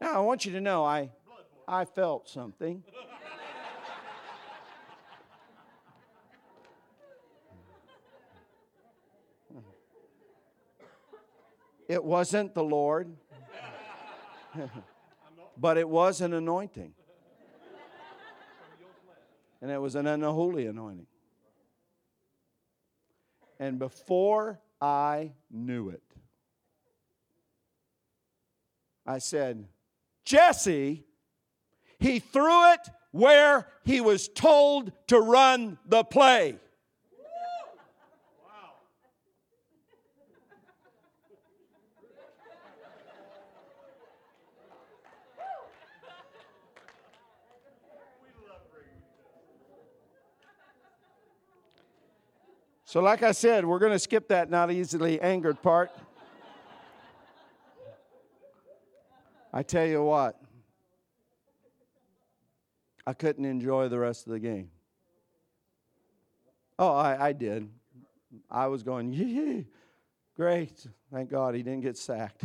Now, 0.00 0.14
I 0.14 0.20
want 0.20 0.46
you 0.46 0.52
to 0.52 0.60
know 0.62 0.82
I, 0.82 1.10
I 1.68 1.84
felt 1.84 2.28
something. 2.28 2.82
It 11.88 12.02
wasn't 12.02 12.54
the 12.54 12.64
Lord, 12.64 13.16
but 15.56 15.76
it 15.76 15.88
was 15.88 16.20
an 16.20 16.34
anointing. 16.34 16.94
And 19.60 19.70
it 19.70 19.80
was 19.80 19.94
an 19.94 20.06
unholy 20.06 20.66
anointing. 20.66 21.06
And 23.58 23.78
before 23.78 24.60
I 24.80 25.32
knew 25.50 25.88
it, 25.88 26.02
I 29.06 29.18
said, 29.18 29.66
Jesse, 30.24 31.04
he 32.06 32.20
threw 32.20 32.72
it 32.72 32.80
where 33.10 33.66
he 33.84 34.00
was 34.00 34.28
told 34.28 34.92
to 35.08 35.20
run 35.20 35.76
the 35.86 36.04
play. 36.04 36.56
So, 52.84 53.02
like 53.02 53.24
I 53.24 53.32
said, 53.32 53.66
we're 53.66 53.80
going 53.80 53.92
to 53.92 53.98
skip 53.98 54.28
that 54.28 54.48
not 54.48 54.70
easily 54.70 55.20
angered 55.20 55.60
part. 55.60 55.90
I 59.52 59.64
tell 59.64 59.84
you 59.84 60.04
what, 60.04 60.40
I 63.06 63.12
couldn't 63.12 63.44
enjoy 63.44 63.88
the 63.88 63.98
rest 63.98 64.26
of 64.26 64.32
the 64.32 64.40
game. 64.40 64.70
Oh, 66.78 66.94
I, 66.94 67.28
I 67.28 67.32
did. 67.32 67.68
I 68.50 68.66
was 68.66 68.82
going, 68.82 69.66
great. 70.36 70.86
Thank 71.12 71.30
God 71.30 71.54
he 71.54 71.62
didn't 71.62 71.82
get 71.82 71.96
sacked. 71.96 72.44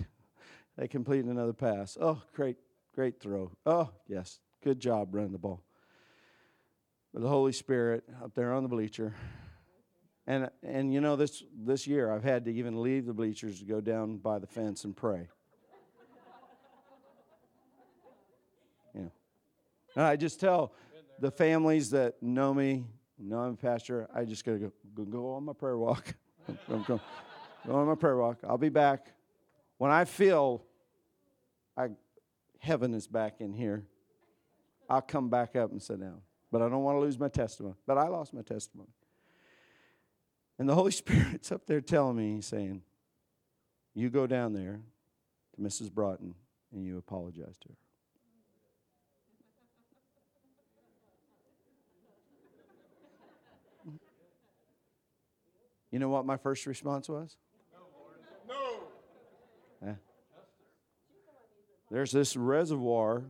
They 0.77 0.87
completed 0.87 1.25
another 1.25 1.53
pass. 1.53 1.97
Oh, 1.99 2.21
great, 2.33 2.57
great 2.95 3.19
throw. 3.19 3.51
Oh, 3.65 3.89
yes, 4.07 4.39
good 4.63 4.79
job 4.79 5.13
running 5.13 5.33
the 5.33 5.37
ball. 5.37 5.61
But 7.13 7.23
the 7.23 7.27
Holy 7.27 7.51
Spirit 7.51 8.03
up 8.23 8.33
there 8.35 8.53
on 8.53 8.63
the 8.63 8.69
bleacher, 8.69 9.13
and, 10.25 10.49
and 10.63 10.93
you 10.93 11.01
know, 11.01 11.17
this, 11.17 11.43
this 11.53 11.87
year 11.87 12.11
I've 12.11 12.23
had 12.23 12.45
to 12.45 12.53
even 12.53 12.81
leave 12.81 13.05
the 13.05 13.13
bleachers 13.13 13.59
to 13.59 13.65
go 13.65 13.81
down 13.81 14.17
by 14.17 14.39
the 14.39 14.47
fence 14.47 14.85
and 14.85 14.95
pray. 14.95 15.27
And 19.95 20.05
I 20.05 20.15
just 20.15 20.39
tell 20.39 20.73
the 21.19 21.31
families 21.31 21.89
that 21.91 22.21
know 22.21 22.53
me, 22.53 22.85
know 23.19 23.39
I'm 23.39 23.53
a 23.53 23.57
pastor, 23.57 24.07
I 24.13 24.25
just 24.25 24.45
got 24.45 24.53
to 24.53 24.71
go, 24.93 25.03
go, 25.03 25.33
on 25.33 25.43
my 25.43 25.53
prayer 25.53 25.77
walk. 25.77 26.15
go, 26.69 26.99
go 27.67 27.75
on 27.75 27.87
my 27.87 27.95
prayer 27.95 28.17
walk. 28.17 28.39
I'll 28.47 28.57
be 28.57 28.69
back. 28.69 29.07
When 29.77 29.91
I 29.91 30.05
feel 30.05 30.63
I, 31.77 31.89
heaven 32.59 32.93
is 32.93 33.07
back 33.07 33.41
in 33.41 33.53
here, 33.53 33.85
I'll 34.89 35.01
come 35.01 35.29
back 35.29 35.55
up 35.55 35.71
and 35.71 35.81
sit 35.81 35.99
down. 35.99 36.21
But 36.51 36.61
I 36.61 36.69
don't 36.69 36.83
want 36.83 36.97
to 36.97 36.99
lose 36.99 37.17
my 37.17 37.29
testimony. 37.29 37.75
But 37.87 37.97
I 37.97 38.07
lost 38.07 38.33
my 38.33 38.41
testimony. 38.41 38.89
And 40.59 40.67
the 40.67 40.75
Holy 40.75 40.91
Spirit's 40.91 41.51
up 41.51 41.65
there 41.65 41.81
telling 41.81 42.17
me, 42.17 42.35
He's 42.35 42.45
saying, 42.45 42.81
You 43.93 44.09
go 44.09 44.27
down 44.27 44.53
there 44.53 44.81
to 45.55 45.61
Mrs. 45.61 45.91
Broughton 45.91 46.35
and 46.71 46.85
you 46.85 46.97
apologize 46.97 47.57
to 47.61 47.69
her. 47.69 47.75
You 55.91 55.99
know 55.99 56.09
what 56.09 56.25
my 56.25 56.37
first 56.37 56.65
response 56.65 57.09
was? 57.09 57.37
No. 58.47 59.89
Eh. 59.89 59.93
There's 61.89 62.11
this 62.11 62.37
reservoir 62.37 63.23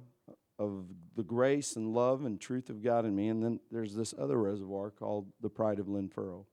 of 0.59 0.86
the 1.16 1.24
grace 1.24 1.76
and 1.76 1.93
love 1.93 2.24
and 2.24 2.39
truth 2.39 2.70
of 2.70 2.84
God 2.84 3.03
in 3.03 3.16
me, 3.16 3.30
and 3.30 3.43
then 3.43 3.59
there's 3.72 3.95
this 3.95 4.14
other 4.18 4.38
reservoir 4.38 4.91
called 4.91 5.32
the 5.41 5.49
pride 5.49 5.80
of 5.80 5.88
Lynn 5.88 6.07
Furrow. 6.07 6.45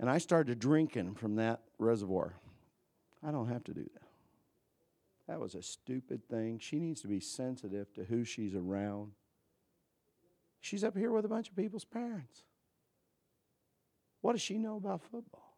And 0.00 0.10
I 0.10 0.18
started 0.18 0.58
drinking 0.58 1.14
from 1.14 1.36
that 1.36 1.62
reservoir. 1.78 2.34
I 3.24 3.30
don't 3.30 3.48
have 3.48 3.64
to 3.64 3.74
do 3.74 3.82
that. 3.82 4.08
That 5.28 5.40
was 5.40 5.54
a 5.54 5.62
stupid 5.62 6.28
thing. 6.28 6.58
She 6.58 6.78
needs 6.78 7.00
to 7.02 7.08
be 7.08 7.20
sensitive 7.20 7.92
to 7.94 8.04
who 8.04 8.24
she's 8.24 8.54
around. 8.54 9.12
She's 10.60 10.84
up 10.84 10.96
here 10.96 11.12
with 11.12 11.24
a 11.24 11.28
bunch 11.28 11.48
of 11.48 11.56
people's 11.56 11.84
parents. 11.84 12.42
What 14.20 14.32
does 14.32 14.42
she 14.42 14.58
know 14.58 14.76
about 14.76 15.02
football? 15.02 15.48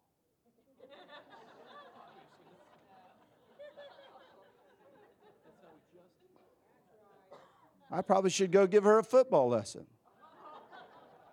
I 7.92 8.02
probably 8.02 8.30
should 8.30 8.52
go 8.52 8.66
give 8.66 8.84
her 8.84 8.98
a 8.98 9.04
football 9.04 9.48
lesson. 9.48 9.86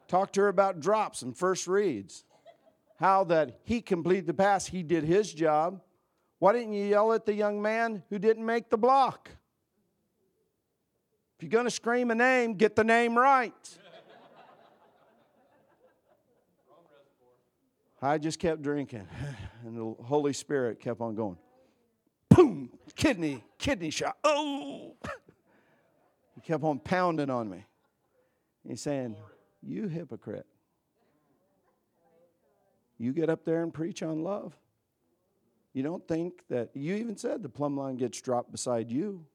Talk 0.07 0.32
to 0.34 0.41
her 0.41 0.47
about 0.47 0.80
drops 0.80 1.22
and 1.22 1.38
first 1.38 1.68
reads 1.68 2.24
how 2.99 3.26
that 3.26 3.59
he 3.63 3.82
completed 3.82 4.26
the 4.26 4.34
pass, 4.34 4.65
he 4.65 4.82
did 4.82 5.03
his 5.03 5.32
job. 5.32 5.82
Why 6.39 6.53
didn't 6.53 6.74
you 6.74 6.86
yell 6.86 7.13
at 7.13 7.26
the 7.26 7.34
young 7.34 7.61
man 7.61 8.03
who 8.09 8.18
didn't 8.18 8.45
make 8.45 8.70
the 8.70 8.78
block? 8.78 9.30
If 11.38 11.44
you're 11.44 11.52
going 11.52 11.66
to 11.66 11.72
scream 11.72 12.10
a 12.10 12.16
name, 12.16 12.56
get 12.56 12.76
the 12.76 12.84
name 12.84 13.16
right. 13.16 13.54
I 18.02 18.18
just 18.18 18.40
kept 18.40 18.64
drinking, 18.64 19.08
and 19.66 19.78
the 19.78 20.04
Holy 20.04 20.34
Spirit 20.34 20.80
kept 20.80 21.00
on 21.00 21.14
going. 21.14 21.38
Boom! 22.30 22.72
Kidney, 22.96 23.44
kidney 23.58 23.92
shot. 23.92 24.18
Oh! 24.24 24.96
He 26.36 26.42
kept 26.42 26.64
on 26.64 26.78
pounding 26.78 27.32
on 27.32 27.50
me. 27.50 27.66
He's 28.68 28.82
saying, 28.82 29.16
You 29.64 29.88
hypocrite. 29.88 30.46
You 33.00 33.12
get 33.12 33.28
up 33.28 33.44
there 33.44 33.64
and 33.64 33.74
preach 33.74 34.04
on 34.04 34.24
love. 34.24 34.56
You 35.74 35.82
don't 35.82 36.08
think 36.08 36.44
that 36.50 36.70
you 36.76 36.94
even 36.96 37.18
said 37.18 37.42
the 37.42 37.50
plumb 37.50 37.76
line 37.76 37.98
gets 37.98 38.22
dropped 38.22 38.52
beside 38.52 38.92
you. 38.92 39.26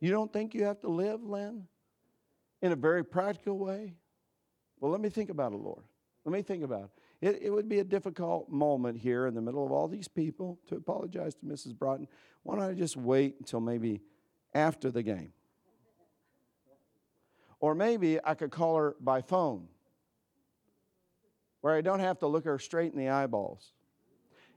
You 0.00 0.10
don't 0.10 0.32
think 0.32 0.54
you 0.54 0.64
have 0.64 0.80
to 0.80 0.88
live, 0.88 1.22
Lynn, 1.22 1.66
in 2.62 2.72
a 2.72 2.76
very 2.76 3.04
practical 3.04 3.58
way? 3.58 3.94
Well, 4.80 4.90
let 4.90 5.00
me 5.00 5.10
think 5.10 5.30
about 5.30 5.52
it, 5.52 5.58
Lord. 5.58 5.84
Let 6.24 6.32
me 6.32 6.42
think 6.42 6.64
about 6.64 6.90
it. 7.20 7.28
it. 7.28 7.42
It 7.42 7.50
would 7.50 7.68
be 7.68 7.78
a 7.80 7.84
difficult 7.84 8.48
moment 8.50 8.98
here 8.98 9.26
in 9.26 9.34
the 9.34 9.42
middle 9.42 9.64
of 9.64 9.72
all 9.72 9.88
these 9.88 10.08
people 10.08 10.58
to 10.68 10.76
apologize 10.76 11.34
to 11.36 11.46
Mrs. 11.46 11.78
Broughton. 11.78 12.08
Why 12.42 12.56
don't 12.56 12.64
I 12.64 12.74
just 12.74 12.96
wait 12.96 13.36
until 13.38 13.60
maybe 13.60 14.00
after 14.54 14.90
the 14.90 15.02
game? 15.02 15.32
Or 17.60 17.74
maybe 17.74 18.18
I 18.24 18.34
could 18.34 18.50
call 18.50 18.76
her 18.76 18.96
by 19.00 19.20
phone 19.20 19.68
where 21.60 21.74
I 21.74 21.80
don't 21.80 22.00
have 22.00 22.18
to 22.20 22.26
look 22.26 22.44
her 22.44 22.58
straight 22.58 22.92
in 22.92 22.98
the 22.98 23.08
eyeballs. 23.08 23.72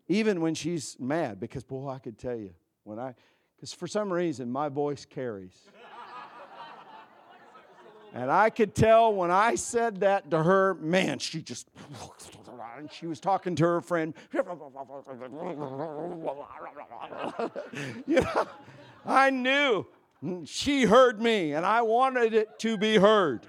Even 0.08 0.42
when 0.42 0.54
she's 0.54 0.98
mad, 1.00 1.40
because 1.40 1.64
boy, 1.64 1.90
I 1.90 2.00
could 2.00 2.18
tell 2.18 2.36
you, 2.36 2.54
when 2.84 3.00
I, 3.00 3.16
because 3.64 3.74
for 3.74 3.88
some 3.88 4.12
reason 4.12 4.52
my 4.52 4.68
voice 4.68 5.06
carries. 5.06 5.58
And 8.14 8.30
I 8.30 8.50
could 8.50 8.76
tell 8.76 9.14
when 9.14 9.32
I 9.32 9.56
said 9.56 10.02
that 10.02 10.30
to 10.32 10.44
her, 10.44 10.74
man, 10.74 11.18
she 11.18 11.42
just, 11.42 11.70
and 12.78 12.92
she 12.92 13.08
was 13.08 13.22
talking 13.22 13.56
to 13.56 13.64
her 13.64 13.80
friend. 13.80 14.16
you 18.06 18.20
know, 18.20 18.48
I 19.06 19.30
knew 19.30 19.88
she 20.44 20.84
heard 20.84 21.22
me, 21.22 21.54
and 21.54 21.66
I 21.66 21.84
wanted 21.84 22.34
it 22.34 22.60
to 22.60 22.78
be 22.78 22.98
heard. 22.98 23.48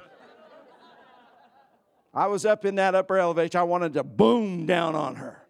I 2.14 2.28
was 2.28 2.46
up 2.46 2.64
in 2.64 2.76
that 2.76 2.94
upper 2.94 3.18
elevation. 3.18 3.58
I 3.58 3.64
wanted 3.64 3.94
to 3.94 4.04
boom 4.04 4.64
down 4.64 4.94
on 4.94 5.16
her. 5.16 5.44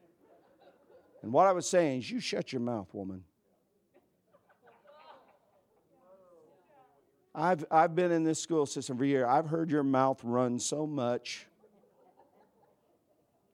And 1.23 1.35
what 1.35 1.47
I 1.47 1.53
was 1.53 1.67
saying 1.67 1.99
is, 1.99 2.11
you 2.11 2.19
shut 2.19 2.51
your 2.51 2.63
mouth, 2.63 2.89
woman. 2.95 3.25
I've, 7.35 7.65
I've 7.71 7.95
been 7.97 8.13
in 8.13 8.23
this 8.23 8.39
school 8.41 8.67
system 8.67 8.97
for 8.97 9.05
years. 9.05 9.27
I've 9.29 9.49
heard 9.49 9.71
your 9.71 9.83
mouth 9.83 10.21
run 10.23 10.61
so 10.61 10.87
much. 10.87 11.47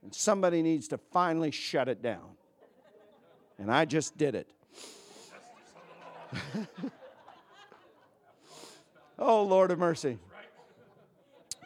And 0.02 0.14
somebody 0.14 0.62
needs 0.62 0.88
to 0.88 0.98
finally 0.98 1.50
shut 1.50 1.88
it 1.88 2.02
down. 2.02 2.36
And 3.58 3.70
I 3.70 3.86
just 3.86 4.18
did 4.18 4.34
it. 4.34 4.48
oh, 9.18 9.42
Lord 9.44 9.70
of 9.70 9.78
mercy. 9.78 10.18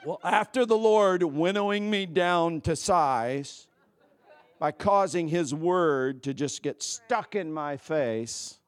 Well, 0.04 0.20
after 0.22 0.66
the 0.66 0.76
Lord 0.76 1.22
winnowing 1.22 1.90
me 1.90 2.06
down 2.06 2.60
to 2.62 2.76
size 2.76 3.66
by 4.58 4.70
causing 4.70 5.28
His 5.28 5.54
word 5.54 6.22
to 6.24 6.34
just 6.34 6.62
get 6.62 6.82
stuck 6.82 7.34
in 7.34 7.52
my 7.52 7.76
face, 7.76 8.58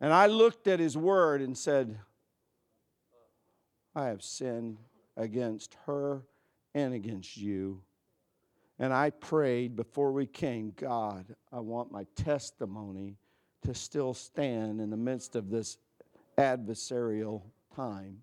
and 0.00 0.12
I 0.12 0.26
looked 0.26 0.66
at 0.66 0.80
His 0.80 0.96
word 0.96 1.42
and 1.42 1.56
said, 1.56 1.98
I 3.94 4.06
have 4.06 4.22
sinned 4.22 4.78
against 5.16 5.76
her 5.86 6.22
and 6.74 6.94
against 6.94 7.36
you. 7.36 7.82
And 8.78 8.94
I 8.94 9.10
prayed 9.10 9.76
before 9.76 10.12
we 10.12 10.26
came, 10.26 10.72
God, 10.74 11.26
I 11.52 11.60
want 11.60 11.92
my 11.92 12.06
testimony 12.16 13.18
to 13.62 13.74
still 13.74 14.14
stand 14.14 14.80
in 14.80 14.88
the 14.88 14.96
midst 14.96 15.36
of 15.36 15.50
this 15.50 15.76
adversarial 16.38 17.42
time 17.76 18.22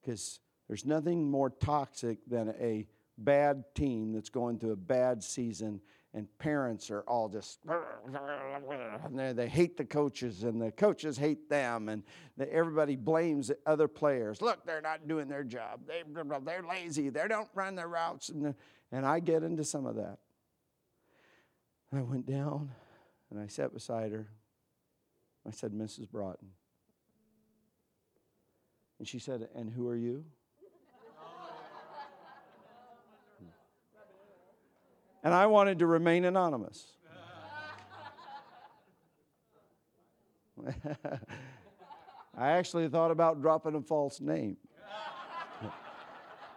because 0.00 0.40
there's 0.66 0.84
nothing 0.84 1.30
more 1.30 1.50
toxic 1.50 2.18
than 2.26 2.54
a 2.60 2.86
bad 3.18 3.64
team 3.74 4.12
that's 4.12 4.30
going 4.30 4.58
through 4.58 4.72
a 4.72 4.76
bad 4.76 5.22
season 5.22 5.80
and 6.14 6.26
parents 6.38 6.90
are 6.90 7.00
all 7.02 7.28
just 7.28 7.60
and 9.04 9.38
they 9.38 9.48
hate 9.48 9.76
the 9.76 9.84
coaches 9.84 10.42
and 10.42 10.60
the 10.60 10.70
coaches 10.70 11.16
hate 11.16 11.48
them 11.48 11.88
and 11.88 12.02
everybody 12.50 12.96
blames 12.96 13.50
other 13.66 13.88
players. 13.88 14.42
Look 14.42 14.64
they're 14.66 14.82
not 14.82 15.08
doing 15.08 15.28
their 15.28 15.44
job. 15.44 15.80
They, 15.86 16.02
they're 16.44 16.62
lazy. 16.62 17.08
They 17.08 17.28
don't 17.28 17.48
run 17.54 17.74
their 17.74 17.88
routes 17.88 18.28
and, 18.28 18.54
and 18.90 19.06
i 19.06 19.20
get 19.20 19.42
into 19.42 19.64
some 19.64 19.86
of 19.86 19.96
that. 19.96 20.18
I 21.92 22.02
went 22.02 22.26
down 22.26 22.70
and 23.30 23.40
i 23.40 23.46
sat 23.46 23.72
beside 23.72 24.12
her. 24.12 24.28
I 25.46 25.50
said 25.50 25.72
mrs 25.72 26.10
broughton. 26.10 26.48
And 28.98 29.08
she 29.08 29.18
said, 29.18 29.48
And 29.54 29.68
who 29.68 29.88
are 29.88 29.96
you? 29.96 30.24
And 35.22 35.32
I 35.32 35.46
wanted 35.46 35.78
to 35.80 35.86
remain 35.86 36.24
anonymous. 36.24 36.84
I 42.36 42.52
actually 42.52 42.88
thought 42.88 43.10
about 43.10 43.40
dropping 43.40 43.74
a 43.74 43.80
false 43.80 44.20
name. 44.20 44.56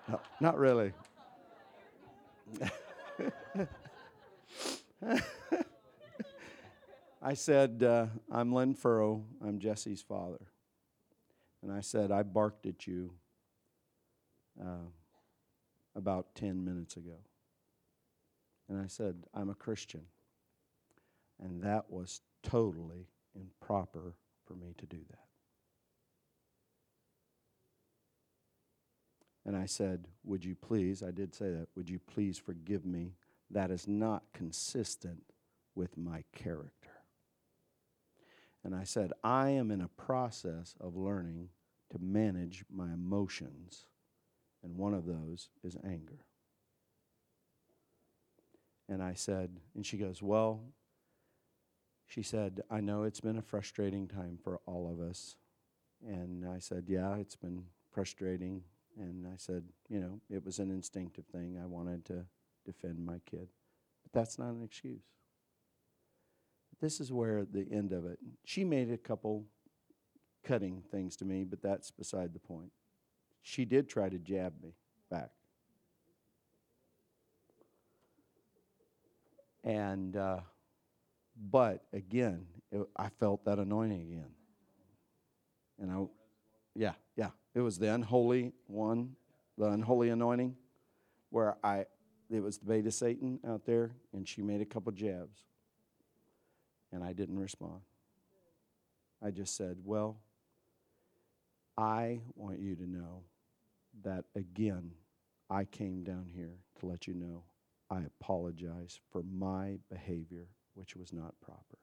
No, 0.07 0.21
not 0.39 0.59
really. 0.59 0.93
I 7.23 7.33
said, 7.33 7.81
uh, 7.81 8.05
I'm 8.31 8.53
Lynn 8.53 8.75
Furrow. 8.75 9.23
I'm 9.43 9.57
Jesse's 9.57 10.03
father. 10.03 10.45
And 11.63 11.71
I 11.71 11.81
said, 11.81 12.11
I 12.11 12.21
barked 12.21 12.67
at 12.67 12.85
you 12.85 13.13
uh, 14.61 14.85
about 15.95 16.35
10 16.35 16.63
minutes 16.63 16.97
ago. 16.97 17.17
And 18.69 18.81
I 18.81 18.87
said, 18.87 19.25
I'm 19.33 19.49
a 19.49 19.55
Christian. 19.55 20.01
And 21.41 21.61
that 21.63 21.89
was 21.89 22.21
totally 22.43 23.07
improper 23.35 24.15
for 24.45 24.53
me 24.53 24.73
to 24.77 24.85
do 24.85 24.99
that. 25.09 25.19
And 29.45 29.55
I 29.55 29.65
said, 29.65 30.07
Would 30.23 30.43
you 30.43 30.55
please, 30.55 31.03
I 31.03 31.11
did 31.11 31.35
say 31.35 31.51
that, 31.51 31.67
would 31.75 31.89
you 31.89 31.99
please 31.99 32.37
forgive 32.37 32.85
me? 32.85 33.13
That 33.51 33.69
is 33.69 33.87
not 33.87 34.23
consistent 34.33 35.23
with 35.75 35.97
my 35.97 36.23
character. 36.33 36.89
And 38.63 38.73
I 38.73 38.83
said, 38.83 39.13
I 39.23 39.49
am 39.49 39.69
in 39.69 39.81
a 39.81 39.87
process 39.87 40.73
of 40.79 40.95
learning 40.95 41.49
to 41.91 41.99
manage 41.99 42.65
my 42.73 42.91
emotions, 42.91 43.85
and 44.63 44.75
one 44.75 44.95
of 44.95 45.05
those 45.05 45.49
is 45.63 45.77
anger. 45.83 46.25
And 48.87 49.01
I 49.01 49.13
said, 49.13 49.51
and 49.73 49.85
she 49.85 49.97
goes, 49.97 50.21
Well, 50.21 50.61
she 52.07 52.21
said, 52.21 52.61
I 52.69 52.81
know 52.81 53.03
it's 53.03 53.21
been 53.21 53.37
a 53.37 53.41
frustrating 53.41 54.07
time 54.07 54.37
for 54.43 54.59
all 54.65 54.91
of 54.91 54.99
us. 54.99 55.35
And 56.05 56.45
I 56.47 56.59
said, 56.59 56.85
Yeah, 56.87 57.15
it's 57.15 57.35
been 57.35 57.65
frustrating. 57.91 58.61
And 58.97 59.25
I 59.27 59.37
said, 59.37 59.63
You 59.89 59.99
know, 59.99 60.19
it 60.29 60.45
was 60.45 60.59
an 60.59 60.69
instinctive 60.69 61.25
thing. 61.25 61.59
I 61.61 61.65
wanted 61.65 62.05
to 62.05 62.25
defend 62.65 63.05
my 63.05 63.19
kid. 63.29 63.47
But 64.03 64.13
that's 64.13 64.37
not 64.37 64.49
an 64.49 64.63
excuse. 64.63 65.01
This 66.79 66.99
is 66.99 67.11
where 67.11 67.45
the 67.45 67.65
end 67.71 67.91
of 67.91 68.05
it. 68.05 68.19
She 68.43 68.63
made 68.63 68.91
a 68.91 68.97
couple 68.97 69.45
cutting 70.43 70.83
things 70.91 71.15
to 71.17 71.25
me, 71.25 71.43
but 71.43 71.61
that's 71.61 71.89
beside 71.89 72.33
the 72.33 72.39
point. 72.39 72.71
She 73.41 73.65
did 73.65 73.89
try 73.89 74.09
to 74.09 74.17
jab 74.19 74.53
me 74.61 74.73
back. 75.09 75.31
And, 79.65 80.15
uh, 80.15 80.39
but 81.49 81.83
again, 81.91 82.45
it, 82.71 82.87
I 82.95 83.09
felt 83.09 83.43
that 83.43 83.59
anointing 83.59 84.01
again. 84.01 84.29
And 85.81 85.91
I, 85.91 86.05
yeah, 86.75 86.93
yeah, 87.17 87.31
it 87.53 87.59
was 87.59 87.77
the 87.77 87.93
unholy 87.93 88.53
one, 88.67 89.17
the 89.57 89.65
unholy 89.65 90.09
anointing, 90.09 90.55
where 91.31 91.57
I, 91.61 91.85
it 92.29 92.41
was 92.41 92.59
the 92.59 92.65
beta 92.65 92.91
Satan 92.91 93.39
out 93.45 93.65
there, 93.65 93.91
and 94.13 94.25
she 94.25 94.41
made 94.41 94.61
a 94.61 94.65
couple 94.65 94.93
jabs 94.93 95.43
and 96.95 97.03
I 97.03 97.11
didn't 97.11 97.37
respond. 97.37 97.81
I 99.21 99.31
just 99.31 99.55
said, 99.55 99.77
Well, 99.83 100.17
I 101.77 102.21
want 102.35 102.59
you 102.59 102.75
to 102.75 102.89
know 102.89 103.23
that 104.03 104.23
again, 104.35 104.91
I 105.49 105.65
came 105.65 106.03
down 106.03 106.29
here 106.33 106.55
to 106.79 106.85
let 106.85 107.05
you 107.05 107.13
know 107.13 107.43
I 107.89 108.01
apologize 108.01 108.99
for 109.11 109.23
my 109.23 109.77
behavior, 109.89 110.47
which 110.73 110.95
was 110.95 111.13
not 111.13 111.39
proper. 111.41 111.77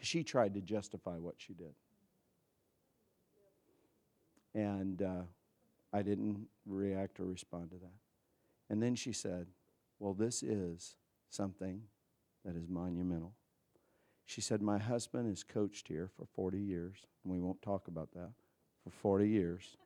She 0.00 0.22
tried 0.22 0.54
to 0.54 0.60
justify 0.60 1.16
what 1.16 1.34
she 1.38 1.54
did. 1.54 1.74
And 4.54 5.02
uh, 5.02 5.22
I 5.92 6.02
didn't 6.02 6.46
react 6.66 7.20
or 7.20 7.24
respond 7.24 7.70
to 7.70 7.76
that. 7.76 7.96
And 8.70 8.82
then 8.82 8.94
she 8.94 9.12
said, 9.12 9.46
Well, 9.98 10.14
this 10.14 10.42
is 10.42 10.96
something 11.30 11.82
that 12.44 12.56
is 12.56 12.68
monumental. 12.68 13.34
She 14.24 14.40
said, 14.40 14.62
My 14.62 14.78
husband 14.78 15.28
has 15.28 15.42
coached 15.42 15.88
here 15.88 16.10
for 16.16 16.26
40 16.34 16.58
years, 16.58 16.98
and 17.24 17.32
we 17.32 17.40
won't 17.40 17.62
talk 17.62 17.88
about 17.88 18.12
that. 18.12 18.30
For 18.84 18.90
40 18.90 19.28
years. 19.28 19.76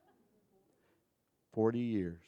40 1.52 1.78
years. 1.78 2.20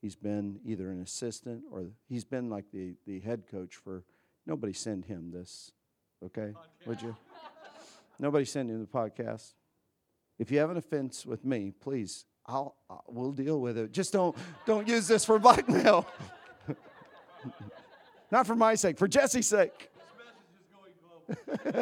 He's 0.00 0.16
been 0.16 0.60
either 0.64 0.90
an 0.90 1.00
assistant 1.00 1.62
or 1.72 1.86
he's 2.08 2.24
been 2.24 2.48
like 2.48 2.70
the, 2.72 2.94
the 3.06 3.20
head 3.20 3.44
coach 3.50 3.74
for 3.74 4.04
nobody 4.46 4.72
send 4.72 5.04
him 5.04 5.30
this, 5.32 5.72
okay? 6.24 6.52
Podcast. 6.54 6.86
Would 6.86 7.02
you? 7.02 7.16
nobody 8.18 8.44
send 8.44 8.70
him 8.70 8.80
the 8.80 8.86
podcast. 8.86 9.54
If 10.38 10.50
you 10.50 10.58
have 10.58 10.70
an 10.70 10.76
offense 10.76 11.26
with 11.26 11.44
me, 11.44 11.72
please, 11.80 12.26
I'll, 12.46 12.76
I'll 12.88 13.04
we'll 13.08 13.32
deal 13.32 13.60
with 13.60 13.76
it. 13.76 13.92
Just 13.92 14.12
don't 14.12 14.36
don't 14.66 14.86
use 14.86 15.08
this 15.08 15.24
for 15.24 15.38
blackmail. 15.38 16.06
Not 18.30 18.46
for 18.46 18.54
my 18.54 18.74
sake, 18.74 18.98
for 18.98 19.08
Jesse's 19.08 19.48
sake. 19.48 19.90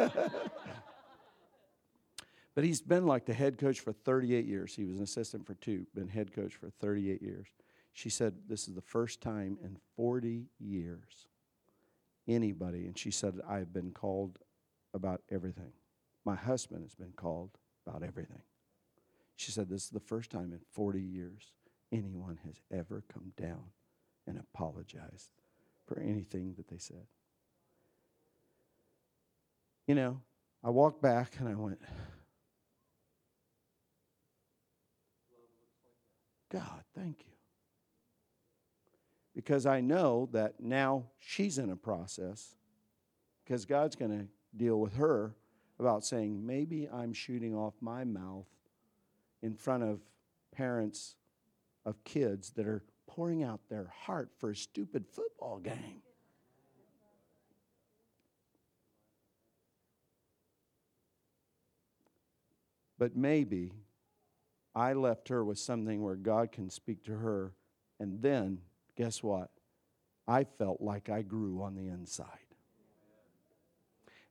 but 2.55 2.63
he's 2.63 2.81
been 2.81 3.05
like 3.05 3.25
the 3.25 3.33
head 3.33 3.57
coach 3.57 3.79
for 3.79 3.91
38 3.93 4.45
years. 4.45 4.75
He 4.75 4.85
was 4.85 4.97
an 4.97 5.03
assistant 5.03 5.45
for 5.45 5.53
two, 5.55 5.85
been 5.93 6.07
head 6.07 6.33
coach 6.33 6.55
for 6.55 6.69
38 6.69 7.21
years. 7.21 7.47
She 7.97 8.11
said, 8.11 8.35
This 8.47 8.67
is 8.67 8.75
the 8.75 8.81
first 8.81 9.21
time 9.21 9.57
in 9.63 9.75
40 9.95 10.45
years 10.59 11.25
anybody, 12.27 12.85
and 12.85 12.95
she 12.95 13.09
said, 13.09 13.39
I 13.49 13.57
have 13.57 13.73
been 13.73 13.89
called 13.89 14.37
about 14.93 15.23
everything. 15.31 15.71
My 16.23 16.35
husband 16.35 16.83
has 16.83 16.93
been 16.93 17.13
called 17.15 17.57
about 17.87 18.03
everything. 18.03 18.43
She 19.35 19.49
said, 19.49 19.67
This 19.67 19.85
is 19.85 19.89
the 19.89 19.99
first 19.99 20.29
time 20.29 20.53
in 20.53 20.59
40 20.73 21.01
years 21.01 21.53
anyone 21.91 22.37
has 22.45 22.61
ever 22.71 23.03
come 23.11 23.33
down 23.35 23.63
and 24.27 24.37
apologized 24.37 25.31
for 25.87 25.99
anything 25.99 26.53
that 26.57 26.67
they 26.67 26.77
said. 26.77 27.07
You 29.87 29.95
know, 29.95 30.21
I 30.63 30.69
walked 30.69 31.01
back 31.01 31.37
and 31.39 31.49
I 31.49 31.55
went, 31.55 31.79
God, 36.51 36.83
thank 36.93 37.21
you. 37.25 37.36
Because 39.37 39.67
I 39.67 39.81
know 39.81 40.29
that 40.31 40.55
now 40.59 41.03
she's 41.19 41.59
in 41.59 41.69
a 41.69 41.75
process, 41.75 42.55
because 43.43 43.65
God's 43.65 43.95
going 43.95 44.09
to 44.09 44.25
deal 44.57 44.79
with 44.79 44.95
her 44.95 45.35
about 45.79 46.03
saying, 46.03 46.43
maybe 46.43 46.89
I'm 46.91 47.13
shooting 47.13 47.53
off 47.53 47.75
my 47.79 48.03
mouth 48.03 48.47
in 49.43 49.53
front 49.53 49.83
of 49.83 49.99
parents 50.51 51.17
of 51.85 52.03
kids 52.03 52.49
that 52.55 52.65
are 52.65 52.83
pouring 53.05 53.43
out 53.43 53.59
their 53.69 53.93
heart 54.05 54.31
for 54.39 54.49
a 54.49 54.55
stupid 54.55 55.05
football 55.05 55.59
game. 55.59 56.01
But 62.97 63.15
maybe 63.15 63.73
I 64.73 64.93
left 64.93 65.27
her 65.27 65.45
with 65.45 65.59
something 65.59 66.01
where 66.01 66.15
God 66.15 66.51
can 66.51 66.71
speak 66.71 67.03
to 67.03 67.17
her. 67.17 67.53
And 67.99 68.23
then, 68.23 68.61
guess 68.97 69.23
what? 69.23 69.49
I 70.27 70.43
felt 70.43 70.81
like 70.81 71.09
I 71.09 71.21
grew 71.21 71.61
on 71.61 71.75
the 71.75 71.87
inside. 71.87 72.27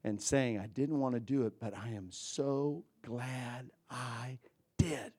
And 0.04 0.20
saying, 0.20 0.58
I 0.58 0.66
didn't 0.66 1.00
want 1.00 1.14
to 1.14 1.20
do 1.20 1.46
it, 1.46 1.54
but 1.58 1.74
I 1.76 1.88
am 1.90 2.08
so 2.10 2.84
glad 3.02 3.70
I 3.90 4.38
did. 4.78 5.12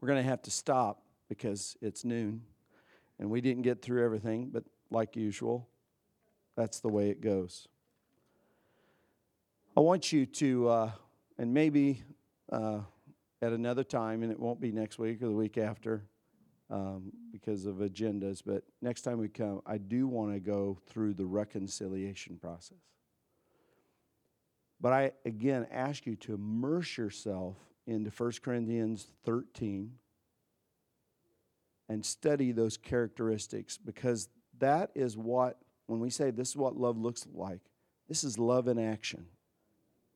We're 0.00 0.08
going 0.08 0.22
to 0.22 0.28
have 0.28 0.42
to 0.42 0.50
stop 0.50 1.02
because 1.28 1.76
it's 1.80 2.04
noon 2.04 2.42
and 3.18 3.30
we 3.30 3.40
didn't 3.40 3.62
get 3.62 3.80
through 3.80 4.04
everything, 4.04 4.50
but 4.52 4.64
like 4.90 5.14
usual, 5.14 5.68
that's 6.56 6.80
the 6.80 6.88
way 6.88 7.10
it 7.10 7.20
goes. 7.20 7.68
I 9.76 9.80
want 9.80 10.12
you 10.12 10.26
to, 10.26 10.68
uh, 10.68 10.90
and 11.38 11.54
maybe 11.54 12.02
uh, 12.50 12.80
at 13.40 13.52
another 13.52 13.84
time, 13.84 14.22
and 14.22 14.32
it 14.32 14.38
won't 14.38 14.60
be 14.60 14.72
next 14.72 14.98
week 14.98 15.22
or 15.22 15.26
the 15.26 15.32
week 15.32 15.56
after 15.56 16.04
um, 16.70 17.12
because 17.32 17.66
of 17.66 17.76
agendas, 17.76 18.42
but 18.44 18.64
next 18.82 19.02
time 19.02 19.18
we 19.18 19.28
come, 19.28 19.62
I 19.66 19.78
do 19.78 20.06
want 20.06 20.32
to 20.32 20.40
go 20.40 20.78
through 20.86 21.14
the 21.14 21.26
reconciliation 21.26 22.36
process. 22.36 22.78
But 24.80 24.92
I, 24.92 25.12
again, 25.24 25.66
ask 25.70 26.06
you 26.06 26.16
to 26.16 26.34
immerse 26.34 26.96
yourself 26.96 27.56
into 27.86 28.10
1 28.10 28.32
Corinthians 28.42 29.06
13 29.24 29.92
and 31.88 32.06
study 32.06 32.52
those 32.52 32.76
characteristics 32.76 33.76
because 33.76 34.28
that 34.58 34.90
is 34.94 35.16
what, 35.16 35.58
when 35.86 36.00
we 36.00 36.08
say 36.08 36.30
this 36.30 36.50
is 36.50 36.56
what 36.56 36.76
love 36.76 36.96
looks 36.96 37.26
like, 37.34 37.60
this 38.08 38.24
is 38.24 38.38
love 38.38 38.68
in 38.68 38.78
action. 38.78 39.26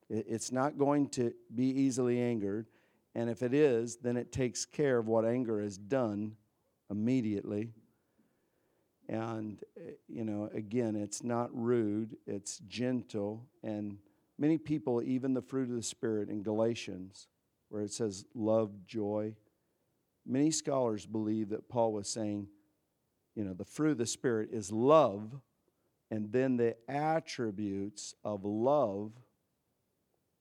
It's 0.09 0.53
not 0.53 0.79
going 0.79 1.09
to 1.11 1.33
be 1.55 1.67
easily 1.67 2.21
angered. 2.21 2.69
And 3.15 3.31
if 3.31 3.43
it 3.43 3.55
is, 3.55 3.97
then 3.97 4.17
it 4.17 4.33
takes 4.33 4.65
care 4.65 4.99
of 4.99 5.07
what 5.07 5.25
anger 5.25 5.61
has 5.61 5.77
done 5.77 6.37
immediately. 6.91 7.73
And, 9.09 9.61
you 10.09 10.25
know, 10.25 10.49
again, 10.55 10.97
it's 10.97 11.23
not 11.23 11.51
rude, 11.53 12.17
it's 12.27 12.59
gentle. 12.67 13.47
And 13.63 13.99
many 14.39 14.57
people, 14.59 15.03
even 15.03 15.35
the 15.35 15.43
fruit 15.43 15.69
of 15.69 15.77
the 15.77 15.83
Spirit 15.83 16.31
in 16.31 16.43
Galatians, 16.43 17.29
where 17.69 17.83
it 17.83 17.93
says 17.93 18.25
love, 18.35 18.87
joy, 18.87 19.35
Many 20.27 20.51
scholars 20.51 21.05
believe 21.05 21.51
that 21.51 21.69
Paul 21.69 21.93
was 21.93 22.09
saying, 22.09 22.49
you 23.35 23.45
know, 23.45 23.53
the 23.53 23.65
fruit 23.65 23.93
of 23.93 23.99
the 23.99 24.07
Spirit 24.07 24.51
is 24.53 24.73
love, 24.73 25.41
and 26.11 26.33
then 26.33 26.57
the 26.57 26.77
attributes 26.89 28.15
of 28.25 28.45
love 28.45 29.13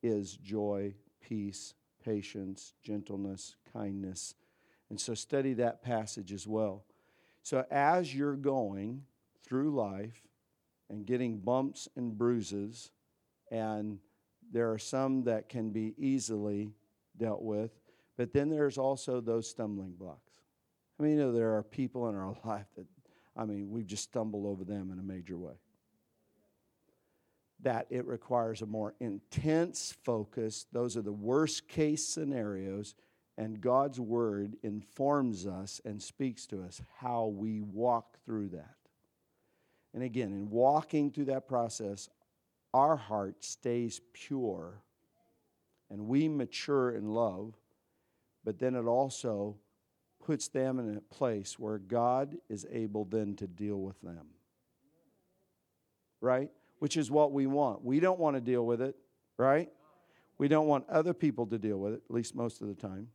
is 0.01 0.37
joy, 0.37 0.93
peace, 1.21 1.73
patience, 2.03 2.73
gentleness, 2.83 3.55
kindness. 3.73 4.35
And 4.89 4.99
so 4.99 5.13
study 5.13 5.53
that 5.53 5.81
passage 5.81 6.31
as 6.31 6.47
well. 6.47 6.83
So 7.41 7.65
as 7.71 8.13
you're 8.13 8.35
going 8.35 9.03
through 9.45 9.75
life 9.75 10.21
and 10.89 11.05
getting 11.05 11.39
bumps 11.39 11.87
and 11.95 12.17
bruises, 12.17 12.91
and 13.51 13.99
there 14.51 14.71
are 14.71 14.77
some 14.77 15.23
that 15.23 15.49
can 15.49 15.71
be 15.71 15.93
easily 15.97 16.73
dealt 17.17 17.41
with, 17.41 17.71
but 18.17 18.33
then 18.33 18.49
there's 18.49 18.77
also 18.77 19.19
those 19.19 19.49
stumbling 19.49 19.93
blocks. 19.93 20.31
I 20.99 21.03
mean, 21.03 21.13
you 21.13 21.19
know, 21.19 21.31
there 21.31 21.55
are 21.57 21.63
people 21.63 22.09
in 22.09 22.15
our 22.15 22.35
life 22.45 22.67
that, 22.77 22.85
I 23.35 23.45
mean, 23.45 23.71
we've 23.71 23.87
just 23.87 24.03
stumbled 24.03 24.45
over 24.45 24.63
them 24.63 24.91
in 24.91 24.99
a 24.99 25.03
major 25.03 25.37
way. 25.37 25.53
That 27.61 27.87
it 27.89 28.05
requires 28.05 28.61
a 28.61 28.65
more 28.65 28.93
intense 28.99 29.95
focus. 30.03 30.65
Those 30.71 30.97
are 30.97 31.01
the 31.01 31.11
worst 31.11 31.67
case 31.67 32.05
scenarios, 32.05 32.95
and 33.37 33.59
God's 33.59 33.99
word 33.99 34.57
informs 34.63 35.47
us 35.47 35.81
and 35.85 36.01
speaks 36.01 36.45
to 36.47 36.63
us 36.63 36.81
how 36.99 37.27
we 37.27 37.61
walk 37.61 38.17
through 38.25 38.49
that. 38.49 38.75
And 39.93 40.03
again, 40.03 40.31
in 40.31 40.49
walking 40.49 41.11
through 41.11 41.25
that 41.25 41.47
process, 41.47 42.09
our 42.73 42.95
heart 42.95 43.43
stays 43.43 44.01
pure 44.13 44.81
and 45.89 46.07
we 46.07 46.27
mature 46.27 46.91
in 46.91 47.07
love 47.07 47.55
but 48.43 48.59
then 48.59 48.75
it 48.75 48.85
also 48.85 49.55
puts 50.23 50.47
them 50.47 50.79
in 50.79 50.97
a 50.97 51.01
place 51.01 51.57
where 51.57 51.77
God 51.77 52.37
is 52.49 52.65
able 52.71 53.05
then 53.05 53.35
to 53.37 53.47
deal 53.47 53.79
with 53.79 53.99
them. 54.01 54.27
Right? 56.21 56.49
Which 56.79 56.97
is 56.97 57.11
what 57.11 57.31
we 57.31 57.45
want. 57.45 57.83
We 57.83 57.99
don't 57.99 58.19
want 58.19 58.35
to 58.35 58.41
deal 58.41 58.65
with 58.65 58.81
it, 58.81 58.95
right? 59.37 59.69
We 60.37 60.47
don't 60.47 60.67
want 60.67 60.89
other 60.89 61.13
people 61.13 61.45
to 61.47 61.57
deal 61.57 61.77
with 61.77 61.93
it, 61.93 62.01
at 62.09 62.13
least 62.13 62.35
most 62.35 62.61
of 62.61 62.67
the 62.67 62.75
time. 62.75 63.07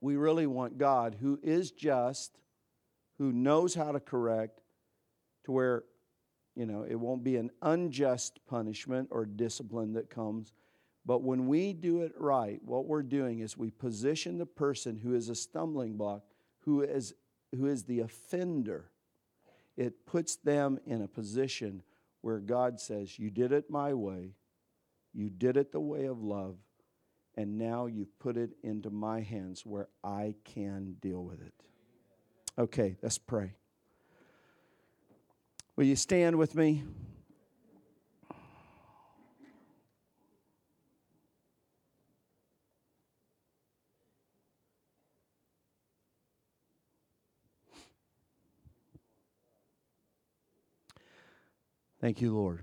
We 0.00 0.16
really 0.16 0.46
want 0.46 0.78
God, 0.78 1.16
who 1.20 1.38
is 1.42 1.70
just, 1.70 2.38
who 3.18 3.32
knows 3.32 3.74
how 3.74 3.92
to 3.92 4.00
correct, 4.00 4.60
to 5.44 5.52
where, 5.52 5.84
you 6.54 6.66
know, 6.66 6.84
it 6.88 6.96
won't 6.96 7.24
be 7.24 7.36
an 7.36 7.50
unjust 7.62 8.40
punishment 8.46 9.08
or 9.10 9.24
discipline 9.24 9.94
that 9.94 10.10
comes. 10.10 10.52
But 11.04 11.22
when 11.22 11.46
we 11.46 11.72
do 11.72 12.02
it 12.02 12.12
right, 12.18 12.60
what 12.64 12.86
we're 12.86 13.02
doing 13.02 13.38
is 13.38 13.56
we 13.56 13.70
position 13.70 14.38
the 14.38 14.46
person 14.46 14.96
who 14.96 15.14
is 15.14 15.28
a 15.28 15.34
stumbling 15.34 15.96
block, 15.96 16.24
who 16.60 16.82
is, 16.82 17.14
who 17.56 17.66
is 17.66 17.84
the 17.84 18.00
offender. 18.00 18.90
It 19.76 20.04
puts 20.04 20.36
them 20.36 20.80
in 20.86 21.02
a 21.02 21.08
position 21.08 21.82
where 22.22 22.40
God 22.40 22.80
says, 22.80 23.18
You 23.18 23.30
did 23.30 23.52
it 23.52 23.70
my 23.70 23.94
way, 23.94 24.32
you 25.14 25.30
did 25.30 25.56
it 25.56 25.70
the 25.70 25.80
way 25.80 26.06
of 26.06 26.22
love, 26.22 26.56
and 27.36 27.58
now 27.58 27.86
you've 27.86 28.18
put 28.18 28.36
it 28.36 28.50
into 28.62 28.90
my 28.90 29.20
hands 29.20 29.66
where 29.66 29.88
I 30.02 30.34
can 30.44 30.96
deal 31.00 31.22
with 31.22 31.40
it. 31.42 31.54
Okay, 32.58 32.96
let's 33.02 33.18
pray. 33.18 33.52
Will 35.76 35.84
you 35.84 35.96
stand 35.96 36.36
with 36.36 36.54
me? 36.54 36.84
Thank 52.00 52.20
you, 52.20 52.34
Lord. 52.34 52.62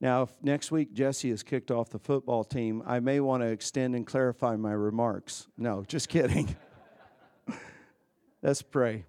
Now, 0.00 0.22
if 0.22 0.30
next 0.42 0.70
week 0.70 0.92
Jesse 0.92 1.30
is 1.30 1.42
kicked 1.42 1.70
off 1.70 1.90
the 1.90 1.98
football 1.98 2.44
team, 2.44 2.82
I 2.86 3.00
may 3.00 3.18
want 3.18 3.42
to 3.42 3.48
extend 3.48 3.96
and 3.96 4.06
clarify 4.06 4.54
my 4.54 4.72
remarks. 4.72 5.48
No, 5.56 5.84
just 5.86 6.08
kidding. 6.08 6.54
Let's 8.42 8.62
pray. 8.62 9.04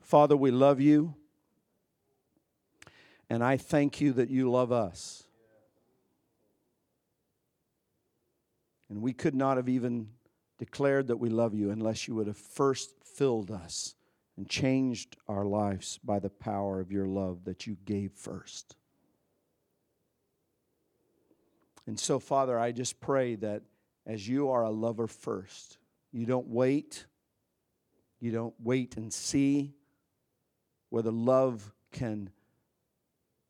Father, 0.00 0.36
we 0.36 0.50
love 0.50 0.80
you, 0.80 1.14
and 3.28 3.44
I 3.44 3.58
thank 3.58 4.00
you 4.00 4.12
that 4.14 4.30
you 4.30 4.50
love 4.50 4.72
us. 4.72 5.24
And 8.88 9.02
we 9.02 9.12
could 9.12 9.34
not 9.34 9.56
have 9.56 9.68
even 9.68 10.08
declared 10.58 11.08
that 11.08 11.18
we 11.18 11.28
love 11.28 11.54
you 11.54 11.70
unless 11.70 12.08
you 12.08 12.14
would 12.14 12.26
have 12.26 12.38
first 12.38 12.94
filled 13.04 13.50
us 13.50 13.94
and 14.36 14.48
changed 14.48 15.16
our 15.28 15.44
lives 15.44 16.00
by 16.02 16.18
the 16.18 16.30
power 16.30 16.80
of 16.80 16.90
your 16.90 17.06
love 17.06 17.44
that 17.44 17.66
you 17.66 17.76
gave 17.84 18.12
first. 18.12 18.74
And 21.86 21.98
so, 21.98 22.18
Father, 22.18 22.58
I 22.58 22.72
just 22.72 23.00
pray 23.00 23.34
that 23.36 23.62
as 24.06 24.26
you 24.26 24.50
are 24.50 24.64
a 24.64 24.70
lover 24.70 25.06
first, 25.06 25.78
you 26.12 26.26
don't 26.26 26.48
wait, 26.48 27.06
you 28.18 28.32
don't 28.32 28.54
wait 28.58 28.96
and 28.96 29.12
see 29.12 29.74
whether 30.90 31.10
love 31.10 31.72
can 31.92 32.30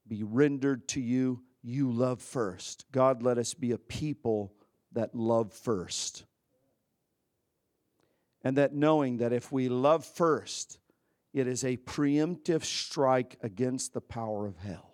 be 0.07 0.22
rendered 0.22 0.89
to 0.89 1.01
you. 1.01 1.43
You 1.62 1.91
love 1.91 2.20
first. 2.20 2.87
God, 2.93 3.22
let 3.22 3.39
us 3.39 3.55
be 3.55 3.72
a 3.72 3.78
people 3.78 4.53
that 4.93 5.14
love 5.14 5.53
first. 5.53 6.24
And 8.43 8.57
that 8.57 8.74
knowing 8.74 9.18
that 9.18 9.33
if 9.33 9.53
we 9.53 9.68
love 9.68 10.05
first, 10.05 10.78
it 11.33 11.47
is 11.47 11.64
a 11.64 11.76
preemptive 11.76 12.64
strike 12.64 13.37
against 13.43 13.93
the 13.93 14.01
power 14.01 14.47
of 14.47 14.57
hell 14.59 14.89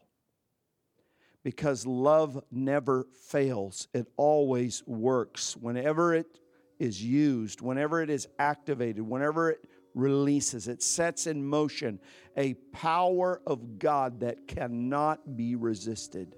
because 1.47 1.86
love 1.86 2.42
never 2.51 3.07
fails. 3.14 3.86
It 3.94 4.09
always 4.16 4.82
works. 4.84 5.57
Whenever 5.57 6.12
it 6.12 6.40
is 6.80 7.01
used, 7.01 7.61
whenever 7.61 8.03
it 8.03 8.11
is 8.11 8.26
activated, 8.40 9.01
whenever 9.01 9.51
it 9.51 9.64
releases, 9.94 10.66
it 10.66 10.82
sets 10.82 11.28
in 11.28 11.47
motion 11.47 12.01
a 12.36 12.55
power 12.72 13.40
of 13.47 13.78
God 13.78 14.18
that 14.18 14.49
cannot 14.49 15.36
be 15.36 15.55
resisted, 15.55 16.34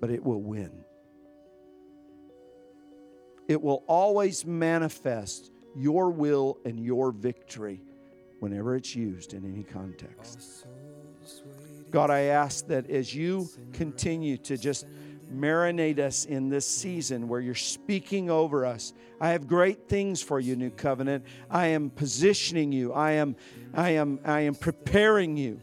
but 0.00 0.10
it 0.10 0.24
will 0.24 0.42
win. 0.42 0.72
It 3.46 3.62
will 3.62 3.84
always 3.86 4.44
manifest 4.44 5.52
your 5.76 6.10
will 6.10 6.58
and 6.64 6.80
your 6.80 7.12
victory 7.12 7.80
whenever 8.40 8.74
it's 8.74 8.96
used 8.96 9.34
in 9.34 9.44
any 9.44 9.62
context. 9.62 10.66
God, 11.90 12.10
I 12.10 12.20
ask 12.22 12.66
that 12.68 12.88
as 12.88 13.14
you 13.14 13.48
continue 13.72 14.36
to 14.38 14.56
just 14.56 14.86
marinate 15.32 15.98
us 15.98 16.24
in 16.24 16.48
this 16.48 16.66
season 16.66 17.28
where 17.28 17.40
you're 17.40 17.54
speaking 17.54 18.30
over 18.30 18.66
us. 18.66 18.92
I 19.20 19.30
have 19.30 19.46
great 19.46 19.88
things 19.88 20.22
for 20.22 20.40
you, 20.40 20.56
New 20.56 20.70
Covenant. 20.70 21.24
I 21.50 21.68
am 21.68 21.90
positioning 21.90 22.72
you. 22.72 22.92
I 22.92 23.12
am, 23.12 23.36
I 23.74 23.90
am, 23.90 24.18
I 24.24 24.40
am 24.40 24.54
preparing 24.54 25.36
you. 25.36 25.60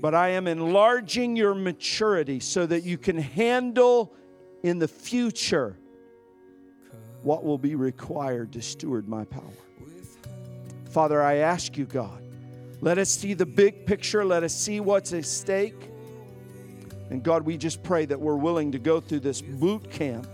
But 0.00 0.14
I 0.14 0.30
am 0.30 0.46
enlarging 0.46 1.36
your 1.36 1.54
maturity 1.54 2.40
so 2.40 2.66
that 2.66 2.84
you 2.84 2.98
can 2.98 3.18
handle 3.18 4.14
in 4.62 4.78
the 4.78 4.88
future 4.88 5.76
what 7.22 7.42
will 7.42 7.58
be 7.58 7.74
required 7.74 8.52
to 8.52 8.62
steward 8.62 9.08
my 9.08 9.24
power. 9.24 9.42
Father, 10.90 11.22
I 11.22 11.36
ask 11.36 11.76
you, 11.76 11.86
God, 11.86 12.23
let 12.80 12.98
us 12.98 13.10
see 13.10 13.34
the 13.34 13.46
big 13.46 13.86
picture. 13.86 14.24
Let 14.24 14.42
us 14.42 14.54
see 14.54 14.80
what's 14.80 15.12
at 15.12 15.24
stake. 15.24 15.90
And 17.10 17.22
God, 17.22 17.42
we 17.42 17.56
just 17.56 17.82
pray 17.82 18.06
that 18.06 18.20
we're 18.20 18.36
willing 18.36 18.72
to 18.72 18.78
go 18.78 19.00
through 19.00 19.20
this 19.20 19.40
boot 19.40 19.90
camp 19.90 20.26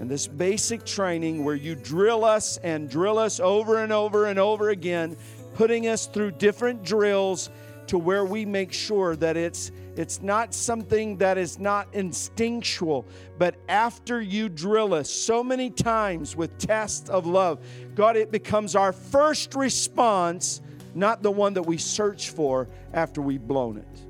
and 0.00 0.10
this 0.10 0.26
basic 0.26 0.84
training 0.84 1.44
where 1.44 1.54
you 1.54 1.74
drill 1.74 2.24
us 2.24 2.56
and 2.58 2.90
drill 2.90 3.18
us 3.18 3.40
over 3.40 3.82
and 3.82 3.92
over 3.92 4.26
and 4.26 4.38
over 4.38 4.70
again, 4.70 5.16
putting 5.54 5.86
us 5.88 6.06
through 6.06 6.32
different 6.32 6.82
drills 6.82 7.50
to 7.86 7.98
where 7.98 8.24
we 8.24 8.44
make 8.44 8.72
sure 8.72 9.14
that 9.16 9.36
it's 9.36 9.70
it's 9.96 10.20
not 10.20 10.52
something 10.52 11.18
that 11.18 11.38
is 11.38 11.60
not 11.60 11.86
instinctual, 11.92 13.06
but 13.38 13.54
after 13.68 14.20
you 14.20 14.48
drill 14.48 14.92
us 14.92 15.08
so 15.08 15.44
many 15.44 15.70
times 15.70 16.34
with 16.34 16.58
tests 16.58 17.08
of 17.08 17.26
love, 17.26 17.64
God, 17.94 18.16
it 18.16 18.32
becomes 18.32 18.74
our 18.74 18.92
first 18.92 19.54
response 19.54 20.60
not 20.94 21.22
the 21.22 21.30
one 21.30 21.54
that 21.54 21.62
we 21.62 21.76
search 21.76 22.30
for 22.30 22.68
after 22.92 23.20
we've 23.20 23.46
blown 23.46 23.78
it. 23.78 24.00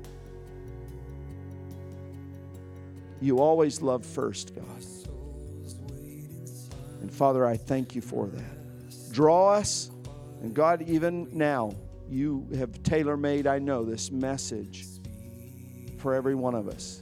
You 3.21 3.39
always 3.39 3.81
love 3.81 4.05
first, 4.05 4.53
God. 4.55 4.63
And 7.01 7.11
Father, 7.11 7.45
I 7.45 7.57
thank 7.57 7.95
you 7.95 8.01
for 8.01 8.27
that. 8.27 9.11
Draw 9.11 9.53
us, 9.53 9.89
and 10.41 10.53
God, 10.53 10.83
even 10.87 11.27
now, 11.31 11.71
you 12.09 12.47
have 12.55 12.83
tailor 12.83 13.17
made, 13.17 13.47
I 13.47 13.59
know, 13.59 13.83
this 13.83 14.11
message 14.11 14.85
for 15.97 16.13
every 16.13 16.35
one 16.35 16.53
of 16.53 16.67
us. 16.67 17.01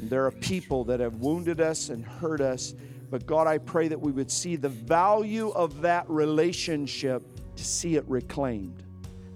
And 0.00 0.08
there 0.08 0.26
are 0.26 0.30
people 0.30 0.84
that 0.84 1.00
have 1.00 1.16
wounded 1.16 1.60
us 1.60 1.88
and 1.88 2.04
hurt 2.04 2.40
us, 2.40 2.74
but 3.10 3.26
God, 3.26 3.46
I 3.46 3.58
pray 3.58 3.88
that 3.88 4.00
we 4.00 4.12
would 4.12 4.30
see 4.30 4.54
the 4.54 4.68
value 4.68 5.48
of 5.50 5.80
that 5.80 6.08
relationship 6.08 7.22
to 7.56 7.64
see 7.64 7.96
it 7.96 8.04
reclaimed 8.06 8.84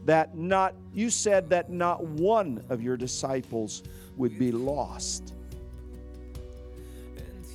that 0.04 0.36
not, 0.36 0.74
you 0.92 1.10
said 1.10 1.50
that 1.50 1.70
not 1.70 2.04
one 2.04 2.64
of 2.68 2.82
your 2.82 2.96
disciples 2.96 3.82
would 4.16 4.38
be 4.38 4.52
lost. 4.52 5.34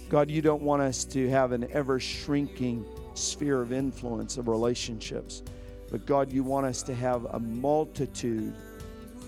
God, 0.10 0.32
you 0.32 0.42
don't 0.42 0.62
want 0.62 0.82
us 0.82 1.04
to 1.06 1.30
have 1.30 1.52
an 1.52 1.68
ever 1.72 2.00
shrinking 2.00 2.86
sphere 3.14 3.62
of 3.62 3.74
influence 3.74 4.38
of 4.38 4.48
relationships. 4.48 5.44
But 5.92 6.06
God, 6.06 6.32
you 6.32 6.44
want 6.44 6.66
us 6.66 6.82
to 6.84 6.96
have 6.96 7.26
a 7.26 7.40
multitude 7.40 8.56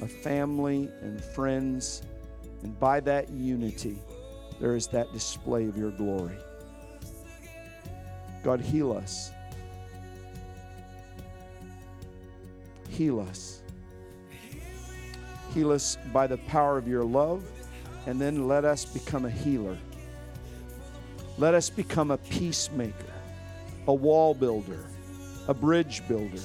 of 0.01 0.11
family 0.11 0.89
and 1.01 1.24
friends. 1.24 2.01
And 2.63 2.78
by 2.80 2.99
that 3.01 3.30
unity, 3.30 3.97
there 4.59 4.76
is 4.76 4.88
that 4.88 5.11
display 5.11 5.65
of 5.65 5.78
your 5.78 5.91
glory. 5.91 6.38
God, 8.43 8.61
heal 8.61 8.93
us. 8.93 9.32
Heal 12.89 13.19
us. 13.19 13.61
Heal 15.53 15.71
us 15.71 15.97
by 16.11 16.27
the 16.27 16.37
power 16.37 16.77
of 16.77 16.87
your 16.87 17.03
love, 17.03 17.43
and 18.05 18.19
then 18.19 18.47
let 18.47 18.65
us 18.65 18.85
become 18.85 19.25
a 19.25 19.29
healer. 19.29 19.77
Let 21.37 21.53
us 21.53 21.69
become 21.69 22.11
a 22.11 22.17
peacemaker, 22.17 23.13
a 23.87 23.93
wall 23.93 24.33
builder, 24.33 24.85
a 25.47 25.53
bridge 25.53 26.05
builder. 26.07 26.41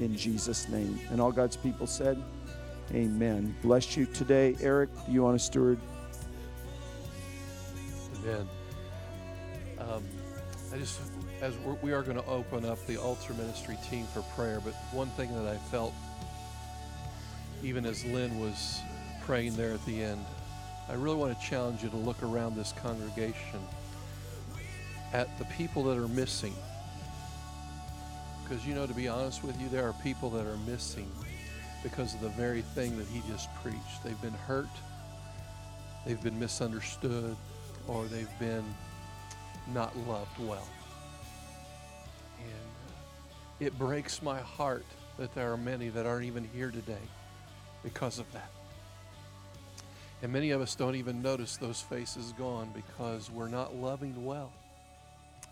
In 0.00 0.16
Jesus' 0.16 0.68
name. 0.68 0.98
And 1.10 1.20
all 1.20 1.30
God's 1.30 1.56
people 1.56 1.86
said, 1.86 2.20
Amen. 2.92 3.54
Bless 3.62 3.96
you 3.96 4.06
today. 4.06 4.56
Eric, 4.60 4.90
do 5.06 5.12
you 5.12 5.22
want 5.22 5.38
to 5.38 5.44
steward? 5.44 5.78
Amen. 8.16 8.48
Um, 9.78 10.02
I 10.72 10.78
just 10.78 11.00
as 11.42 11.54
we 11.82 11.92
are 11.92 12.02
going 12.02 12.16
to 12.16 12.26
open 12.26 12.64
up 12.64 12.78
the 12.86 12.96
altar 12.96 13.34
ministry 13.34 13.76
team 13.90 14.06
for 14.14 14.22
prayer, 14.36 14.60
but 14.64 14.74
one 14.92 15.08
thing 15.08 15.34
that 15.34 15.52
I 15.52 15.56
felt, 15.56 15.92
even 17.64 17.84
as 17.84 18.04
Lynn 18.04 18.38
was 18.38 18.80
praying 19.22 19.56
there 19.56 19.72
at 19.72 19.84
the 19.84 20.04
end, 20.04 20.24
I 20.88 20.94
really 20.94 21.16
want 21.16 21.36
to 21.36 21.44
challenge 21.44 21.82
you 21.82 21.88
to 21.90 21.96
look 21.96 22.22
around 22.22 22.54
this 22.54 22.72
congregation 22.80 23.58
at 25.12 25.36
the 25.38 25.44
people 25.46 25.82
that 25.84 25.98
are 25.98 26.06
missing. 26.06 26.54
Because, 28.44 28.64
you 28.64 28.76
know, 28.76 28.86
to 28.86 28.94
be 28.94 29.08
honest 29.08 29.42
with 29.42 29.60
you, 29.60 29.68
there 29.68 29.86
are 29.88 29.94
people 29.94 30.30
that 30.30 30.46
are 30.46 30.58
missing 30.58 31.10
because 31.82 32.14
of 32.14 32.20
the 32.20 32.28
very 32.28 32.62
thing 32.62 32.96
that 32.98 33.08
he 33.08 33.20
just 33.28 33.52
preached. 33.56 34.04
They've 34.04 34.20
been 34.22 34.32
hurt, 34.32 34.68
they've 36.06 36.22
been 36.22 36.38
misunderstood, 36.38 37.34
or 37.88 38.04
they've 38.04 38.38
been 38.38 38.64
not 39.74 39.96
loved 40.06 40.38
well. 40.38 40.68
It 43.60 43.78
breaks 43.78 44.22
my 44.22 44.40
heart 44.40 44.84
that 45.18 45.34
there 45.34 45.52
are 45.52 45.56
many 45.56 45.88
that 45.90 46.06
aren't 46.06 46.24
even 46.24 46.48
here 46.52 46.70
today 46.70 47.04
because 47.82 48.18
of 48.18 48.30
that. 48.32 48.50
And 50.22 50.32
many 50.32 50.50
of 50.50 50.60
us 50.60 50.74
don't 50.74 50.96
even 50.96 51.22
notice 51.22 51.56
those 51.56 51.80
faces 51.80 52.32
gone 52.38 52.72
because 52.74 53.30
we're 53.30 53.48
not 53.48 53.74
loving 53.74 54.24
well. 54.24 54.52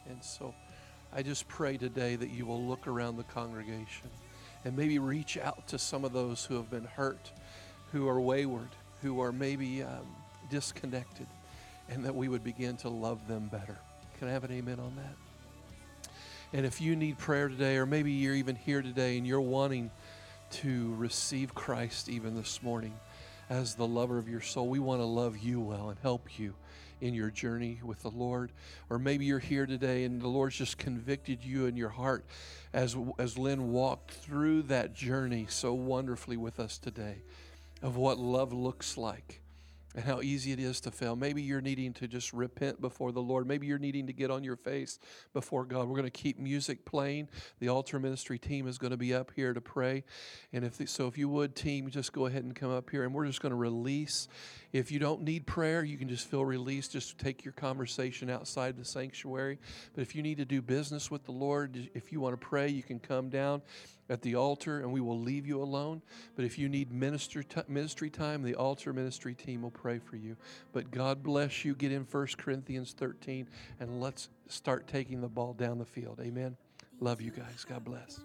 And 0.09 0.23
so 0.23 0.55
I 1.13 1.23
just 1.23 1.47
pray 1.49 1.77
today 1.77 2.17
that 2.17 2.31
you 2.31 2.47
will 2.47 2.63
look 2.63 2.87
around 2.87 3.17
the 3.17 3.25
congregation 3.25 4.11
and 4.65 4.77
maybe 4.77 4.99
reach 4.99 5.39
out 5.39 5.67
to 5.69 5.79
some 5.79 6.05
of 6.05 6.13
those 6.13 6.45
who 6.45 6.57
have 6.57 6.71
been 6.71 6.85
hurt, 6.85 7.31
who 7.93 8.09
are 8.09 8.21
wayward, 8.21 8.69
who 9.03 9.21
are 9.21 9.33
maybe 9.33 9.83
um, 9.83 10.07
disconnected, 10.51 11.27
and 11.89 12.05
that 12.05 12.15
we 12.15 12.29
would 12.29 12.45
begin 12.45 12.77
to 12.79 12.89
love 12.89 13.27
them 13.27 13.49
better. 13.49 13.77
Can 14.19 14.29
I 14.29 14.33
have 14.33 14.45
an 14.45 14.53
amen 14.53 14.79
on 14.79 14.95
that? 14.97 15.30
And 16.53 16.67
if 16.67 16.81
you 16.81 16.97
need 16.97 17.17
prayer 17.17 17.49
today, 17.49 17.77
or 17.77 17.87
maybe 17.87 18.11
you're 18.11 18.35
even 18.35 18.57
here 18.57 18.83
today 18.83 19.17
and 19.17 19.27
you're 19.27 19.41
wanting 19.41 19.91
to 20.51 20.95
receive 20.97 21.55
Christ 21.55 22.09
even 22.09 22.35
this 22.35 22.61
morning 22.63 22.99
as 23.49 23.75
the 23.75 23.87
lover 23.87 24.19
of 24.19 24.29
your 24.29 24.41
soul. 24.41 24.69
We 24.69 24.81
want 24.81 25.01
to 25.01 25.05
love 25.05 25.39
you 25.39 25.61
well 25.61 25.91
and 25.91 25.99
help 26.01 26.39
you 26.39 26.55
in 27.01 27.15
your 27.15 27.31
journey 27.31 27.81
with 27.85 28.03
the 28.03 28.11
Lord. 28.11 28.51
Or 28.91 28.99
maybe 28.99 29.25
you're 29.25 29.39
here 29.39 29.65
today 29.65 30.05
and 30.05 30.21
the 30.21 30.29
Lord's 30.29 30.57
just 30.57 30.77
convicted 30.77 31.45
you 31.45 31.67
in 31.67 31.77
your 31.77 31.89
heart 31.89 32.25
as, 32.73 32.97
as 33.19 33.39
Lynn 33.39 33.73
walked 33.73 34.11
through 34.11 34.63
that 34.63 34.93
journey 34.93 35.47
so 35.49 35.73
wonderfully 35.73 36.37
with 36.37 36.59
us 36.59 36.79
today 36.79 37.19
of 37.81 37.97
what 37.97 38.19
love 38.19 38.53
looks 38.53 38.97
like 38.97 39.41
and 39.95 40.05
how 40.05 40.21
easy 40.21 40.53
it 40.53 40.61
is 40.61 40.81
to 40.83 40.91
fail. 40.91 41.17
Maybe 41.17 41.43
you're 41.43 41.61
needing 41.61 41.93
to 41.95 42.07
just 42.07 42.33
repent 42.33 42.81
before 42.81 43.13
the 43.13 43.23
Lord. 43.23 43.47
Maybe 43.47 43.67
you're 43.67 43.79
needing 43.79 44.07
to 44.07 44.13
get 44.13 44.31
on 44.31 44.45
your 44.45 44.57
face 44.57 44.99
before 45.33 45.65
God. 45.65 45.89
We're 45.89 45.97
going 45.97 46.05
to 46.05 46.11
keep 46.11 46.39
music 46.39 46.85
playing. 46.85 47.29
The 47.59 47.69
altar 47.69 47.99
ministry 47.99 48.39
team 48.39 48.69
is 48.69 48.79
going 48.79 48.93
to 48.93 48.97
be 48.97 49.13
up 49.13 49.33
here 49.35 49.53
to 49.53 49.61
pray. 49.61 50.05
And 50.53 50.65
if 50.65 50.89
so 50.89 51.09
if 51.09 51.19
you 51.19 51.29
would 51.29 51.57
team 51.57 51.91
just 51.91 52.13
go 52.13 52.27
ahead 52.27 52.45
and 52.45 52.55
come 52.55 52.71
up 52.71 52.91
here 52.91 53.05
and 53.05 53.13
we're 53.13 53.27
just 53.27 53.41
going 53.41 53.51
to 53.51 53.57
release 53.57 54.29
if 54.73 54.93
you 54.93 55.01
don't 55.01 55.23
need 55.23 55.47
prayer, 55.47 55.83
you 55.83 55.99
can 55.99 56.09
just 56.09 56.29
feel 56.29 56.45
released. 56.45 56.93
Just 56.93 57.19
take 57.19 57.45
your 57.45 57.53
conversation 57.53 58.31
outside 58.31 58.77
the 58.77 58.85
sanctuary. 58.85 59.59
But 59.95 60.03
if 60.03 60.15
you 60.15 60.23
need 60.23 60.39
to 60.39 60.45
do 60.45 60.63
business 60.63 61.11
with 61.11 61.25
the 61.25 61.33
Lord, 61.33 61.91
if 61.95 62.13
you 62.13 62.21
want 62.21 62.41
to 62.41 62.47
pray, 62.47 62.69
you 62.69 62.83
can 62.83 63.01
come 63.01 63.31
down 63.31 63.63
at 64.11 64.21
the 64.23 64.35
altar 64.35 64.81
and 64.81 64.93
we 64.93 65.01
will 65.01 65.19
leave 65.19 65.47
you 65.47 65.63
alone. 65.63 66.03
But 66.37 66.45
if 66.45 66.59
you 66.59 66.69
need 66.69 66.93
minister 66.93 67.43
t- 67.43 67.63
ministry 67.69 68.11
time, 68.11 68.43
the 68.43 68.57
altar 68.57 68.93
ministry 68.93 69.35
team 69.35 69.63
will 69.63 69.71
pray 69.71 69.99
for 69.99 70.17
you. 70.17 70.37
But 70.73 70.91
God 70.91 71.23
bless 71.23 71.65
you. 71.65 71.75
Get 71.75 71.93
in 71.93 72.03
1 72.03 72.27
Corinthians 72.37 72.93
13 72.93 73.49
and 73.79 74.01
let's 74.01 74.29
start 74.49 74.87
taking 74.87 75.21
the 75.21 75.29
ball 75.29 75.55
down 75.55 75.79
the 75.79 75.87
field. 75.87 76.21
Amen. 76.21 76.57
Love 77.01 77.23
you 77.23 77.31
guys. 77.31 77.65
God 77.67 77.85
bless. 77.85 78.21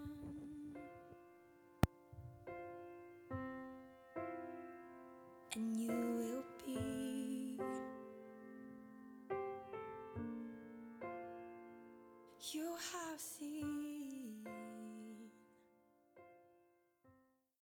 and 5.56 5.78
you 5.78 5.88
will 5.88 6.44
be. 6.66 7.60
You 12.52 12.76
have 12.92 13.20
seen. 13.20 13.85